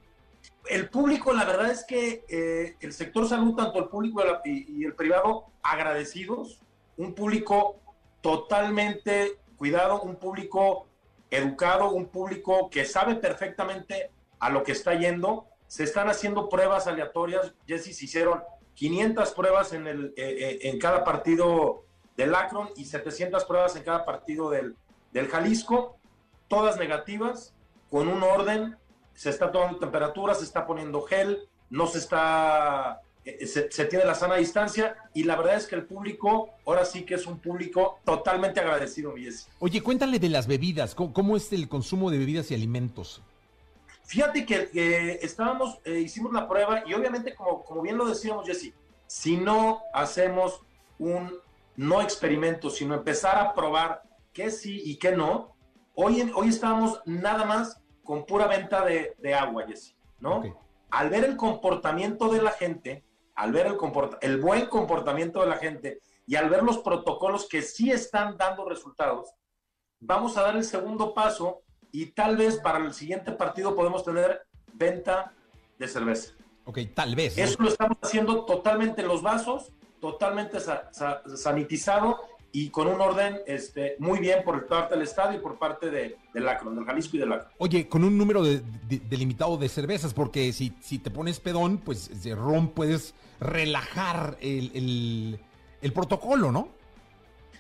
el 0.70 0.88
público, 0.90 1.34
la 1.34 1.46
verdad 1.46 1.72
es 1.72 1.84
que 1.84 2.24
eh, 2.30 2.76
el 2.80 2.94
sector 2.94 3.28
salud, 3.28 3.56
tanto 3.56 3.80
el 3.80 3.86
público 3.86 4.22
y 4.46 4.84
el 4.86 4.94
privado, 4.94 5.46
agradecidos. 5.64 6.60
Un 6.98 7.14
público 7.16 7.80
totalmente 8.22 9.38
cuidado, 9.58 10.02
un 10.02 10.16
público 10.18 10.86
educado, 11.32 11.92
un 11.92 12.08
público 12.08 12.70
que 12.70 12.86
sabe 12.86 13.16
perfectamente 13.16 14.12
a 14.40 14.50
lo 14.50 14.64
que 14.64 14.72
está 14.74 14.94
yendo. 14.94 15.48
Se 15.68 15.84
están 15.84 16.08
haciendo 16.10 16.50
pruebas 16.50 16.88
aleatorias. 16.88 17.54
Jesse, 17.68 17.96
se 17.96 18.06
hicieron 18.06 18.42
500 18.76 19.32
pruebas 19.32 19.74
en, 19.74 19.88
el, 19.88 20.14
eh, 20.18 20.60
en 20.64 20.80
cada 20.80 21.04
partido 21.04 21.84
del 22.20 22.36
Akron 22.36 22.68
y 22.76 22.84
700 22.84 23.46
pruebas 23.46 23.78
en 23.78 23.84
cada 23.84 24.04
partido 24.04 24.50
del, 24.50 24.76
del 25.14 25.30
Jalisco, 25.30 25.98
todas 26.50 26.78
negativas, 26.78 27.54
con 27.90 28.10
un 28.10 28.22
orden 28.24 28.76
se 29.14 29.30
está 29.30 29.54
tomando 29.54 29.80
temperatura, 29.80 30.36
se 30.36 30.44
está 30.44 30.68
poniendo 30.68 31.02
gel, 31.04 31.48
no 31.70 31.88
se 31.88 32.00
está, 32.00 33.00
eh, 33.24 33.48
se, 33.48 33.72
se 33.72 33.86
tiene 33.86 34.04
la 34.04 34.16
sana 34.16 34.36
distancia 34.36 34.98
y 35.14 35.24
la 35.24 35.38
verdad 35.38 35.56
es 35.56 35.66
que 35.66 35.76
el 35.76 35.86
público 35.86 36.50
ahora 36.66 36.84
sí 36.84 37.04
que 37.04 37.16
es 37.16 37.26
un 37.26 37.40
público 37.40 38.00
totalmente 38.04 38.60
agradecido, 38.60 39.14
mi 39.14 39.24
Jessy. 39.24 39.48
Oye, 39.60 39.82
cuéntale 39.82 40.20
de 40.20 40.28
las 40.28 40.46
bebidas, 40.46 40.96
¿cómo, 40.96 41.14
cómo 41.14 41.38
es 41.38 41.54
el 41.54 41.70
consumo 41.70 42.12
de 42.12 42.18
bebidas 42.18 42.52
y 42.52 42.54
alimentos? 42.54 43.22
Fíjate 44.04 44.46
que 44.46 44.70
eh, 44.74 45.20
estábamos, 45.22 45.80
eh, 45.86 46.02
hicimos 46.02 46.34
la 46.34 46.50
prueba 46.50 46.84
y 46.86 46.94
obviamente 46.94 47.34
como, 47.34 47.64
como 47.64 47.82
bien 47.82 47.98
lo 47.98 48.06
decíamos, 48.06 48.46
Jesse, 48.46 48.74
si 49.08 49.38
no 49.38 49.84
hacemos 49.94 50.62
un 50.98 51.32
no 51.80 52.02
experimento, 52.02 52.70
sino 52.70 52.94
empezar 52.94 53.38
a 53.38 53.54
probar 53.54 54.02
qué 54.34 54.52
sí 54.52 54.82
y 54.84 54.98
qué 55.00 55.14
no, 55.14 55.56
hoy, 55.96 56.20
en- 56.20 56.34
hoy 56.36 56.50
estábamos 56.50 57.02
nada 57.06 57.46
más 57.46 57.82
con 58.04 58.26
pura 58.26 58.48
venta 58.48 58.84
de, 58.84 59.16
de 59.18 59.34
agua, 59.34 59.66
Jesse, 59.66 59.96
¿no? 60.20 60.42
Al 60.92 61.10
ver 61.10 61.24
el 61.24 61.38
comportamiento 61.38 62.28
de 62.28 62.42
la 62.42 62.52
gente, 62.52 63.06
al 63.34 63.54
ver 63.54 63.68
el, 63.68 63.78
comporta- 63.78 64.18
el 64.22 64.42
buen 64.42 64.66
comportamiento 64.66 65.40
de 65.40 65.48
la 65.48 65.56
gente 65.56 66.02
y 66.28 66.36
al 66.36 66.50
ver 66.50 66.64
los 66.64 66.80
protocolos 66.80 67.48
que 67.48 67.62
sí 67.62 67.92
están 67.92 68.36
dando 68.36 68.68
resultados, 68.68 69.30
vamos 70.02 70.36
a 70.36 70.42
dar 70.42 70.58
el 70.58 70.66
segundo 70.66 71.14
paso 71.14 71.62
y 71.94 72.08
tal 72.08 72.36
vez 72.36 72.58
para 72.60 72.80
el 72.80 72.94
siguiente 72.94 73.32
partido 73.32 73.74
podemos 73.74 74.04
tener 74.04 74.42
venta 74.74 75.32
de 75.78 75.88
cerveza. 75.88 76.34
Ok, 76.66 76.80
tal 76.94 77.16
vez. 77.16 77.38
Eso 77.38 77.56
lo 77.64 77.70
estamos 77.70 77.98
haciendo 78.02 78.44
totalmente 78.44 79.02
en 79.02 79.08
los 79.08 79.22
vasos, 79.22 79.72
totalmente 80.02 80.60
sa- 80.60 80.90
sa- 80.92 81.22
sanitizado 81.36 82.18
y 82.52 82.70
con 82.72 82.88
un 82.88 83.00
orden 83.00 83.40
este, 83.46 83.96
muy 84.00 84.20
bien 84.20 84.44
por 84.44 84.66
parte 84.66 84.96
del 84.96 85.04
estadio 85.04 85.38
y 85.40 85.42
por 85.42 85.60
parte 85.60 85.92
de, 85.92 86.18
del 86.34 86.50
Akron, 86.50 86.76
del 86.76 86.86
Jalisco 86.86 87.16
y 87.18 87.20
del 87.20 87.32
Akron. 87.34 87.52
Oye, 87.60 87.88
con 87.88 88.04
un 88.04 88.18
número 88.18 88.42
de- 88.44 88.62
de- 88.88 89.00
delimitado 89.08 89.58
de 89.58 89.70
cervezas, 89.70 90.14
porque 90.14 90.52
si, 90.54 90.74
si 90.82 90.98
te 90.98 91.12
pones 91.12 91.40
pedón, 91.40 91.78
pues 91.78 92.24
de 92.24 92.34
ron 92.34 92.70
puedes 92.70 93.14
relajar 93.40 94.38
el, 94.42 94.72
el- 94.74 95.40
el 95.82 95.94
protocolo, 95.94 96.52
¿no? 96.52 96.70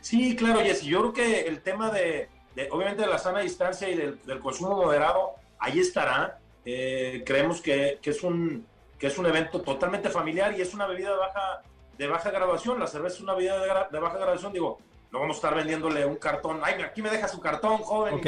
Sí, 0.01 0.35
claro, 0.35 0.61
Jessy. 0.61 0.87
Yo 0.87 0.99
creo 1.01 1.13
que 1.13 1.41
el 1.47 1.61
tema 1.61 1.91
de, 1.91 2.29
de, 2.55 2.69
obviamente, 2.71 3.01
de 3.03 3.07
la 3.09 3.17
sana 3.19 3.39
distancia 3.41 3.89
y 3.89 3.95
del, 3.95 4.19
del 4.25 4.39
consumo 4.39 4.75
moderado, 4.75 5.31
ahí 5.59 5.79
estará. 5.79 6.39
Eh, 6.65 7.23
creemos 7.25 7.61
que, 7.61 7.99
que 8.01 8.09
es 8.11 8.23
un, 8.23 8.65
que 8.97 9.07
es 9.07 9.17
un 9.17 9.25
evento 9.25 9.61
totalmente 9.61 10.09
familiar 10.09 10.57
y 10.57 10.61
es 10.61 10.73
una 10.73 10.87
bebida 10.87 11.11
de 11.11 11.17
baja, 11.17 11.61
de 11.99 12.07
baja 12.07 12.31
graduación. 12.31 12.79
La 12.79 12.87
cerveza 12.87 13.17
es 13.17 13.21
una 13.21 13.35
bebida 13.35 13.87
de, 13.91 13.99
baja 13.99 14.17
graduación. 14.17 14.51
Digo, 14.53 14.79
no 15.11 15.19
vamos 15.19 15.35
a 15.35 15.37
estar 15.37 15.53
vendiéndole 15.53 16.05
un 16.05 16.15
cartón. 16.15 16.61
Ay, 16.63 16.81
aquí 16.81 17.03
me 17.03 17.11
deja 17.11 17.27
su 17.27 17.39
cartón, 17.39 17.79
joven. 17.79 18.15
Ok. 18.15 18.25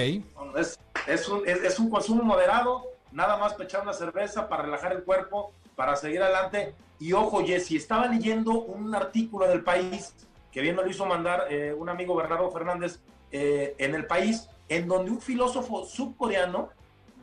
Es, 0.57 0.77
es, 1.07 1.27
un, 1.29 1.47
es, 1.47 1.63
es 1.63 1.79
un 1.79 1.89
consumo 1.89 2.21
moderado, 2.21 2.83
nada 3.11 3.37
más 3.37 3.53
para 3.53 3.63
echar 3.63 3.81
una 3.81 3.93
cerveza, 3.93 4.49
para 4.49 4.63
relajar 4.63 4.91
el 4.91 5.03
cuerpo, 5.03 5.53
para 5.75 5.95
seguir 5.95 6.21
adelante. 6.21 6.75
Y 6.99 7.13
ojo, 7.13 7.43
Jessy, 7.43 7.77
estaba 7.77 8.07
leyendo 8.07 8.51
un 8.51 8.93
artículo 8.93 9.47
del 9.47 9.63
país 9.63 10.13
que 10.51 10.61
bien 10.61 10.75
me 10.75 10.83
lo 10.83 10.89
hizo 10.89 11.05
mandar 11.05 11.47
eh, 11.49 11.73
un 11.73 11.87
amigo 11.87 12.13
Bernardo 12.13 12.51
Fernández 12.51 12.99
eh, 13.31 13.73
en 13.77 13.95
el 13.95 14.05
país, 14.05 14.49
en 14.67 14.85
donde 14.85 15.11
un 15.11 15.21
filósofo 15.21 15.85
subcoreano, 15.85 16.69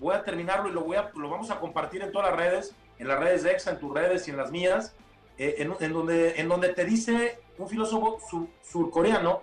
voy 0.01 0.15
a 0.15 0.25
terminarlo 0.25 0.71
y 0.71 0.73
lo, 0.73 0.83
voy 0.83 0.97
a, 0.97 1.11
lo 1.15 1.29
vamos 1.29 1.51
a 1.51 1.61
compartir 1.61 2.01
en 2.03 2.11
todas 2.11 2.31
las 2.31 2.39
redes, 2.39 2.75
en 2.99 3.09
las 3.09 3.19
redes 3.19 3.43
de 3.43 3.51
EXA, 3.51 3.73
en 3.73 3.79
tus 3.79 3.93
redes 3.93 4.27
y 4.27 4.31
en 4.31 4.39
las 4.39 4.51
mías, 4.51 4.95
eh, 5.39 5.57
en, 5.59 5.75
en 5.81 5.93
donde, 5.93 6.41
en 6.41 6.49
donde 6.49 6.69
te 6.71 6.85
dice 6.85 7.41
un 7.59 7.69
filósofo 7.69 8.19
sur- 8.29 8.49
surcoreano 8.63 9.43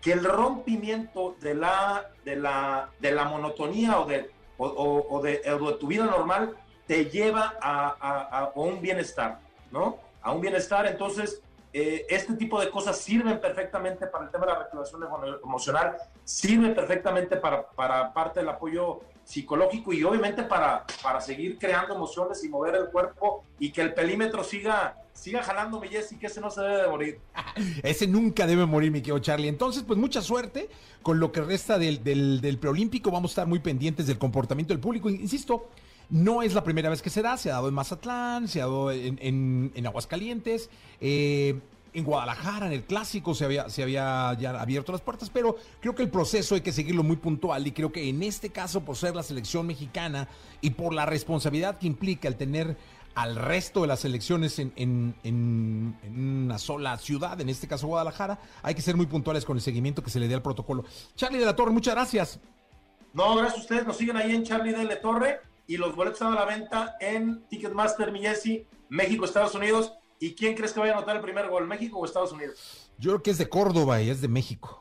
que 0.00 0.12
el 0.12 0.24
rompimiento 0.24 1.36
de 1.40 1.54
la, 1.54 2.10
de 2.24 2.36
la, 2.36 2.90
de 3.00 3.10
la 3.12 3.24
monotonía 3.24 3.98
o 4.00 4.06
de, 4.06 4.30
o, 4.58 4.66
o- 4.66 5.16
o 5.16 5.22
de, 5.22 5.42
o 5.52 5.70
de 5.72 5.76
tu 5.78 5.86
vida 5.86 6.04
normal 6.06 6.56
te 6.86 7.06
lleva 7.06 7.54
a, 7.60 7.96
a- 8.00 8.38
a- 8.40 8.52
un 8.54 8.80
bienestar, 8.80 9.40
¿no? 9.70 9.98
A 10.22 10.32
un 10.32 10.40
bienestar, 10.40 10.86
entonces, 10.86 11.42
eh, 11.72 12.04
este 12.08 12.34
tipo 12.34 12.60
de 12.60 12.68
cosas 12.68 12.98
sirven 12.98 13.40
perfectamente 13.40 14.06
para 14.06 14.24
el 14.24 14.30
tema 14.30 14.44
de 14.46 14.52
la 14.52 14.58
reactivación 14.58 15.02
emo- 15.02 15.38
emocional, 15.44 15.96
sirven 16.24 16.74
perfectamente 16.74 17.36
para, 17.36 17.66
para 17.70 18.12
parte 18.12 18.40
del 18.40 18.48
apoyo 18.48 19.00
psicológico 19.24 19.92
y 19.92 20.02
obviamente 20.02 20.42
para, 20.42 20.84
para 21.02 21.20
seguir 21.20 21.58
creando 21.58 21.94
emociones 21.94 22.42
y 22.42 22.48
mover 22.48 22.74
el 22.74 22.86
cuerpo 22.90 23.44
y 23.60 23.70
que 23.70 23.82
el 23.82 23.94
pelímetro 23.94 24.42
siga, 24.42 24.96
siga 25.20 25.42
jalando 25.42 25.80
mi 25.80 25.88
Jessy, 25.88 26.16
que 26.16 26.26
ese 26.28 26.40
no 26.40 26.50
se 26.50 26.62
debe 26.62 26.82
de 26.82 26.88
morir. 26.88 27.20
Ese 27.82 28.06
nunca 28.06 28.46
debe 28.46 28.64
morir, 28.66 28.90
mi 28.90 29.00
querido 29.00 29.18
Charlie. 29.18 29.48
Entonces, 29.48 29.82
pues 29.82 29.98
mucha 29.98 30.22
suerte 30.22 30.68
con 31.02 31.20
lo 31.20 31.30
que 31.32 31.40
resta 31.42 31.78
del, 31.78 32.02
del, 32.02 32.58
preolímpico. 32.58 33.10
Vamos 33.10 33.30
a 33.30 33.32
estar 33.32 33.46
muy 33.46 33.58
pendientes 33.58 34.06
del 34.06 34.18
comportamiento 34.18 34.72
del 34.72 34.80
público. 34.80 35.10
Insisto, 35.10 35.68
no 36.08 36.42
es 36.42 36.54
la 36.54 36.64
primera 36.64 36.88
vez 36.88 37.02
que 37.02 37.10
se 37.10 37.20
da. 37.22 37.36
Se 37.36 37.50
ha 37.50 37.54
dado 37.54 37.68
en 37.68 37.74
Mazatlán, 37.74 38.48
se 38.48 38.60
ha 38.62 38.64
dado 38.64 38.90
en, 38.92 39.18
en- 39.20 39.72
en 39.74 39.86
Aguascalientes, 39.86 40.70
eh, 41.00 41.58
en 41.92 42.04
Guadalajara, 42.04 42.66
en 42.68 42.72
el 42.72 42.84
clásico 42.84 43.34
se 43.34 43.44
había, 43.44 43.68
se 43.68 43.82
había 43.82 44.36
ya 44.38 44.50
abierto 44.60 44.92
las 44.92 45.00
puertas, 45.00 45.28
pero 45.28 45.56
creo 45.80 45.92
que 45.94 46.02
el 46.04 46.08
proceso 46.08 46.54
hay 46.54 46.60
que 46.60 46.70
seguirlo 46.72 47.02
muy 47.02 47.16
puntual 47.16 47.66
y 47.66 47.72
creo 47.72 47.90
que 47.90 48.08
en 48.08 48.22
este 48.22 48.50
caso, 48.50 48.82
por 48.84 48.96
ser 48.96 49.16
la 49.16 49.24
selección 49.24 49.66
mexicana 49.66 50.28
y 50.60 50.70
por 50.70 50.94
la 50.94 51.04
responsabilidad 51.04 51.78
que 51.78 51.88
implica 51.88 52.28
el 52.28 52.36
tener 52.36 52.76
al 53.14 53.36
resto 53.36 53.82
de 53.82 53.86
las 53.88 54.04
elecciones 54.04 54.58
en, 54.58 54.72
en- 54.76 55.14
en- 55.24 55.96
en 56.04 56.44
una 56.44 56.58
sola 56.58 56.96
ciudad, 56.98 57.40
en 57.40 57.48
este 57.48 57.66
caso 57.68 57.86
Guadalajara, 57.88 58.38
hay 58.62 58.74
que 58.74 58.82
ser 58.82 58.96
muy 58.96 59.06
puntuales 59.06 59.44
con 59.44 59.56
el 59.56 59.62
seguimiento 59.62 60.02
que 60.02 60.10
se 60.10 60.20
le 60.20 60.28
dé 60.28 60.34
al 60.34 60.42
protocolo. 60.42 60.84
Charlie 61.16 61.38
de 61.38 61.46
la 61.46 61.56
Torre, 61.56 61.72
muchas 61.72 61.94
gracias. 61.94 62.38
No, 63.12 63.34
gracias 63.36 63.58
a 63.58 63.62
ustedes. 63.62 63.86
Nos 63.86 63.96
siguen 63.96 64.16
ahí 64.16 64.34
en 64.34 64.44
Charlie 64.44 64.72
de 64.72 64.84
La 64.84 65.00
Torre 65.00 65.40
y 65.66 65.76
los 65.76 65.94
boletos 65.96 66.20
están 66.20 66.32
a 66.32 66.36
la 66.40 66.44
venta 66.46 66.96
en 67.00 67.42
Ticketmaster, 67.48 68.12
mi 68.12 68.20
Jessy, 68.20 68.64
México, 68.88 69.24
Estados 69.24 69.54
Unidos. 69.54 69.92
¿Y 70.20 70.34
quién 70.34 70.54
crees 70.54 70.72
que 70.72 70.80
vaya 70.80 70.92
a 70.92 70.96
anotar 70.98 71.16
el 71.16 71.22
primer 71.22 71.48
gol, 71.48 71.66
México 71.66 71.98
o 71.98 72.04
Estados 72.04 72.30
Unidos? 72.32 72.90
Yo 72.98 73.10
creo 73.12 73.22
que 73.22 73.30
es 73.30 73.38
de 73.38 73.48
Córdoba 73.48 74.00
y 74.02 74.10
es 74.10 74.20
de 74.20 74.28
México. 74.28 74.79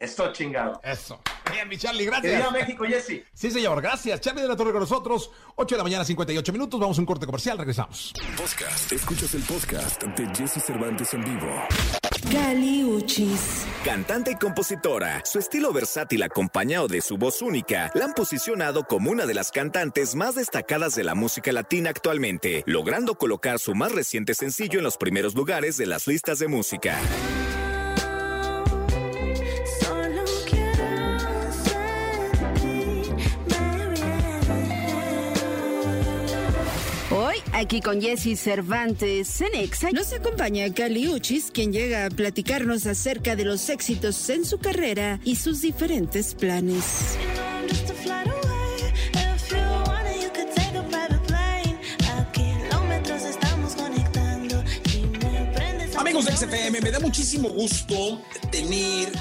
Esto 0.00 0.32
chingado. 0.32 0.80
Eso. 0.82 1.20
Bien, 1.52 1.68
mi 1.68 1.76
Charlie, 1.76 2.04
Que 2.04 2.10
gracias. 2.10 2.36
viva 2.36 2.50
México, 2.50 2.84
Jesse. 2.86 3.22
Sí, 3.34 3.50
señor, 3.50 3.82
gracias. 3.82 4.18
Charlie 4.22 4.40
de 4.40 4.48
la 4.48 4.56
Torre 4.56 4.72
con 4.72 4.80
nosotros. 4.80 5.30
8 5.56 5.74
de 5.74 5.76
la 5.76 5.82
mañana, 5.84 6.04
58 6.06 6.52
minutos. 6.54 6.80
Vamos 6.80 6.96
a 6.96 7.00
un 7.02 7.06
corte 7.06 7.26
comercial, 7.26 7.58
regresamos. 7.58 8.14
Podcast. 8.34 8.90
Escuchas 8.92 9.34
el 9.34 9.42
podcast 9.42 10.02
de 10.02 10.26
Jesse 10.34 10.64
Cervantes 10.64 11.12
en 11.12 11.22
vivo. 11.22 11.52
Cali 12.32 12.82
Uchis. 12.82 13.66
Cantante 13.84 14.30
y 14.30 14.36
compositora, 14.36 15.22
su 15.26 15.38
estilo 15.38 15.70
versátil 15.72 16.22
acompañado 16.22 16.88
de 16.88 17.02
su 17.02 17.18
voz 17.18 17.42
única 17.42 17.90
la 17.94 18.06
han 18.06 18.12
posicionado 18.14 18.84
como 18.84 19.10
una 19.10 19.26
de 19.26 19.34
las 19.34 19.50
cantantes 19.50 20.14
más 20.14 20.34
destacadas 20.34 20.94
de 20.94 21.04
la 21.04 21.14
música 21.14 21.52
latina 21.52 21.90
actualmente, 21.90 22.62
logrando 22.66 23.16
colocar 23.16 23.58
su 23.58 23.74
más 23.74 23.92
reciente 23.92 24.34
sencillo 24.34 24.78
en 24.78 24.84
los 24.84 24.96
primeros 24.96 25.34
lugares 25.34 25.76
de 25.76 25.86
las 25.86 26.06
listas 26.06 26.38
de 26.38 26.48
música. 26.48 26.98
Aquí 37.60 37.82
con 37.82 38.00
Jesse 38.00 38.38
Cervantes 38.38 39.40
en 39.42 39.54
Exa, 39.54 39.90
nos 39.90 40.12
acompaña 40.14 40.72
Cali 40.72 41.08
Uchis, 41.08 41.50
quien 41.50 41.72
llega 41.72 42.06
a 42.06 42.10
platicarnos 42.10 42.86
acerca 42.86 43.36
de 43.36 43.44
los 43.44 43.68
éxitos 43.68 44.30
en 44.30 44.46
su 44.46 44.58
carrera 44.58 45.20
y 45.24 45.36
sus 45.36 45.60
diferentes 45.60 46.34
planes. 46.34 47.18
Amigos 55.96 56.24
de. 56.24 56.32
XFM, 56.32 56.80
me 56.80 56.90
da 56.90 56.98
muchísimo 56.98 57.50
gusto 57.50 58.22
tener 58.50 59.12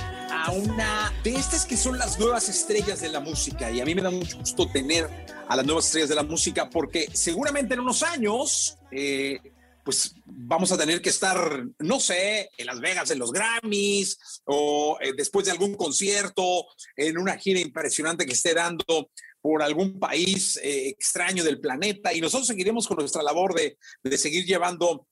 una 0.47 1.13
de 1.23 1.35
estas 1.35 1.65
que 1.65 1.75
son 1.75 1.97
las 1.97 2.17
nuevas 2.19 2.49
estrellas 2.49 3.01
de 3.01 3.09
la 3.09 3.19
música. 3.19 3.69
Y 3.69 3.81
a 3.81 3.85
mí 3.85 3.93
me 3.93 4.01
da 4.01 4.09
mucho 4.09 4.37
gusto 4.37 4.67
tener 4.71 5.09
a 5.47 5.55
las 5.55 5.65
nuevas 5.65 5.85
estrellas 5.85 6.09
de 6.09 6.15
la 6.15 6.23
música 6.23 6.69
porque 6.69 7.09
seguramente 7.13 7.73
en 7.73 7.81
unos 7.81 8.03
años, 8.03 8.77
eh, 8.91 9.39
pues 9.83 10.13
vamos 10.25 10.71
a 10.71 10.77
tener 10.77 11.01
que 11.01 11.09
estar, 11.09 11.65
no 11.79 11.99
sé, 11.99 12.49
en 12.57 12.65
Las 12.65 12.79
Vegas 12.79 13.11
en 13.11 13.19
los 13.19 13.31
Grammys 13.31 14.17
o 14.45 14.97
eh, 15.01 15.13
después 15.15 15.45
de 15.45 15.51
algún 15.51 15.75
concierto, 15.75 16.65
en 16.95 17.17
una 17.17 17.37
gira 17.37 17.59
impresionante 17.59 18.25
que 18.25 18.33
esté 18.33 18.53
dando 18.53 19.11
por 19.41 19.61
algún 19.61 19.99
país 19.99 20.57
eh, 20.57 20.89
extraño 20.89 21.43
del 21.43 21.59
planeta. 21.59 22.13
Y 22.13 22.21
nosotros 22.21 22.47
seguiremos 22.47 22.87
con 22.87 22.97
nuestra 22.97 23.23
labor 23.23 23.55
de, 23.55 23.77
de 24.03 24.17
seguir 24.17 24.45
llevando 24.45 25.05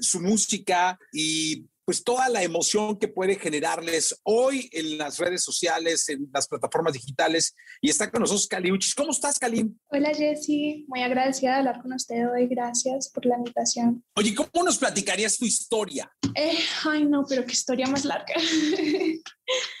su 0.00 0.20
música 0.20 0.96
y 1.12 1.64
pues 1.86 2.02
toda 2.02 2.28
la 2.28 2.42
emoción 2.42 2.98
que 2.98 3.06
puede 3.06 3.36
generarles 3.36 4.20
hoy 4.24 4.68
en 4.72 4.98
las 4.98 5.18
redes 5.18 5.44
sociales, 5.44 6.08
en 6.08 6.28
las 6.34 6.48
plataformas 6.48 6.94
digitales. 6.94 7.54
Y 7.80 7.90
está 7.90 8.10
con 8.10 8.22
nosotros 8.22 8.48
Cali 8.48 8.72
Uchis. 8.72 8.92
¿Cómo 8.92 9.12
estás, 9.12 9.38
Cali? 9.38 9.72
Hola 9.86 10.12
Jessy, 10.12 10.84
muy 10.88 11.02
agradecida 11.02 11.52
de 11.52 11.58
hablar 11.58 11.80
con 11.80 11.92
usted 11.92 12.28
hoy, 12.28 12.48
gracias 12.48 13.08
por 13.10 13.24
la 13.24 13.36
invitación. 13.36 14.04
Oye, 14.16 14.34
¿cómo 14.34 14.64
nos 14.64 14.78
platicarías 14.78 15.38
tu 15.38 15.44
historia? 15.44 16.10
Eh, 16.34 16.58
ay 16.84 17.04
no, 17.04 17.24
pero 17.28 17.46
qué 17.46 17.52
historia 17.52 17.86
más 17.86 18.04
larga. 18.04 18.34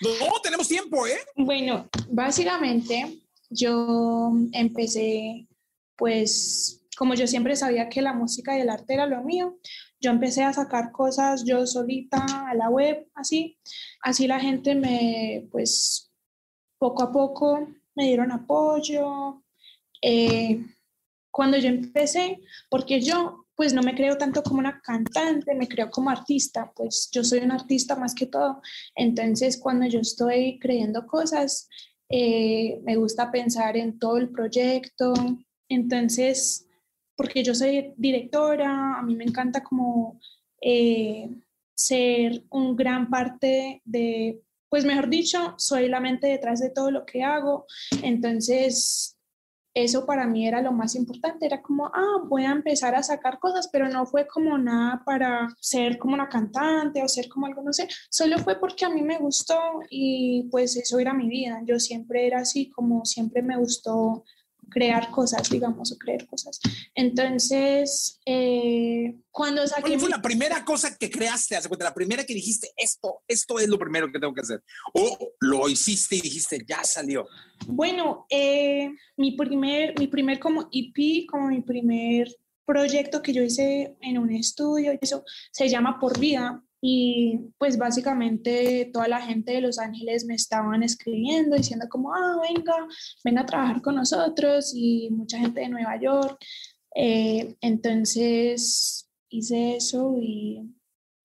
No, 0.00 0.40
tenemos 0.44 0.68
tiempo, 0.68 1.08
¿eh? 1.08 1.18
Bueno, 1.34 1.88
básicamente 2.08 3.20
yo 3.50 4.32
empecé, 4.52 5.48
pues 5.96 6.85
como 6.96 7.14
yo 7.14 7.26
siempre 7.26 7.56
sabía 7.56 7.88
que 7.88 8.02
la 8.02 8.12
música 8.12 8.56
y 8.56 8.62
el 8.62 8.70
arte 8.70 8.94
era 8.94 9.06
lo 9.06 9.22
mío, 9.22 9.58
yo 10.00 10.10
empecé 10.10 10.42
a 10.42 10.52
sacar 10.52 10.92
cosas 10.92 11.44
yo 11.44 11.66
solita 11.66 12.24
a 12.48 12.54
la 12.54 12.68
web, 12.68 13.08
así. 13.14 13.58
Así 14.02 14.26
la 14.26 14.40
gente 14.40 14.74
me, 14.74 15.48
pues, 15.50 16.12
poco 16.78 17.02
a 17.02 17.12
poco 17.12 17.68
me 17.94 18.04
dieron 18.06 18.32
apoyo. 18.32 19.42
Eh, 20.02 20.64
cuando 21.30 21.56
yo 21.58 21.68
empecé, 21.68 22.40
porque 22.70 23.00
yo, 23.00 23.46
pues, 23.54 23.72
no 23.72 23.82
me 23.82 23.94
creo 23.94 24.16
tanto 24.18 24.42
como 24.42 24.58
una 24.60 24.80
cantante, 24.80 25.54
me 25.54 25.68
creo 25.68 25.90
como 25.90 26.10
artista, 26.10 26.72
pues 26.74 27.08
yo 27.12 27.24
soy 27.24 27.40
un 27.40 27.52
artista 27.52 27.96
más 27.96 28.14
que 28.14 28.26
todo. 28.26 28.60
Entonces, 28.94 29.58
cuando 29.58 29.86
yo 29.86 30.00
estoy 30.00 30.58
creyendo 30.58 31.06
cosas, 31.06 31.68
eh, 32.08 32.80
me 32.84 32.96
gusta 32.96 33.30
pensar 33.30 33.76
en 33.76 33.98
todo 33.98 34.18
el 34.18 34.30
proyecto. 34.30 35.14
Entonces, 35.68 36.65
porque 37.16 37.42
yo 37.42 37.54
soy 37.54 37.94
directora, 37.96 38.98
a 38.98 39.02
mí 39.02 39.16
me 39.16 39.24
encanta 39.24 39.62
como 39.62 40.20
eh, 40.60 41.28
ser 41.74 42.44
un 42.50 42.76
gran 42.76 43.10
parte 43.10 43.82
de, 43.84 44.42
pues 44.68 44.84
mejor 44.84 45.08
dicho, 45.08 45.54
soy 45.58 45.88
la 45.88 46.00
mente 46.00 46.26
detrás 46.26 46.60
de 46.60 46.70
todo 46.70 46.90
lo 46.90 47.04
que 47.04 47.22
hago. 47.22 47.66
Entonces, 48.02 49.16
eso 49.76 50.06
para 50.06 50.26
mí 50.26 50.48
era 50.48 50.62
lo 50.62 50.72
más 50.72 50.94
importante, 50.94 51.44
era 51.44 51.60
como, 51.60 51.86
ah, 51.86 52.22
voy 52.26 52.44
a 52.44 52.50
empezar 52.50 52.94
a 52.94 53.02
sacar 53.02 53.38
cosas, 53.38 53.68
pero 53.70 53.88
no 53.90 54.06
fue 54.06 54.26
como 54.26 54.56
nada 54.56 55.02
para 55.04 55.54
ser 55.60 55.98
como 55.98 56.14
una 56.14 56.30
cantante 56.30 57.02
o 57.02 57.08
ser 57.08 57.28
como 57.28 57.44
algo, 57.44 57.60
no 57.62 57.74
sé, 57.74 57.86
solo 58.08 58.38
fue 58.38 58.58
porque 58.58 58.86
a 58.86 58.88
mí 58.88 59.02
me 59.02 59.18
gustó 59.18 59.58
y 59.90 60.48
pues 60.50 60.76
eso 60.76 60.98
era 60.98 61.12
mi 61.12 61.28
vida. 61.28 61.60
Yo 61.64 61.78
siempre 61.78 62.26
era 62.26 62.40
así, 62.40 62.70
como 62.70 63.04
siempre 63.04 63.42
me 63.42 63.58
gustó 63.58 64.24
crear 64.70 65.10
cosas, 65.10 65.48
digamos, 65.48 65.92
o 65.92 65.96
creer 65.98 66.26
cosas. 66.26 66.60
Entonces, 66.94 68.20
eh, 68.26 69.16
cuando 69.30 69.66
saqué... 69.66 69.82
¿Cuál 69.82 69.98
fue 70.00 70.08
mi- 70.08 70.14
la 70.14 70.22
primera 70.22 70.64
cosa 70.64 70.96
que 70.96 71.10
creaste? 71.10 71.56
Haz 71.56 71.64
de 71.64 71.68
cuenta, 71.68 71.84
La 71.84 71.94
primera 71.94 72.24
que 72.24 72.34
dijiste, 72.34 72.70
esto, 72.76 73.22
esto 73.28 73.58
es 73.58 73.68
lo 73.68 73.78
primero 73.78 74.10
que 74.12 74.18
tengo 74.18 74.34
que 74.34 74.40
hacer. 74.42 74.62
O 74.94 75.32
lo 75.40 75.68
hiciste 75.68 76.16
y 76.16 76.20
dijiste, 76.20 76.64
ya 76.66 76.82
salió. 76.84 77.26
Bueno, 77.66 78.26
eh, 78.30 78.90
mi 79.16 79.32
primer, 79.36 79.98
mi 79.98 80.08
primer 80.08 80.38
como 80.38 80.68
EP, 80.72 81.26
como 81.30 81.48
mi 81.48 81.62
primer 81.62 82.28
proyecto 82.64 83.22
que 83.22 83.32
yo 83.32 83.42
hice 83.42 83.96
en 84.00 84.18
un 84.18 84.32
estudio, 84.32 84.92
eso 85.00 85.24
se 85.52 85.68
llama 85.68 85.98
Por 86.00 86.18
Vida. 86.18 86.62
Y 86.80 87.40
pues 87.58 87.78
básicamente 87.78 88.90
toda 88.92 89.08
la 89.08 89.20
gente 89.20 89.52
de 89.52 89.60
Los 89.60 89.78
Ángeles 89.78 90.24
me 90.24 90.34
estaban 90.34 90.82
escribiendo, 90.82 91.56
diciendo 91.56 91.86
como, 91.88 92.14
ah, 92.14 92.40
venga, 92.42 92.74
venga 93.24 93.42
a 93.42 93.46
trabajar 93.46 93.82
con 93.82 93.96
nosotros 93.96 94.72
y 94.74 95.08
mucha 95.10 95.38
gente 95.38 95.60
de 95.60 95.68
Nueva 95.68 95.98
York. 96.00 96.38
Eh, 96.94 97.56
entonces 97.60 99.10
hice 99.28 99.76
eso 99.76 100.16
y 100.20 100.62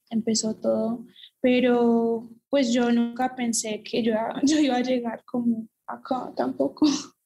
empezó 0.09 0.55
todo. 0.55 1.05
Pero 1.41 2.29
pues 2.49 2.71
yo 2.71 2.91
nunca 2.91 3.35
pensé 3.35 3.81
que 3.83 4.03
yo, 4.03 4.13
yo 4.43 4.59
iba 4.59 4.77
a 4.77 4.81
llegar 4.81 5.23
como 5.25 5.67
acá 5.87 6.31
tampoco. 6.35 6.85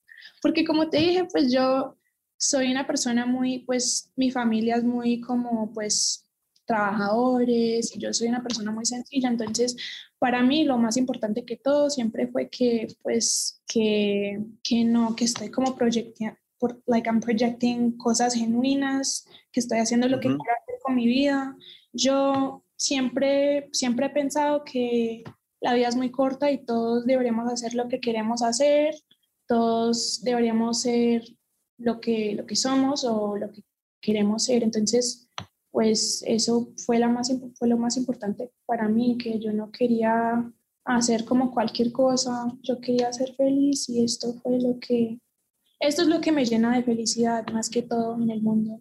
Porque 0.42 0.64
como 0.64 0.90
te 0.90 0.98
dije, 0.98 1.26
pues 1.26 1.52
yo 1.52 1.98
soy 2.38 2.72
una 2.72 2.86
persona 2.86 3.26
muy, 3.26 3.60
pues 3.60 4.12
mi 4.16 4.32
familia 4.32 4.76
es 4.78 4.84
muy 4.84 5.20
como 5.22 5.72
pues 5.74 6.25
trabajadores 6.66 7.96
y 7.96 8.00
yo 8.00 8.14
soy 8.14 8.28
una 8.28 8.44
persona 8.44 8.72
muy 8.72 8.86
sencilla. 8.86 9.30
Entonces, 9.30 9.76
para 10.20 10.42
mí 10.42 10.64
lo 10.64 10.78
más 10.78 10.98
importante 10.98 11.46
que 11.46 11.58
todo 11.58 11.90
siempre 11.90 12.28
fue 12.28 12.50
que 12.50 12.88
pues 13.02 13.62
que, 13.68 14.44
que 14.64 14.84
no, 14.84 15.16
que 15.16 15.26
estoy 15.26 15.50
como 15.50 15.76
proyectando, 15.76 16.38
like 16.88 17.08
I'm 17.08 17.20
projecting 17.20 17.98
cosas 17.98 18.34
genuinas, 18.34 19.28
que 19.52 19.60
estoy 19.60 19.80
haciendo 19.80 20.08
lo 20.08 20.20
que 20.20 20.30
Ujú. 20.30 20.38
quiero 20.38 20.54
hacer 20.62 20.76
con 20.84 20.96
mi 20.96 21.06
vida. 21.06 21.56
Yo 21.94 22.64
siempre, 22.76 23.70
siempre 23.72 24.08
he 24.08 24.10
pensado 24.10 24.64
que 24.64 25.24
la 25.62 25.74
vida 25.74 25.88
es 25.88 25.96
muy 25.96 26.12
corta 26.12 26.52
y 26.52 26.64
todos 26.64 27.06
deberíamos 27.06 27.52
hacer 27.52 27.74
lo 27.74 27.88
que 27.88 28.00
queremos 28.00 28.42
hacer, 28.42 28.96
todos 29.48 30.22
deberíamos 30.24 30.82
ser 30.82 31.24
lo 31.78 32.00
que, 32.00 32.34
lo 32.36 32.46
que 32.46 32.56
somos 32.56 33.04
o 33.04 33.38
lo 33.38 33.52
que 33.52 33.64
queremos 34.02 34.46
ser. 34.46 34.64
Entonces, 34.64 35.30
pues 35.76 36.24
eso 36.26 36.70
fue, 36.86 37.00
la 37.00 37.10
más, 37.10 37.30
fue 37.60 37.68
lo 37.68 37.76
más 37.76 37.98
importante 37.98 38.50
para 38.66 38.88
mí, 38.88 39.18
que 39.18 39.42
yo 39.42 39.52
no 39.52 39.74
quería 39.74 40.50
hacer 40.86 41.26
como 41.26 41.52
cualquier 41.52 41.92
cosa, 41.92 42.48
yo 42.64 42.80
quería 42.80 43.12
ser 43.12 43.36
feliz 43.36 43.90
y 43.90 44.02
esto 44.02 44.36
fue 44.42 44.58
lo 44.62 44.80
que, 44.80 45.20
esto 45.82 46.04
es 46.04 46.08
lo 46.08 46.22
que 46.22 46.32
me 46.32 46.46
llena 46.46 46.74
de 46.78 46.84
felicidad 46.84 47.46
más 47.52 47.70
que 47.70 47.82
todo 47.82 48.16
en 48.16 48.30
el 48.30 48.42
mundo. 48.42 48.80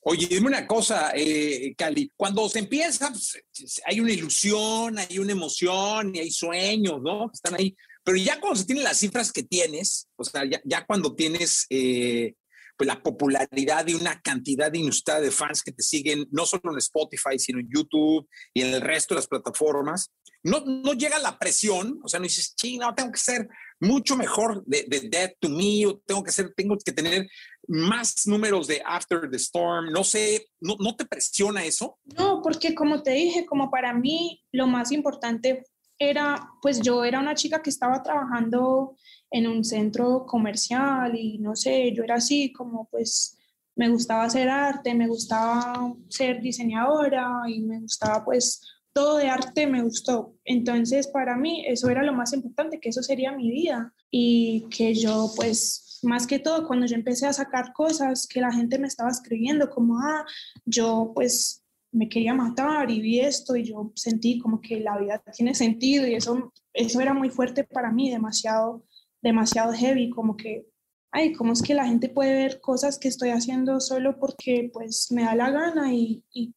Oye, 0.00 0.26
dime 0.26 0.48
una 0.48 0.66
cosa, 0.66 1.12
eh, 1.14 1.72
Cali. 1.78 2.10
Cuando 2.16 2.48
se 2.48 2.58
empieza, 2.58 3.08
pues, 3.08 3.80
hay 3.86 4.00
una 4.00 4.10
ilusión, 4.10 4.98
hay 4.98 5.20
una 5.20 5.30
emoción 5.30 6.16
y 6.16 6.18
hay 6.18 6.32
sueños, 6.32 7.00
¿no? 7.00 7.30
Están 7.32 7.54
ahí. 7.54 7.76
Pero 8.02 8.18
ya 8.18 8.40
cuando 8.40 8.58
se 8.58 8.66
tienen 8.66 8.82
las 8.82 8.98
cifras 8.98 9.30
que 9.30 9.44
tienes, 9.44 10.08
o 10.16 10.24
sea, 10.24 10.44
ya, 10.50 10.60
ya 10.64 10.84
cuando 10.84 11.14
tienes 11.14 11.64
eh, 11.70 12.34
pues 12.82 12.96
la 12.96 13.00
popularidad 13.00 13.86
y 13.86 13.94
una 13.94 14.20
cantidad 14.20 14.74
inusitada 14.74 15.20
de 15.20 15.30
fans 15.30 15.62
que 15.62 15.70
te 15.70 15.84
siguen, 15.84 16.26
no 16.32 16.44
solo 16.46 16.72
en 16.72 16.78
Spotify, 16.78 17.38
sino 17.38 17.60
en 17.60 17.68
YouTube 17.72 18.28
y 18.52 18.62
en 18.62 18.74
el 18.74 18.80
resto 18.80 19.14
de 19.14 19.20
las 19.20 19.28
plataformas, 19.28 20.10
no, 20.42 20.64
no 20.66 20.92
llega 20.92 21.20
la 21.20 21.38
presión, 21.38 22.00
o 22.02 22.08
sea, 22.08 22.18
no 22.18 22.24
dices, 22.24 22.56
ching, 22.56 22.80
no, 22.80 22.92
tengo 22.92 23.12
que 23.12 23.20
ser 23.20 23.48
mucho 23.78 24.16
mejor 24.16 24.64
de, 24.66 24.84
de 24.88 25.08
Dead 25.08 25.32
to 25.38 25.48
Me, 25.48 25.86
o 25.86 25.98
tengo 26.04 26.24
que 26.24 26.32
ser, 26.32 26.52
tengo 26.56 26.76
que 26.84 26.90
tener 26.90 27.28
más 27.68 28.26
números 28.26 28.66
de 28.66 28.82
After 28.84 29.30
the 29.30 29.36
Storm, 29.36 29.92
no 29.92 30.02
sé, 30.02 30.48
¿no, 30.60 30.74
no 30.80 30.96
te 30.96 31.06
presiona 31.06 31.64
eso? 31.64 32.00
No, 32.18 32.42
porque 32.42 32.74
como 32.74 33.04
te 33.04 33.12
dije, 33.12 33.46
como 33.46 33.70
para 33.70 33.94
mí 33.94 34.42
lo 34.50 34.66
más 34.66 34.90
importante 34.90 35.62
era, 36.00 36.50
pues 36.60 36.80
yo 36.80 37.04
era 37.04 37.20
una 37.20 37.36
chica 37.36 37.62
que 37.62 37.70
estaba 37.70 38.02
trabajando 38.02 38.96
en 39.32 39.46
un 39.48 39.64
centro 39.64 40.26
comercial 40.26 41.16
y 41.16 41.38
no 41.38 41.56
sé, 41.56 41.92
yo 41.92 42.04
era 42.04 42.16
así 42.16 42.52
como 42.52 42.86
pues 42.90 43.38
me 43.74 43.88
gustaba 43.88 44.24
hacer 44.24 44.48
arte, 44.48 44.94
me 44.94 45.08
gustaba 45.08 45.94
ser 46.08 46.40
diseñadora 46.40 47.42
y 47.48 47.60
me 47.60 47.80
gustaba 47.80 48.24
pues 48.24 48.60
todo 48.92 49.16
de 49.16 49.28
arte 49.28 49.66
me 49.66 49.82
gustó. 49.82 50.34
Entonces 50.44 51.08
para 51.08 51.36
mí 51.36 51.64
eso 51.66 51.88
era 51.88 52.02
lo 52.02 52.12
más 52.12 52.34
importante, 52.34 52.78
que 52.78 52.90
eso 52.90 53.02
sería 53.02 53.32
mi 53.32 53.50
vida 53.50 53.94
y 54.10 54.66
que 54.68 54.94
yo 54.94 55.32
pues 55.34 55.98
más 56.02 56.26
que 56.26 56.38
todo 56.38 56.66
cuando 56.66 56.86
yo 56.86 56.96
empecé 56.96 57.26
a 57.26 57.32
sacar 57.32 57.72
cosas 57.72 58.26
que 58.26 58.40
la 58.40 58.52
gente 58.52 58.78
me 58.78 58.88
estaba 58.88 59.10
escribiendo 59.10 59.70
como, 59.70 59.98
ah, 59.98 60.26
yo 60.66 61.12
pues 61.14 61.62
me 61.92 62.08
quería 62.08 62.34
matar 62.34 62.90
y 62.90 63.00
vi 63.00 63.20
esto 63.20 63.54
y 63.56 63.64
yo 63.64 63.92
sentí 63.94 64.38
como 64.38 64.60
que 64.60 64.80
la 64.80 64.98
vida 64.98 65.22
tiene 65.34 65.54
sentido 65.54 66.06
y 66.06 66.14
eso, 66.14 66.52
eso 66.72 67.00
era 67.00 67.14
muy 67.14 67.30
fuerte 67.30 67.64
para 67.64 67.92
mí, 67.92 68.10
demasiado, 68.10 68.82
demasiado 69.22 69.72
heavy, 69.72 70.10
como 70.10 70.36
que, 70.36 70.68
ay, 71.10 71.32
¿cómo 71.32 71.52
es 71.52 71.62
que 71.62 71.74
la 71.74 71.86
gente 71.86 72.08
puede 72.08 72.34
ver 72.34 72.60
cosas 72.60 72.98
que 72.98 73.08
estoy 73.08 73.30
haciendo 73.30 73.80
solo 73.80 74.18
porque 74.18 74.70
pues 74.72 75.10
me 75.10 75.22
da 75.22 75.34
la 75.34 75.50
gana 75.50 75.94
y, 75.94 76.24
y, 76.32 76.54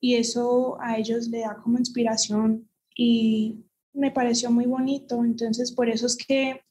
y 0.00 0.14
eso 0.14 0.78
a 0.80 0.96
ellos 0.96 1.28
le 1.28 1.40
da 1.40 1.56
como 1.62 1.78
inspiración 1.78 2.68
y 2.96 3.64
me 3.92 4.10
pareció 4.10 4.50
muy 4.50 4.66
bonito, 4.66 5.24
entonces 5.24 5.72
por 5.72 5.88
eso 5.88 6.06
es 6.06 6.16
que 6.16 6.62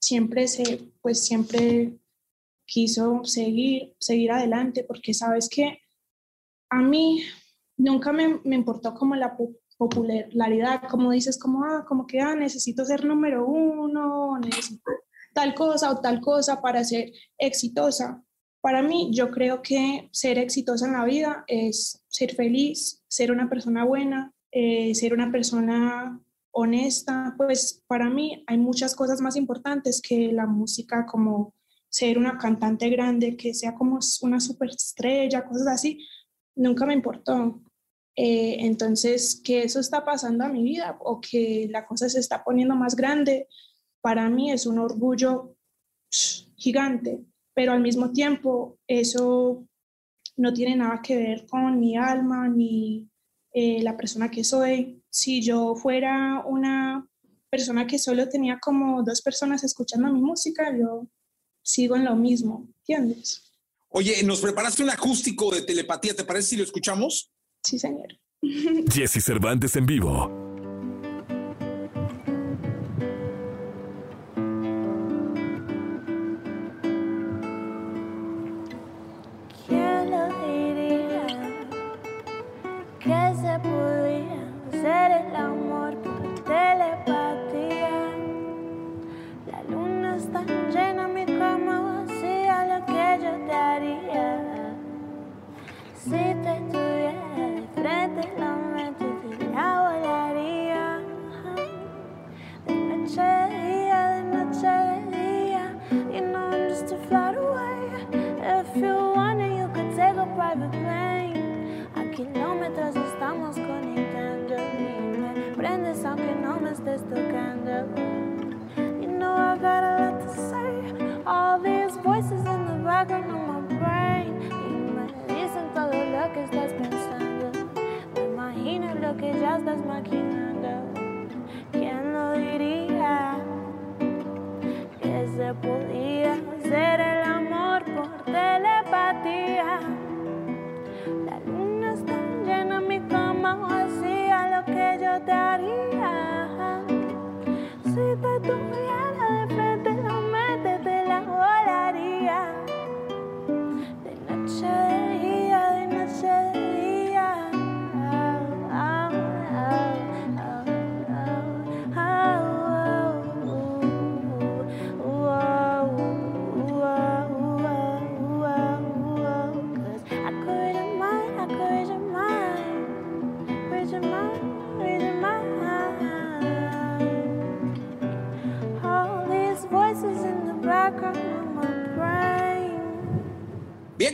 siempre 0.00 0.48
se, 0.48 0.92
pues 1.02 1.24
siempre 1.24 1.98
quiso 2.66 3.24
seguir, 3.24 3.94
seguir 3.98 4.32
adelante, 4.32 4.84
porque 4.84 5.12
sabes 5.12 5.48
que 5.48 5.80
a 6.70 6.80
mí 6.80 7.22
nunca 7.76 8.12
me, 8.12 8.40
me 8.44 8.56
importó 8.56 8.94
como 8.94 9.16
la 9.16 9.36
popularidad, 9.80 10.82
como 10.90 11.10
dices, 11.10 11.38
como, 11.38 11.64
ah, 11.64 11.86
como 11.88 12.06
que, 12.06 12.20
ah, 12.20 12.34
necesito 12.34 12.84
ser 12.84 13.06
número 13.06 13.46
uno, 13.46 14.38
necesito 14.38 14.82
tal 15.32 15.54
cosa 15.54 15.90
o 15.90 16.00
tal 16.00 16.20
cosa 16.20 16.60
para 16.60 16.84
ser 16.84 17.10
exitosa. 17.38 18.22
Para 18.60 18.82
mí, 18.82 19.10
yo 19.14 19.30
creo 19.30 19.62
que 19.62 20.10
ser 20.12 20.36
exitosa 20.38 20.86
en 20.86 20.92
la 20.92 21.06
vida 21.06 21.44
es 21.46 22.04
ser 22.08 22.34
feliz, 22.34 23.02
ser 23.08 23.32
una 23.32 23.48
persona 23.48 23.84
buena, 23.84 24.34
eh, 24.52 24.94
ser 24.94 25.14
una 25.14 25.32
persona 25.32 26.20
honesta, 26.50 27.34
pues 27.38 27.82
para 27.86 28.10
mí 28.10 28.44
hay 28.46 28.58
muchas 28.58 28.94
cosas 28.94 29.22
más 29.22 29.36
importantes 29.36 30.02
que 30.02 30.30
la 30.30 30.46
música, 30.46 31.06
como 31.06 31.54
ser 31.88 32.18
una 32.18 32.36
cantante 32.36 32.90
grande, 32.90 33.34
que 33.34 33.54
sea 33.54 33.74
como 33.74 33.98
una 34.20 34.40
superestrella, 34.40 35.46
cosas 35.46 35.68
así, 35.68 36.06
nunca 36.54 36.84
me 36.84 36.92
importó. 36.92 37.62
Eh, 38.22 38.66
entonces, 38.66 39.40
que 39.42 39.62
eso 39.62 39.80
está 39.80 40.04
pasando 40.04 40.44
a 40.44 40.48
mi 40.50 40.62
vida 40.62 40.98
o 41.00 41.22
que 41.22 41.68
la 41.70 41.86
cosa 41.86 42.06
se 42.10 42.20
está 42.20 42.44
poniendo 42.44 42.74
más 42.74 42.94
grande, 42.94 43.48
para 44.02 44.28
mí 44.28 44.52
es 44.52 44.66
un 44.66 44.78
orgullo 44.78 45.56
gigante, 46.54 47.24
pero 47.54 47.72
al 47.72 47.80
mismo 47.80 48.12
tiempo 48.12 48.78
eso 48.86 49.66
no 50.36 50.52
tiene 50.52 50.76
nada 50.76 51.00
que 51.02 51.16
ver 51.16 51.46
con 51.46 51.80
mi 51.80 51.96
alma 51.96 52.46
ni 52.46 53.08
eh, 53.54 53.82
la 53.82 53.96
persona 53.96 54.30
que 54.30 54.44
soy. 54.44 55.02
Si 55.08 55.40
yo 55.40 55.74
fuera 55.74 56.44
una 56.44 57.08
persona 57.48 57.86
que 57.86 57.98
solo 57.98 58.28
tenía 58.28 58.58
como 58.60 59.02
dos 59.02 59.22
personas 59.22 59.64
escuchando 59.64 60.12
mi 60.12 60.20
música, 60.20 60.76
yo 60.78 61.06
sigo 61.62 61.96
en 61.96 62.04
lo 62.04 62.16
mismo, 62.16 62.68
¿entiendes? 62.80 63.50
Oye, 63.88 64.22
nos 64.24 64.42
preparaste 64.42 64.82
un 64.82 64.90
acústico 64.90 65.54
de 65.54 65.62
telepatía, 65.62 66.14
¿te 66.14 66.24
parece 66.24 66.48
si 66.48 66.56
lo 66.58 66.64
escuchamos? 66.64 67.32
Sí, 67.62 67.78
señor. 67.78 68.08
Jesse 68.92 69.22
Cervantes 69.22 69.76
en 69.76 69.86
vivo. 69.86 70.39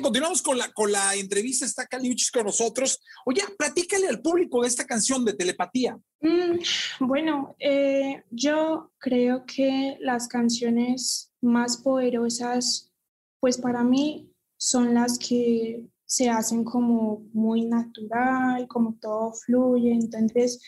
Continuamos 0.07 0.40
con 0.40 0.57
la, 0.57 0.72
con 0.72 0.92
la 0.92 1.16
entrevista. 1.16 1.66
Está 1.66 1.84
Caliuchis 1.84 2.30
con 2.30 2.44
nosotros. 2.44 3.02
Oye, 3.24 3.42
platícale 3.59 4.07
al 4.07 4.22
público 4.22 4.62
de 4.62 4.68
esta 4.68 4.84
canción 4.84 5.24
de 5.24 5.34
telepatía. 5.34 5.98
Mm, 6.20 6.61
bueno, 7.00 7.57
eh, 7.59 8.22
yo 8.30 8.92
creo 8.98 9.44
que 9.44 9.96
las 10.00 10.28
canciones 10.28 11.32
más 11.40 11.78
poderosas, 11.78 12.92
pues 13.40 13.59
para 13.59 13.82
mí, 13.82 14.30
son 14.57 14.94
las 14.94 15.18
que 15.18 15.84
se 16.04 16.30
hacen 16.30 16.62
como 16.62 17.26
muy 17.32 17.64
natural, 17.64 18.68
como 18.68 18.94
todo 19.00 19.32
fluye. 19.32 19.90
Entonces, 19.90 20.62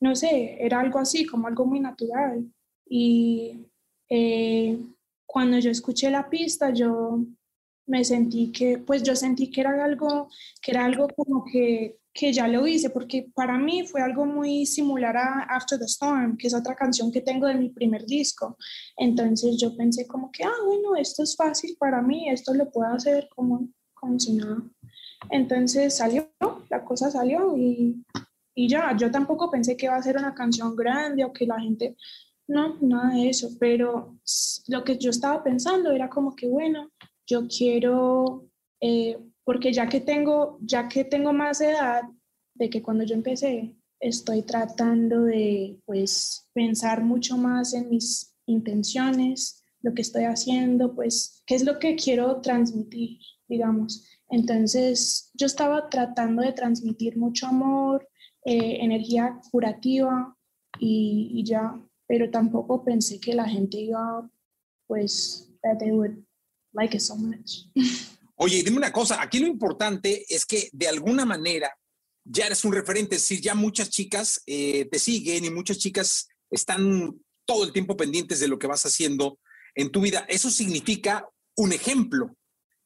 no 0.00 0.16
sé, 0.16 0.56
era 0.58 0.80
algo 0.80 0.98
así, 0.98 1.24
como 1.26 1.46
algo 1.46 1.64
muy 1.64 1.78
natural. 1.78 2.44
Y 2.84 3.68
eh, 4.10 4.76
cuando 5.26 5.60
yo 5.60 5.70
escuché 5.70 6.10
la 6.10 6.28
pista, 6.28 6.70
yo 6.70 7.20
me 7.86 8.04
sentí 8.04 8.50
que, 8.50 8.78
pues 8.78 9.02
yo 9.02 9.14
sentí 9.14 9.50
que 9.50 9.60
era 9.60 9.84
algo, 9.84 10.28
que 10.62 10.70
era 10.72 10.84
algo 10.84 11.08
como 11.08 11.44
que, 11.44 11.98
que 12.12 12.32
ya 12.32 12.46
lo 12.48 12.66
hice, 12.66 12.90
porque 12.90 13.28
para 13.34 13.58
mí 13.58 13.86
fue 13.86 14.00
algo 14.00 14.24
muy 14.24 14.66
similar 14.66 15.16
a 15.16 15.42
After 15.50 15.78
the 15.78 15.84
Storm, 15.86 16.36
que 16.36 16.46
es 16.46 16.54
otra 16.54 16.74
canción 16.74 17.10
que 17.10 17.20
tengo 17.20 17.46
de 17.46 17.56
mi 17.56 17.70
primer 17.70 18.06
disco. 18.06 18.56
Entonces 18.96 19.56
yo 19.58 19.76
pensé 19.76 20.06
como 20.06 20.30
que, 20.30 20.44
ah, 20.44 20.62
bueno, 20.64 20.96
esto 20.96 21.22
es 21.24 21.36
fácil 21.36 21.76
para 21.78 22.00
mí, 22.00 22.28
esto 22.28 22.54
lo 22.54 22.70
puedo 22.70 22.92
hacer 22.92 23.28
como, 23.34 23.68
como 23.94 24.18
si 24.18 24.34
nada. 24.34 24.62
Entonces 25.30 25.96
salió, 25.96 26.30
la 26.70 26.84
cosa 26.84 27.10
salió 27.10 27.56
y, 27.56 28.04
y 28.54 28.68
ya, 28.68 28.96
yo 28.96 29.10
tampoco 29.10 29.50
pensé 29.50 29.76
que 29.76 29.86
iba 29.86 29.96
a 29.96 30.02
ser 30.02 30.16
una 30.16 30.34
canción 30.34 30.76
grande 30.76 31.24
o 31.24 31.32
que 31.32 31.46
la 31.46 31.60
gente, 31.60 31.96
no, 32.46 32.78
nada 32.80 33.14
de 33.14 33.30
eso, 33.30 33.48
pero 33.58 34.16
lo 34.68 34.84
que 34.84 34.98
yo 34.98 35.10
estaba 35.10 35.42
pensando 35.42 35.90
era 35.90 36.08
como 36.08 36.36
que, 36.36 36.46
bueno, 36.46 36.90
yo 37.26 37.46
quiero, 37.48 38.48
eh, 38.80 39.18
porque 39.44 39.72
ya 39.72 39.88
que 39.88 40.00
tengo, 40.00 40.58
ya 40.62 40.88
que 40.88 41.04
tengo 41.04 41.32
más 41.32 41.60
edad 41.60 42.02
de 42.54 42.70
que 42.70 42.82
cuando 42.82 43.04
yo 43.04 43.14
empecé, 43.14 43.76
estoy 44.00 44.42
tratando 44.42 45.24
de 45.24 45.80
pues 45.86 46.48
pensar 46.52 47.02
mucho 47.02 47.36
más 47.36 47.74
en 47.74 47.90
mis 47.90 48.34
intenciones, 48.46 49.64
lo 49.80 49.94
que 49.94 50.02
estoy 50.02 50.24
haciendo, 50.24 50.94
pues 50.94 51.42
qué 51.46 51.54
es 51.54 51.64
lo 51.64 51.78
que 51.78 51.96
quiero 51.96 52.40
transmitir, 52.40 53.18
digamos. 53.48 54.08
Entonces 54.28 55.30
yo 55.34 55.46
estaba 55.46 55.88
tratando 55.88 56.42
de 56.42 56.52
transmitir 56.52 57.16
mucho 57.16 57.46
amor, 57.46 58.08
eh, 58.44 58.78
energía 58.80 59.40
curativa 59.50 60.36
y, 60.78 61.42
ya, 61.46 61.80
pero 62.06 62.30
tampoco 62.30 62.84
pensé 62.84 63.20
que 63.20 63.34
la 63.34 63.48
gente 63.48 63.78
iba, 63.78 64.28
pues, 64.86 65.50
that 65.62 65.78
they 65.78 65.92
like 66.74 66.94
it 66.94 67.00
so 67.00 67.16
much. 67.16 67.66
Oye, 68.36 68.62
dime 68.62 68.76
una 68.76 68.92
cosa, 68.92 69.22
aquí 69.22 69.38
lo 69.38 69.46
importante 69.46 70.24
es 70.28 70.44
que 70.44 70.68
de 70.72 70.88
alguna 70.88 71.24
manera 71.24 71.72
ya 72.24 72.46
eres 72.46 72.64
un 72.64 72.72
referente, 72.72 73.16
es 73.16 73.22
decir, 73.22 73.40
ya 73.40 73.54
muchas 73.54 73.90
chicas 73.90 74.42
eh, 74.46 74.86
te 74.90 74.98
siguen 74.98 75.44
y 75.44 75.50
muchas 75.50 75.78
chicas 75.78 76.28
están 76.50 77.14
todo 77.44 77.64
el 77.64 77.72
tiempo 77.72 77.96
pendientes 77.96 78.40
de 78.40 78.48
lo 78.48 78.58
que 78.58 78.66
vas 78.66 78.84
haciendo 78.86 79.38
en 79.74 79.90
tu 79.90 80.00
vida. 80.00 80.24
Eso 80.28 80.50
significa 80.50 81.28
un 81.56 81.72
ejemplo 81.72 82.34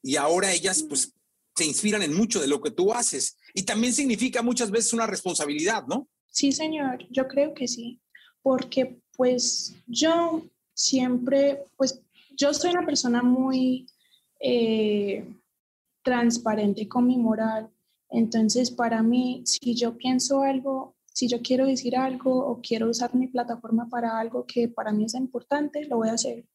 y 0.02 0.16
ahora 0.16 0.52
ellas 0.52 0.82
pues 0.82 1.12
se 1.56 1.64
inspiran 1.64 2.02
en 2.02 2.14
mucho 2.14 2.40
de 2.40 2.46
lo 2.46 2.60
que 2.60 2.70
tú 2.70 2.92
haces 2.92 3.36
y 3.54 3.62
también 3.62 3.92
significa 3.92 4.42
muchas 4.42 4.70
veces 4.70 4.92
una 4.92 5.06
responsabilidad, 5.06 5.84
¿no? 5.86 6.08
Sí, 6.30 6.52
señor, 6.52 7.06
yo 7.10 7.26
creo 7.26 7.54
que 7.54 7.66
sí, 7.66 8.00
porque 8.42 9.00
pues 9.16 9.74
yo 9.86 10.44
siempre, 10.74 11.64
pues 11.76 12.00
yo 12.38 12.54
soy 12.54 12.70
una 12.70 12.86
persona 12.86 13.22
muy 13.22 13.86
eh, 14.40 15.28
transparente 16.02 16.88
con 16.88 17.06
mi 17.06 17.18
moral, 17.18 17.68
entonces 18.08 18.70
para 18.70 19.02
mí, 19.02 19.42
si 19.44 19.74
yo 19.74 19.98
pienso 19.98 20.42
algo, 20.42 20.94
si 21.12 21.28
yo 21.28 21.42
quiero 21.42 21.66
decir 21.66 21.96
algo 21.96 22.46
o 22.46 22.60
quiero 22.62 22.88
usar 22.88 23.14
mi 23.14 23.26
plataforma 23.26 23.88
para 23.88 24.18
algo 24.18 24.46
que 24.46 24.68
para 24.68 24.92
mí 24.92 25.04
es 25.04 25.14
importante, 25.14 25.84
lo 25.86 25.96
voy 25.96 26.08
a 26.08 26.12
hacer. 26.12 26.46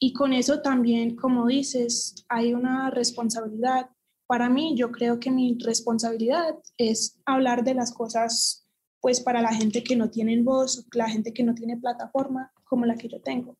Y 0.00 0.14
con 0.14 0.32
eso 0.32 0.62
también, 0.62 1.14
como 1.14 1.46
dices, 1.46 2.24
hay 2.28 2.54
una 2.54 2.88
responsabilidad. 2.88 3.90
Para 4.26 4.48
mí, 4.48 4.74
yo 4.74 4.90
creo 4.90 5.20
que 5.20 5.30
mi 5.30 5.58
responsabilidad 5.62 6.58
es 6.78 7.20
hablar 7.26 7.62
de 7.62 7.74
las 7.74 7.92
cosas, 7.92 8.66
pues 9.02 9.20
para 9.20 9.42
la 9.42 9.54
gente 9.54 9.84
que 9.84 9.96
no 9.96 10.08
tiene 10.08 10.40
voz, 10.40 10.86
la 10.94 11.10
gente 11.10 11.34
que 11.34 11.42
no 11.42 11.54
tiene 11.54 11.76
plataforma 11.76 12.50
como 12.64 12.86
la 12.86 12.96
que 12.96 13.08
yo 13.08 13.20
tengo. 13.20 13.58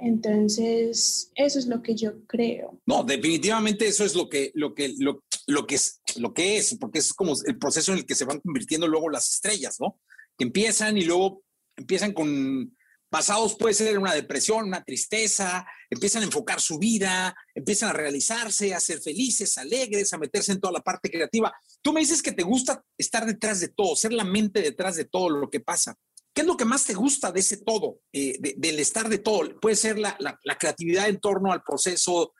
Entonces, 0.00 1.30
eso 1.34 1.58
es 1.58 1.66
lo 1.66 1.82
que 1.82 1.94
yo 1.94 2.24
creo. 2.26 2.80
No, 2.86 3.04
definitivamente 3.04 3.86
eso 3.86 4.04
es 4.04 4.14
lo 4.14 4.28
que, 4.28 4.50
lo 4.54 4.74
que, 4.74 4.94
lo, 4.98 5.24
lo 5.46 5.66
que 5.66 5.74
es, 5.74 6.00
lo 6.16 6.32
que 6.32 6.56
es, 6.56 6.76
porque 6.80 7.00
es 7.00 7.12
como 7.12 7.34
el 7.46 7.58
proceso 7.58 7.92
en 7.92 7.98
el 7.98 8.06
que 8.06 8.14
se 8.14 8.24
van 8.24 8.40
convirtiendo 8.40 8.88
luego 8.88 9.10
las 9.10 9.30
estrellas, 9.30 9.76
¿no? 9.78 10.00
Que 10.38 10.44
empiezan 10.44 10.96
y 10.96 11.04
luego 11.04 11.42
empiezan 11.76 12.12
con 12.12 12.74
pasados 13.10 13.56
puede 13.56 13.74
ser 13.74 13.98
una 13.98 14.14
depresión, 14.14 14.68
una 14.68 14.84
tristeza, 14.84 15.66
empiezan 15.90 16.22
a 16.22 16.26
enfocar 16.26 16.60
su 16.60 16.78
vida, 16.78 17.36
empiezan 17.54 17.90
a 17.90 17.92
realizarse, 17.92 18.72
a 18.72 18.80
ser 18.80 19.00
felices, 19.00 19.58
alegres, 19.58 20.12
a 20.12 20.18
meterse 20.18 20.52
en 20.52 20.60
toda 20.60 20.72
la 20.72 20.80
parte 20.80 21.10
creativa. 21.10 21.52
Tú 21.82 21.92
me 21.92 22.00
dices 22.00 22.22
que 22.22 22.32
te 22.32 22.44
gusta 22.44 22.82
estar 22.96 23.26
detrás 23.26 23.60
de 23.60 23.68
todo, 23.68 23.96
ser 23.96 24.12
la 24.12 24.24
mente 24.24 24.62
detrás 24.62 24.94
de 24.94 25.04
todo 25.04 25.28
lo 25.28 25.50
que 25.50 25.60
pasa. 25.60 25.96
¿Qué 26.32 26.42
es 26.42 26.46
lo 26.46 26.56
que 26.56 26.64
más 26.64 26.84
te 26.84 26.94
gusta 26.94 27.32
de 27.32 27.40
ese 27.40 27.58
todo, 27.58 28.00
eh, 28.12 28.36
de, 28.40 28.54
del 28.56 28.78
estar 28.78 29.08
de 29.08 29.18
todo? 29.18 29.58
Puede 29.60 29.76
ser 29.76 29.98
la, 29.98 30.16
la, 30.20 30.38
la 30.44 30.56
creatividad 30.56 31.08
en 31.08 31.20
torno 31.20 31.52
al 31.52 31.62
proceso 31.62 32.32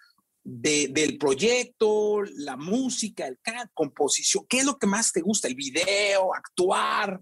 de, 0.42 0.88
del 0.88 1.18
proyecto, 1.18 2.22
la 2.36 2.56
música, 2.56 3.26
el 3.26 3.38
canto, 3.42 3.70
composición. 3.74 4.44
¿Qué 4.48 4.58
es 4.58 4.64
lo 4.64 4.78
que 4.78 4.86
más 4.86 5.12
te 5.12 5.20
gusta? 5.20 5.48
¿El 5.48 5.54
video, 5.54 6.34
actuar? 6.34 7.20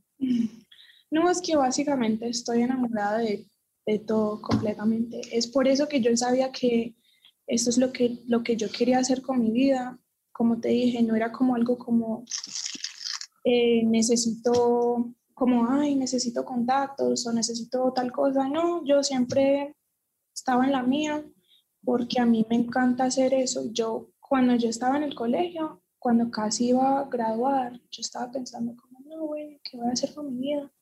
No, 1.11 1.31
es 1.31 1.41
que 1.41 1.57
básicamente 1.57 2.29
estoy 2.29 2.63
enamorada 2.63 3.19
de, 3.19 3.49
de 3.87 3.99
todo 3.99 4.41
completamente. 4.41 5.21
Es 5.33 5.47
por 5.47 5.67
eso 5.67 5.89
que 5.89 6.01
yo 6.01 6.15
sabía 6.17 6.53
que 6.53 6.95
esto 7.47 7.71
es 7.71 7.79
lo 7.79 7.93
que, 7.93 8.19
lo 8.27 8.43
que 8.43 8.57
yo 8.57 8.71
quería 8.71 8.99
hacer 8.99 9.23
con 9.23 9.41
mi 9.41 9.51
vida. 9.51 9.99
Como 10.33 10.61
te 10.61 10.69
dije, 10.69 11.03
no 11.03 11.17
era 11.17 11.33
como 11.33 11.55
algo 11.55 11.79
como 11.79 12.25
eh, 13.45 13.83
necesito, 13.85 15.15
como, 15.39 15.71
ay, 15.71 15.95
necesito 15.95 16.45
contactos 16.45 17.27
o 17.27 17.33
necesito 17.33 17.93
tal 17.93 18.11
cosa. 18.11 18.49
No, 18.49 18.85
yo 18.85 19.03
siempre 19.03 19.77
estaba 20.35 20.65
en 20.65 20.73
la 20.73 20.83
mía 20.83 21.25
porque 21.85 22.21
a 22.21 22.27
mí 22.27 22.45
me 22.51 22.57
encanta 22.57 23.05
hacer 23.05 23.33
eso. 23.33 23.71
Yo, 23.73 24.11
cuando 24.19 24.57
yo 24.57 24.69
estaba 24.69 24.97
en 24.97 25.05
el 25.05 25.15
colegio, 25.15 25.83
cuando 25.99 26.31
casi 26.31 26.69
iba 26.69 27.01
a 27.01 27.05
graduar, 27.09 27.81
yo 27.91 28.01
estaba 28.01 28.31
pensando 28.31 28.75
como, 28.77 29.01
no, 29.07 29.27
güey, 29.27 29.61
¿qué 29.63 29.77
voy 29.77 29.89
a 29.89 29.93
hacer 29.93 30.13
con 30.13 30.27
mi 30.27 30.41
vida? 30.41 30.73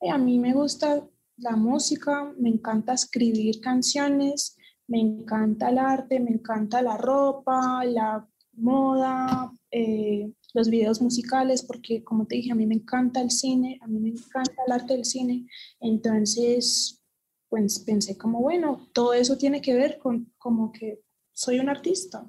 Y 0.00 0.08
a 0.08 0.18
mí 0.18 0.38
me 0.38 0.54
gusta 0.54 1.06
la 1.36 1.56
música, 1.56 2.32
me 2.38 2.48
encanta 2.48 2.94
escribir 2.94 3.60
canciones, 3.60 4.56
me 4.86 5.00
encanta 5.00 5.68
el 5.68 5.78
arte, 5.78 6.18
me 6.18 6.30
encanta 6.30 6.80
la 6.82 6.96
ropa, 6.96 7.84
la 7.84 8.26
moda, 8.52 9.52
eh, 9.70 10.32
los 10.58 10.68
videos 10.68 11.00
musicales, 11.00 11.62
porque 11.62 12.02
como 12.02 12.26
te 12.26 12.34
dije, 12.34 12.50
a 12.50 12.56
mí 12.56 12.66
me 12.66 12.74
encanta 12.74 13.20
el 13.20 13.30
cine, 13.30 13.78
a 13.80 13.86
mí 13.86 14.00
me 14.00 14.08
encanta 14.08 14.60
el 14.66 14.72
arte 14.72 14.94
del 14.94 15.04
cine. 15.04 15.46
Entonces, 15.80 17.00
pues 17.48 17.78
pensé 17.78 18.18
como, 18.18 18.40
bueno, 18.40 18.90
todo 18.92 19.14
eso 19.14 19.38
tiene 19.38 19.62
que 19.62 19.74
ver 19.74 19.98
con 19.98 20.32
como 20.36 20.72
que 20.72 21.00
soy 21.32 21.60
un 21.60 21.68
artista. 21.68 22.26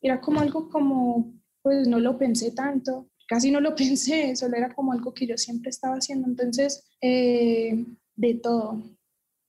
Era 0.00 0.20
como 0.20 0.40
algo 0.40 0.70
como, 0.70 1.34
pues 1.62 1.88
no 1.88 1.98
lo 1.98 2.16
pensé 2.16 2.52
tanto, 2.52 3.10
casi 3.26 3.50
no 3.50 3.60
lo 3.60 3.74
pensé, 3.82 4.36
solo 4.36 4.56
era 4.56 4.72
como 4.72 4.92
algo 4.92 5.12
que 5.12 5.26
yo 5.26 5.36
siempre 5.36 5.70
estaba 5.70 5.96
haciendo. 5.96 6.28
Entonces, 6.28 6.84
eh, 7.02 7.84
de 8.14 8.34
todo, 8.34 8.80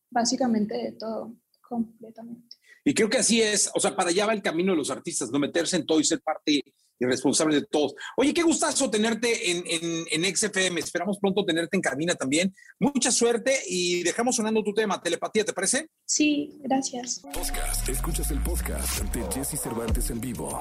básicamente 0.09 0.75
de 0.75 0.93
todo, 0.93 1.35
completamente. 1.61 2.55
Y 2.83 2.93
creo 2.95 3.09
que 3.09 3.19
así 3.19 3.41
es, 3.41 3.69
o 3.75 3.79
sea, 3.79 3.95
para 3.95 4.09
allá 4.09 4.25
va 4.25 4.33
el 4.33 4.41
camino 4.41 4.71
de 4.71 4.77
los 4.77 4.89
artistas, 4.89 5.29
no 5.31 5.37
meterse 5.37 5.75
en 5.75 5.85
todo 5.85 5.99
y 5.99 6.03
ser 6.03 6.21
parte 6.21 6.63
y 6.99 7.05
responsable 7.05 7.55
de 7.55 7.65
todos. 7.65 7.93
Oye, 8.17 8.33
qué 8.33 8.43
gustazo 8.43 8.89
tenerte 8.89 9.51
en, 9.51 9.63
en, 9.67 10.05
en 10.11 10.35
XFM. 10.35 10.79
Esperamos 10.79 11.17
pronto 11.19 11.45
tenerte 11.45 11.75
en 11.77 11.81
cabina 11.81 12.15
también. 12.15 12.53
Mucha 12.79 13.11
suerte 13.11 13.59
y 13.67 14.03
dejamos 14.03 14.35
sonando 14.35 14.63
tu 14.63 14.73
tema, 14.73 15.01
telepatía, 15.01 15.45
¿te 15.45 15.53
parece? 15.53 15.89
Sí, 16.05 16.57
gracias. 16.63 17.19
Podcast. 17.19 17.87
Escuchas 17.89 18.31
el 18.31 18.41
podcast 18.41 19.03
de 19.13 19.23
Jesse 19.33 19.59
Cervantes 19.59 20.09
en 20.09 20.21
vivo. 20.21 20.59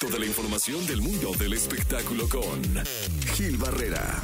Toda 0.00 0.18
la 0.18 0.26
información 0.26 0.86
del 0.86 1.00
mundo 1.00 1.32
del 1.38 1.54
espectáculo 1.54 2.28
con 2.28 2.84
Gil 3.34 3.56
Barrera. 3.56 4.22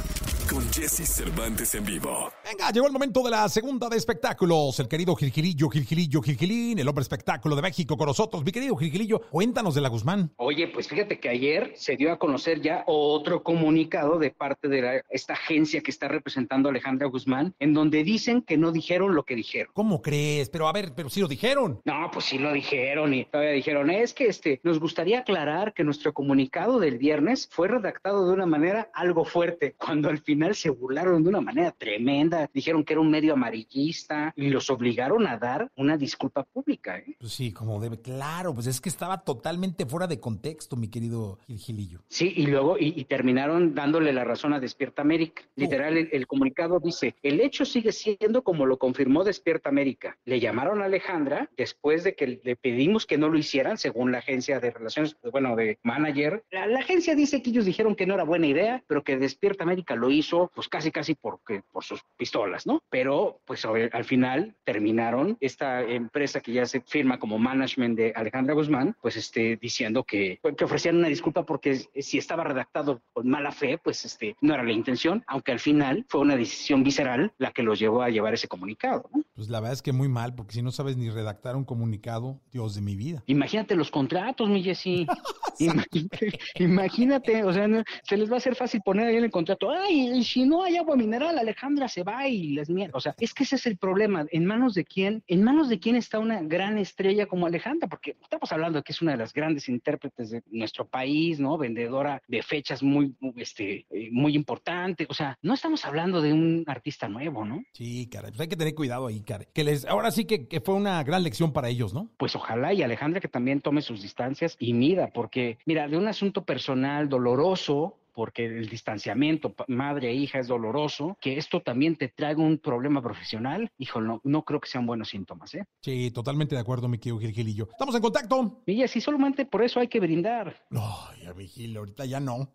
Con 0.49 0.71
Jesse 0.71 1.07
Cervantes 1.07 1.73
en 1.75 1.85
vivo. 1.85 2.31
Venga, 2.51 2.69
llegó 2.69 2.85
el 2.85 2.91
momento 2.91 3.23
de 3.23 3.29
la 3.31 3.47
segunda 3.47 3.87
de 3.87 3.95
espectáculos. 3.95 4.77
El 4.81 4.89
querido 4.89 5.15
Gilgilillo, 5.15 5.69
Gilgilillo, 5.69 6.21
Gilgilín, 6.21 6.79
el 6.79 6.87
hombre 6.89 7.01
espectáculo 7.01 7.55
de 7.55 7.61
México 7.61 7.95
con 7.95 8.07
nosotros. 8.07 8.43
Mi 8.43 8.51
querido 8.51 8.75
Gilgilillo, 8.75 9.21
cuéntanos 9.29 9.73
de 9.73 9.79
la 9.79 9.87
Guzmán. 9.87 10.33
Oye, 10.35 10.67
pues 10.67 10.89
fíjate 10.89 11.17
que 11.17 11.29
ayer 11.29 11.71
se 11.75 11.95
dio 11.95 12.11
a 12.11 12.19
conocer 12.19 12.59
ya 12.59 12.83
otro 12.87 13.41
comunicado 13.41 14.19
de 14.19 14.31
parte 14.31 14.67
de 14.67 14.81
la, 14.81 15.01
esta 15.09 15.31
agencia 15.31 15.79
que 15.79 15.91
está 15.91 16.09
representando 16.09 16.67
a 16.67 16.71
Alejandra 16.71 17.07
Guzmán, 17.07 17.55
en 17.57 17.73
donde 17.73 18.03
dicen 18.03 18.41
que 18.41 18.57
no 18.57 18.73
dijeron 18.73 19.15
lo 19.15 19.23
que 19.23 19.37
dijeron. 19.37 19.71
¿Cómo 19.73 20.01
crees? 20.01 20.49
Pero 20.49 20.67
a 20.67 20.73
ver, 20.73 20.91
pero 20.93 21.09
sí 21.09 21.21
lo 21.21 21.29
dijeron. 21.29 21.79
No, 21.85 22.09
pues 22.11 22.25
sí 22.25 22.37
lo 22.37 22.51
dijeron 22.51 23.13
y 23.13 23.23
todavía 23.23 23.53
dijeron, 23.53 23.89
es 23.89 24.13
que 24.13 24.25
este, 24.25 24.59
nos 24.63 24.77
gustaría 24.77 25.19
aclarar 25.19 25.73
que 25.73 25.85
nuestro 25.85 26.13
comunicado 26.13 26.81
del 26.81 26.97
viernes 26.97 27.47
fue 27.49 27.69
redactado 27.69 28.27
de 28.27 28.33
una 28.33 28.45
manera 28.45 28.89
algo 28.93 29.23
fuerte, 29.23 29.73
cuando 29.77 30.09
al 30.09 30.17
final 30.17 30.53
se 30.53 30.69
burlaron 30.69 31.23
de 31.23 31.29
una 31.29 31.39
manera 31.39 31.71
tremenda, 31.71 32.40
dijeron 32.53 32.83
que 32.83 32.93
era 32.93 33.01
un 33.01 33.09
medio 33.09 33.33
amarillista 33.33 34.33
y 34.35 34.49
los 34.49 34.69
obligaron 34.69 35.27
a 35.27 35.37
dar 35.37 35.71
una 35.75 35.97
disculpa 35.97 36.43
pública. 36.43 36.97
¿eh? 36.97 37.15
Pues 37.19 37.33
sí, 37.33 37.51
como 37.51 37.79
debe, 37.79 38.01
claro, 38.01 38.53
pues 38.53 38.67
es 38.67 38.81
que 38.81 38.89
estaba 38.89 39.23
totalmente 39.23 39.85
fuera 39.85 40.07
de 40.07 40.19
contexto, 40.19 40.75
mi 40.75 40.89
querido 40.89 41.39
Gilgilillo. 41.47 42.01
Sí, 42.07 42.33
y 42.35 42.47
luego, 42.47 42.77
y, 42.77 42.93
y 42.95 43.05
terminaron 43.05 43.73
dándole 43.75 44.13
la 44.13 44.23
razón 44.23 44.53
a 44.53 44.59
Despierta 44.59 45.01
América. 45.01 45.43
Literal, 45.55 45.97
el, 45.97 46.09
el, 46.11 46.27
comunicado 46.27 46.79
dice, 46.79 47.15
el 47.21 47.39
hecho 47.39 47.65
sigue 47.65 47.91
siendo 47.91 48.43
como 48.43 48.65
lo 48.65 48.77
confirmó 48.77 49.23
Despierta 49.23 49.69
América. 49.69 50.17
Le 50.25 50.39
llamaron 50.39 50.81
a 50.81 50.85
Alejandra 50.85 51.49
después 51.57 52.03
de 52.03 52.15
que 52.15 52.39
le 52.43 52.55
pedimos 52.55 53.05
que 53.05 53.17
no 53.17 53.29
lo 53.29 53.37
hicieran, 53.37 53.77
según 53.77 54.11
la 54.11 54.19
agencia 54.19 54.59
de 54.59 54.71
relaciones, 54.71 55.17
bueno, 55.31 55.55
de 55.55 55.79
manager. 55.83 56.43
La, 56.51 56.67
la 56.67 56.79
agencia 56.79 57.15
dice 57.15 57.41
que 57.41 57.49
ellos 57.49 57.65
dijeron 57.65 57.95
que 57.95 58.05
no 58.05 58.13
era 58.13 58.23
buena 58.23 58.47
idea, 58.47 58.83
pero 58.87 59.03
que 59.03 59.17
Despierta 59.17 59.63
América 59.63 59.95
lo 59.95 60.09
hizo, 60.09 60.51
pues 60.53 60.67
casi, 60.67 60.91
casi 60.91 61.15
porque, 61.15 61.63
por 61.71 61.83
sus 61.83 62.01
pistolas, 62.31 62.65
¿no? 62.65 62.81
Pero 62.89 63.41
pues 63.45 63.65
al 63.65 64.05
final 64.05 64.55
terminaron 64.63 65.37
esta 65.41 65.81
empresa 65.81 66.39
que 66.39 66.53
ya 66.53 66.65
se 66.65 66.79
firma 66.79 67.19
como 67.19 67.37
management 67.37 67.97
de 67.97 68.13
Alejandra 68.15 68.53
Guzmán, 68.53 68.95
pues 69.01 69.17
este, 69.17 69.57
diciendo 69.57 70.05
que, 70.05 70.39
que 70.57 70.63
ofrecían 70.63 70.95
una 70.95 71.09
disculpa 71.09 71.45
porque 71.45 71.75
si 71.75 72.17
estaba 72.17 72.45
redactado 72.45 73.01
con 73.11 73.27
mala 73.27 73.51
fe, 73.51 73.77
pues 73.77 74.05
este, 74.05 74.37
no 74.39 74.53
era 74.53 74.63
la 74.63 74.71
intención, 74.71 75.25
aunque 75.27 75.51
al 75.51 75.59
final 75.59 76.05
fue 76.07 76.21
una 76.21 76.37
decisión 76.37 76.83
visceral 76.83 77.33
la 77.37 77.51
que 77.51 77.63
los 77.63 77.79
llevó 77.79 78.01
a 78.01 78.09
llevar 78.09 78.33
ese 78.33 78.47
comunicado. 78.47 79.09
¿no? 79.13 79.23
Pues 79.35 79.49
la 79.49 79.59
verdad 79.59 79.73
es 79.73 79.81
que 79.81 79.91
muy 79.91 80.07
mal, 80.07 80.33
porque 80.33 80.53
si 80.53 80.61
no 80.61 80.71
sabes 80.71 80.95
ni 80.95 81.09
redactar 81.09 81.57
un 81.57 81.65
comunicado, 81.65 82.39
Dios 82.51 82.75
de 82.75 82.81
mi 82.81 82.95
vida. 82.95 83.23
Imagínate 83.25 83.75
los 83.75 83.91
contratos, 83.91 84.47
mi 84.47 84.63
Jessy. 84.63 85.05
imagínate, 85.59 86.39
imagínate, 86.55 87.43
o 87.43 87.51
sea, 87.51 87.67
se 88.03 88.17
les 88.17 88.29
va 88.29 88.35
a 88.35 88.37
hacer 88.37 88.55
fácil 88.55 88.81
poner 88.85 89.07
ahí 89.07 89.17
en 89.17 89.25
el 89.25 89.31
contrato, 89.31 89.69
ay, 89.69 90.23
si 90.23 90.45
no 90.45 90.63
hay 90.63 90.77
agua 90.77 90.95
mineral, 90.95 91.37
Alejandra 91.37 91.89
se 91.89 92.03
va 92.03 92.20
y 92.27 92.49
les 92.49 92.69
mierda. 92.69 92.97
O 92.97 93.01
sea, 93.01 93.15
es 93.19 93.33
que 93.33 93.43
ese 93.43 93.55
es 93.55 93.65
el 93.65 93.77
problema. 93.77 94.25
¿En 94.31 94.45
manos 94.45 94.73
de 94.73 94.85
quién? 94.85 95.23
¿En 95.27 95.43
manos 95.43 95.69
de 95.69 95.79
quién 95.79 95.95
está 95.95 96.19
una 96.19 96.41
gran 96.41 96.77
estrella 96.77 97.25
como 97.25 97.45
Alejandra? 97.45 97.87
Porque 97.87 98.15
estamos 98.21 98.51
hablando 98.51 98.79
de 98.79 98.83
que 98.83 98.91
es 98.91 99.01
una 99.01 99.11
de 99.11 99.17
las 99.17 99.33
grandes 99.33 99.69
intérpretes 99.69 100.31
de 100.31 100.43
nuestro 100.51 100.87
país, 100.87 101.39
¿no? 101.39 101.57
Vendedora 101.57 102.21
de 102.27 102.41
fechas 102.43 102.83
muy, 102.83 103.15
este, 103.35 103.85
eh, 103.89 104.09
muy 104.11 104.35
importantes. 104.35 105.07
O 105.09 105.13
sea, 105.13 105.37
no 105.41 105.53
estamos 105.53 105.85
hablando 105.85 106.21
de 106.21 106.33
un 106.33 106.63
artista 106.67 107.07
nuevo, 107.07 107.45
¿no? 107.45 107.63
Sí, 107.73 108.07
caray, 108.11 108.31
pues 108.31 108.41
hay 108.41 108.47
que 108.47 108.55
tener 108.55 108.75
cuidado 108.75 109.07
ahí, 109.07 109.21
caray. 109.21 109.47
Que 109.53 109.63
les, 109.63 109.85
ahora 109.85 110.11
sí 110.11 110.25
que, 110.25 110.47
que 110.47 110.61
fue 110.61 110.75
una 110.75 111.03
gran 111.03 111.23
lección 111.23 111.53
para 111.53 111.69
ellos, 111.69 111.93
¿no? 111.93 112.09
Pues 112.17 112.35
ojalá 112.35 112.73
y 112.73 112.83
Alejandra 112.83 113.19
que 113.19 113.27
también 113.27 113.61
tome 113.61 113.81
sus 113.81 114.01
distancias 114.01 114.55
y 114.59 114.73
mira, 114.73 115.11
porque 115.13 115.57
mira, 115.65 115.87
de 115.87 115.97
un 115.97 116.07
asunto 116.07 116.43
personal 116.43 117.09
doloroso, 117.09 117.97
porque 118.13 118.45
el 118.45 118.69
distanciamiento 118.69 119.55
madre 119.67 120.09
e 120.09 120.13
hija 120.13 120.39
es 120.39 120.47
doloroso, 120.47 121.17
que 121.21 121.37
esto 121.37 121.61
también 121.61 121.95
te 121.95 122.09
traiga 122.09 122.41
un 122.41 122.57
problema 122.57 123.01
profesional, 123.01 123.71
hijo, 123.77 124.01
no, 124.01 124.21
no 124.23 124.43
creo 124.43 124.59
que 124.59 124.69
sean 124.69 124.85
buenos 124.85 125.09
síntomas, 125.09 125.53
¿eh? 125.55 125.65
Sí, 125.81 126.11
totalmente 126.11 126.55
de 126.55 126.61
acuerdo, 126.61 126.87
mi 126.87 126.97
querido 126.97 127.19
Gilgilillo. 127.19 127.67
Estamos 127.71 127.95
en 127.95 128.01
contacto. 128.01 128.61
Y 128.65 128.83
así 128.83 129.01
solamente 129.01 129.45
por 129.45 129.63
eso 129.63 129.79
hay 129.79 129.87
que 129.87 129.99
brindar. 129.99 130.55
No, 130.69 130.95
ya 131.21 131.33
Vigil, 131.33 131.75
ahorita 131.77 132.05
ya 132.05 132.19
no. 132.19 132.53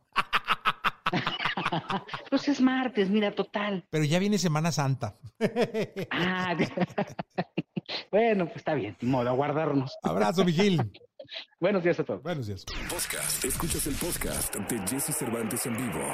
pues 2.30 2.48
es 2.48 2.60
martes, 2.60 3.10
mira, 3.10 3.32
total. 3.32 3.84
Pero 3.90 4.04
ya 4.04 4.18
viene 4.18 4.38
Semana 4.38 4.72
Santa. 4.72 5.16
ah, 6.10 6.56
bueno, 8.10 8.46
pues 8.46 8.56
está 8.56 8.74
bien, 8.74 8.96
modo, 9.02 9.28
a 9.28 9.32
guardarnos. 9.32 9.96
Abrazo, 10.02 10.44
Vigil. 10.44 10.80
Buenos 11.60 11.82
días 11.82 11.98
a 12.00 12.04
todos. 12.04 12.22
Buenos 12.22 12.46
días. 12.46 12.64
Podcast. 12.88 13.44
Escuchas 13.44 13.86
el 13.86 13.94
podcast 13.94 14.54
de 14.54 14.78
Jesse 14.88 15.14
Cervantes 15.16 15.66
en 15.66 15.76
vivo. 15.76 16.04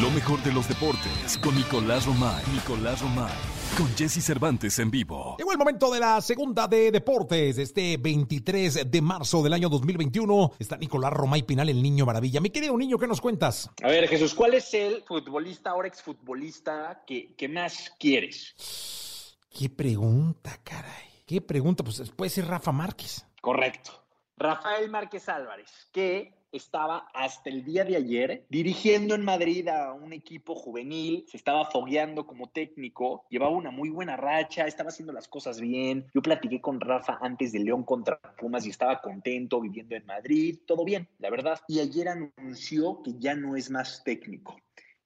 Lo 0.00 0.10
mejor 0.10 0.42
de 0.42 0.52
los 0.52 0.68
deportes 0.68 1.38
con 1.38 1.54
Nicolás 1.54 2.06
Romay. 2.06 2.42
Nicolás 2.52 3.00
Romay. 3.02 3.32
Con 3.76 3.88
Jesse 3.96 4.22
Cervantes 4.22 4.78
en 4.78 4.90
vivo. 4.90 5.36
Llegó 5.38 5.52
el 5.52 5.58
momento 5.58 5.92
de 5.92 6.00
la 6.00 6.20
segunda 6.20 6.66
de 6.66 6.90
deportes. 6.90 7.58
Este 7.58 7.96
23 7.96 8.90
de 8.90 9.02
marzo 9.02 9.42
del 9.42 9.52
año 9.52 9.68
2021 9.68 10.52
está 10.58 10.76
Nicolás 10.76 11.12
Romay 11.12 11.42
Pinal, 11.42 11.68
el 11.68 11.82
niño 11.82 12.04
maravilla. 12.04 12.40
Mi 12.40 12.50
querido 12.50 12.76
niño, 12.76 12.98
¿qué 12.98 13.06
nos 13.06 13.20
cuentas? 13.20 13.70
A 13.82 13.88
ver, 13.88 14.08
Jesús, 14.08 14.34
¿cuál 14.34 14.54
es 14.54 14.72
el 14.74 15.02
futbolista, 15.02 15.70
ahora 15.70 15.88
exfutbolista, 15.88 17.02
que, 17.06 17.34
que 17.34 17.48
más 17.48 17.92
quieres? 17.98 19.36
Qué 19.50 19.68
pregunta, 19.68 20.58
caray. 20.64 21.22
Qué 21.26 21.40
pregunta. 21.40 21.84
Pues 21.84 22.10
puede 22.10 22.30
ser 22.30 22.46
Rafa 22.46 22.72
Márquez. 22.72 23.26
Correcto. 23.40 24.01
Rafael 24.42 24.90
Márquez 24.90 25.28
Álvarez, 25.28 25.88
que 25.92 26.34
estaba 26.50 27.08
hasta 27.14 27.48
el 27.48 27.64
día 27.64 27.84
de 27.84 27.96
ayer 27.96 28.44
dirigiendo 28.48 29.14
en 29.14 29.24
Madrid 29.24 29.68
a 29.68 29.92
un 29.92 30.12
equipo 30.12 30.56
juvenil, 30.56 31.24
se 31.28 31.36
estaba 31.36 31.64
fogueando 31.70 32.26
como 32.26 32.50
técnico, 32.50 33.24
llevaba 33.30 33.56
una 33.56 33.70
muy 33.70 33.88
buena 33.88 34.16
racha, 34.16 34.66
estaba 34.66 34.88
haciendo 34.88 35.12
las 35.12 35.28
cosas 35.28 35.60
bien. 35.60 36.06
Yo 36.12 36.20
platiqué 36.20 36.60
con 36.60 36.80
Rafa 36.80 37.18
antes 37.22 37.52
de 37.52 37.60
León 37.60 37.84
contra 37.84 38.18
Pumas 38.36 38.66
y 38.66 38.70
estaba 38.70 39.00
contento 39.00 39.60
viviendo 39.60 39.94
en 39.94 40.04
Madrid, 40.06 40.58
todo 40.66 40.84
bien, 40.84 41.08
la 41.20 41.30
verdad. 41.30 41.60
Y 41.68 41.78
ayer 41.78 42.08
anunció 42.08 43.00
que 43.02 43.14
ya 43.18 43.36
no 43.36 43.54
es 43.54 43.70
más 43.70 44.02
técnico. 44.04 44.56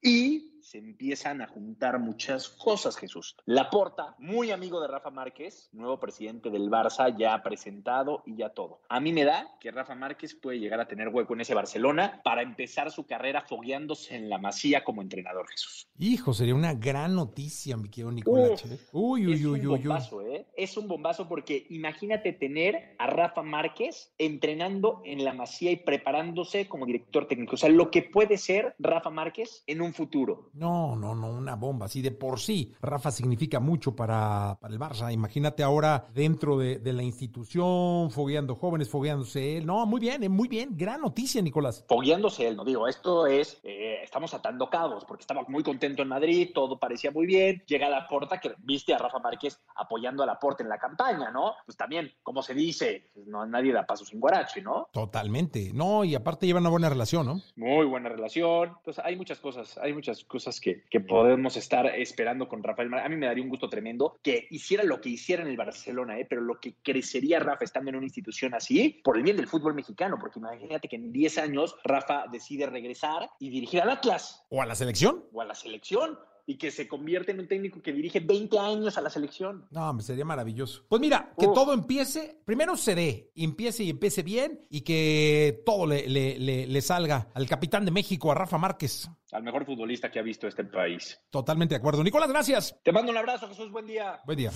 Y 0.01 0.56
se 0.67 0.79
empiezan 0.79 1.41
a 1.43 1.47
juntar 1.47 2.01
muchas 2.01 2.49
cosas, 2.49 2.97
Jesús. 2.97 3.37
Laporta, 3.45 4.17
muy 4.19 4.51
amigo 4.51 4.81
de 4.81 4.89
Rafa 4.89 5.11
Márquez, 5.11 5.69
nuevo 5.73 6.01
presidente 6.01 6.51
del 6.51 6.69
Barça, 6.69 7.17
ya 7.17 7.41
presentado 7.41 8.25
y 8.27 8.37
ya 8.37 8.49
todo. 8.49 8.81
A 8.89 8.99
mí 8.99 9.13
me 9.13 9.25
da 9.25 9.57
que 9.61 9.71
Rafa 9.71 9.95
Márquez 9.95 10.35
puede 10.35 10.59
llegar 10.59 10.81
a 10.81 10.89
tener 10.89 11.09
hueco 11.09 11.35
en 11.35 11.43
ese 11.43 11.55
Barcelona 11.55 12.21
para 12.25 12.43
empezar 12.43 12.91
su 12.91 13.07
carrera 13.07 13.43
fogueándose 13.43 14.17
en 14.17 14.29
la 14.29 14.39
masía 14.39 14.83
como 14.83 15.03
entrenador, 15.03 15.49
Jesús. 15.49 15.87
Hijo, 15.99 16.35
sería 16.35 16.57
una 16.57 16.75
gran 16.75 17.15
noticia, 17.15 17.77
mi 17.77 17.89
querido 17.89 18.11
Nicolás. 18.11 18.65
uy, 18.91 19.29
uy, 19.29 19.47
uy, 19.47 19.67
uy, 19.67 19.67
bombazo, 19.67 20.23
¿eh? 20.23 20.49
Es 20.57 20.77
un 20.77 20.89
bombazo 20.89 21.29
porque 21.29 21.69
imagínate 21.71 22.33
tener 22.33 22.97
a 22.99 23.07
Rafa 23.07 23.43
Márquez 23.43 24.13
entrenando 24.19 25.01
en 25.05 25.25
la 25.25 25.33
masía 25.33 25.71
y 25.71 25.77
preparándose 25.77 26.67
como 26.67 26.87
director 26.87 27.29
técnico. 27.29 27.55
O 27.55 27.57
sea, 27.57 27.69
lo 27.69 27.93
que 27.93 28.03
puede 28.03 28.37
ser 28.37 28.75
Rafa 28.81 29.11
Márquez 29.11 29.63
en 29.69 29.81
un 29.81 29.95
futuro. 29.95 30.51
No, 30.57 30.97
no, 30.97 31.15
no, 31.15 31.29
una 31.29 31.55
bomba. 31.55 31.87
Así 31.87 32.01
de 32.01 32.13
por 32.13 32.41
sí, 32.41 32.73
Rafa 32.81 33.11
significa 33.11 33.61
mucho 33.61 33.95
para, 33.95 34.59
el 34.69 34.79
Barça. 34.79 35.13
Imagínate 35.13 35.63
ahora 35.63 36.07
dentro 36.15 36.57
de, 36.57 36.81
la 36.97 37.03
institución, 37.03 38.11
fogueando 38.11 38.55
jóvenes, 38.55 38.89
fogueándose 38.89 39.59
él. 39.59 39.67
No, 39.67 39.85
muy 39.85 40.01
bien, 40.01 40.23
eh, 40.23 40.31
muy 40.31 40.49
bien. 40.49 40.71
Gran 40.77 41.03
noticia, 41.03 41.43
Nicolás. 41.43 41.85
Fogueándose 41.87 42.49
él, 42.49 42.57
no 42.57 42.65
digo, 42.65 42.89
esto 42.89 43.27
es, 43.27 43.61
eh, 43.65 43.99
estamos 44.03 44.33
atando 44.33 44.71
cabos, 44.71 45.05
porque 45.05 45.23
estaba 45.23 45.45
muy 45.49 45.63
contento 45.63 46.03
en 46.03 46.09
Madrid, 46.09 46.51
todo 46.55 46.79
parecía 46.79 47.11
muy 47.11 47.27
bien. 47.27 47.63
Llega 47.67 47.89
a 47.89 47.91
la 47.91 48.09
porta, 48.09 48.41
que 48.41 48.55
viste 48.59 48.95
a 48.95 48.99
Rafa 48.99 49.19
Márquez 49.19 49.61
apoyando 49.75 50.23
a 50.23 50.27
la 50.27 50.39
porta 50.39 50.63
en 50.63 50.71
la 50.71 50.79
campaña, 50.79 51.31
¿no? 51.31 51.53
Pues 51.67 51.77
también, 51.77 52.11
como 52.23 52.43
se 52.43 52.55
dice, 52.55 53.11
pues 53.13 53.27
no 53.27 53.45
nadie 53.45 53.73
da 53.73 53.85
paso 53.85 54.07
sin 54.07 54.21
guarache, 54.21 54.63
¿no? 54.63 54.89
Totalmente. 54.91 55.73
No, 55.75 56.03
y 56.05 56.15
aparte 56.15 56.47
llevan 56.47 56.63
una 56.63 56.71
buena 56.71 56.89
relación, 56.89 57.27
¿no? 57.27 57.43
Muy 57.57 57.85
buena 57.85 58.09
relación. 58.09 58.71
Entonces, 58.79 59.05
hay 59.05 59.17
muchas 59.17 59.39
cosas, 59.41 59.77
hay 59.79 59.93
muchas 59.93 60.25
cosas 60.25 60.46
que, 60.61 61.01
podemos 61.01 61.57
estar 61.57 61.87
esperando 61.87 62.49
con 62.49 62.63
Rafael 62.63 62.93
A 62.95 63.09
mí 63.09 63.17
me 63.17 63.27
daría 63.27 63.45
un 63.45 63.51
gusto 63.51 63.69
tremendo 63.69 64.19
que 64.23 64.47
hiciera 64.51 64.83
lo 64.83 65.01
que 65.01 65.11
hiciera 65.11 65.43
en 65.43 65.49
el 65.49 65.57
Barcelona, 65.57 66.19
¿eh? 66.19 66.27
pero 66.29 66.41
lo 66.41 66.59
que 66.59 66.75
crecería 66.83 67.39
Rafa 67.39 67.65
estando 67.65 67.91
en 67.91 67.97
una 67.97 68.07
institución 68.07 68.55
así, 68.55 69.01
por 69.05 69.17
el 69.17 69.23
bien 69.23 69.37
del 69.37 69.49
fútbol 69.49 69.75
mexicano, 69.75 70.17
porque 70.19 70.39
imagínate 70.39 70.89
que 70.89 70.97
en 70.97 71.13
10 71.13 71.39
años 71.39 71.77
Rafa 71.85 72.25
decide 72.31 72.67
regresar 72.67 73.29
y 73.39 73.51
dirigir 73.51 73.83
al 73.83 73.91
Atlas. 73.91 74.45
¿O 74.49 74.63
a 74.63 74.67
la 74.67 74.75
selección? 74.75 75.25
O 75.33 75.41
a 75.41 75.45
la 75.45 75.55
selección 75.55 76.19
y 76.47 76.57
que 76.57 76.71
se 76.71 76.87
convierte 76.87 77.33
en 77.33 77.41
un 77.41 77.49
técnico 77.49 77.83
que 77.83 77.93
dirige 77.93 78.21
20 78.21 78.59
años 78.59 78.97
a 78.97 79.01
la 79.01 79.11
selección. 79.11 79.67
No, 79.71 79.93
me 79.93 80.03
sería 80.03 80.25
maravilloso. 80.25 80.85
Pues 80.89 81.01
mira, 81.01 81.33
que 81.37 81.47
todo 81.47 81.73
empiece, 81.73 82.41
primero 82.45 82.77
se 82.77 82.95
dé, 82.95 83.33
empiece 83.35 83.83
y 83.83 83.91
empiece 83.91 84.23
bien 84.23 84.61
y 84.71 84.83
que 84.83 85.63
todo 85.67 85.87
le, 85.87 86.09
le, 86.09 86.81
salga 86.81 87.29
al 87.35 87.49
capitán 87.49 87.85
de 87.85 87.91
México, 87.91 88.31
a 88.31 88.37
Rafa 88.37 88.59
Márquez. 88.59 89.11
Al 89.33 89.43
mejor 89.43 89.67
futbolista 89.67 90.11
que 90.11 90.21
ha 90.21 90.23
visto 90.23 90.47
este 90.47 90.65
país. 90.65 91.19
Totalmente 91.31 91.75
de 91.75 91.81
acuerdo. 91.81 92.05
Nicolás, 92.05 92.31
gracias. 92.31 92.79
Te 92.85 92.93
mando 92.93 93.11
un 93.11 93.19
abrazo, 93.19 93.49
Jesús. 93.49 93.71
Buen 93.73 93.87
día. 93.87 94.21
Buen 94.25 94.39
día. 94.39 94.53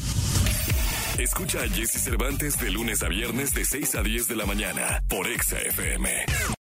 Escucha 1.19 1.59
a 1.59 1.69
Jesse 1.69 2.03
Cervantes 2.03 2.59
de 2.61 2.71
lunes 2.71 3.03
a 3.03 3.09
viernes 3.09 3.53
de 3.53 3.65
6 3.65 3.97
a 3.97 4.03
10 4.03 4.29
de 4.29 4.37
la 4.37 4.47
mañana 4.47 5.03
por 5.09 5.27
Exa 5.27 5.59
FM. 5.59 6.09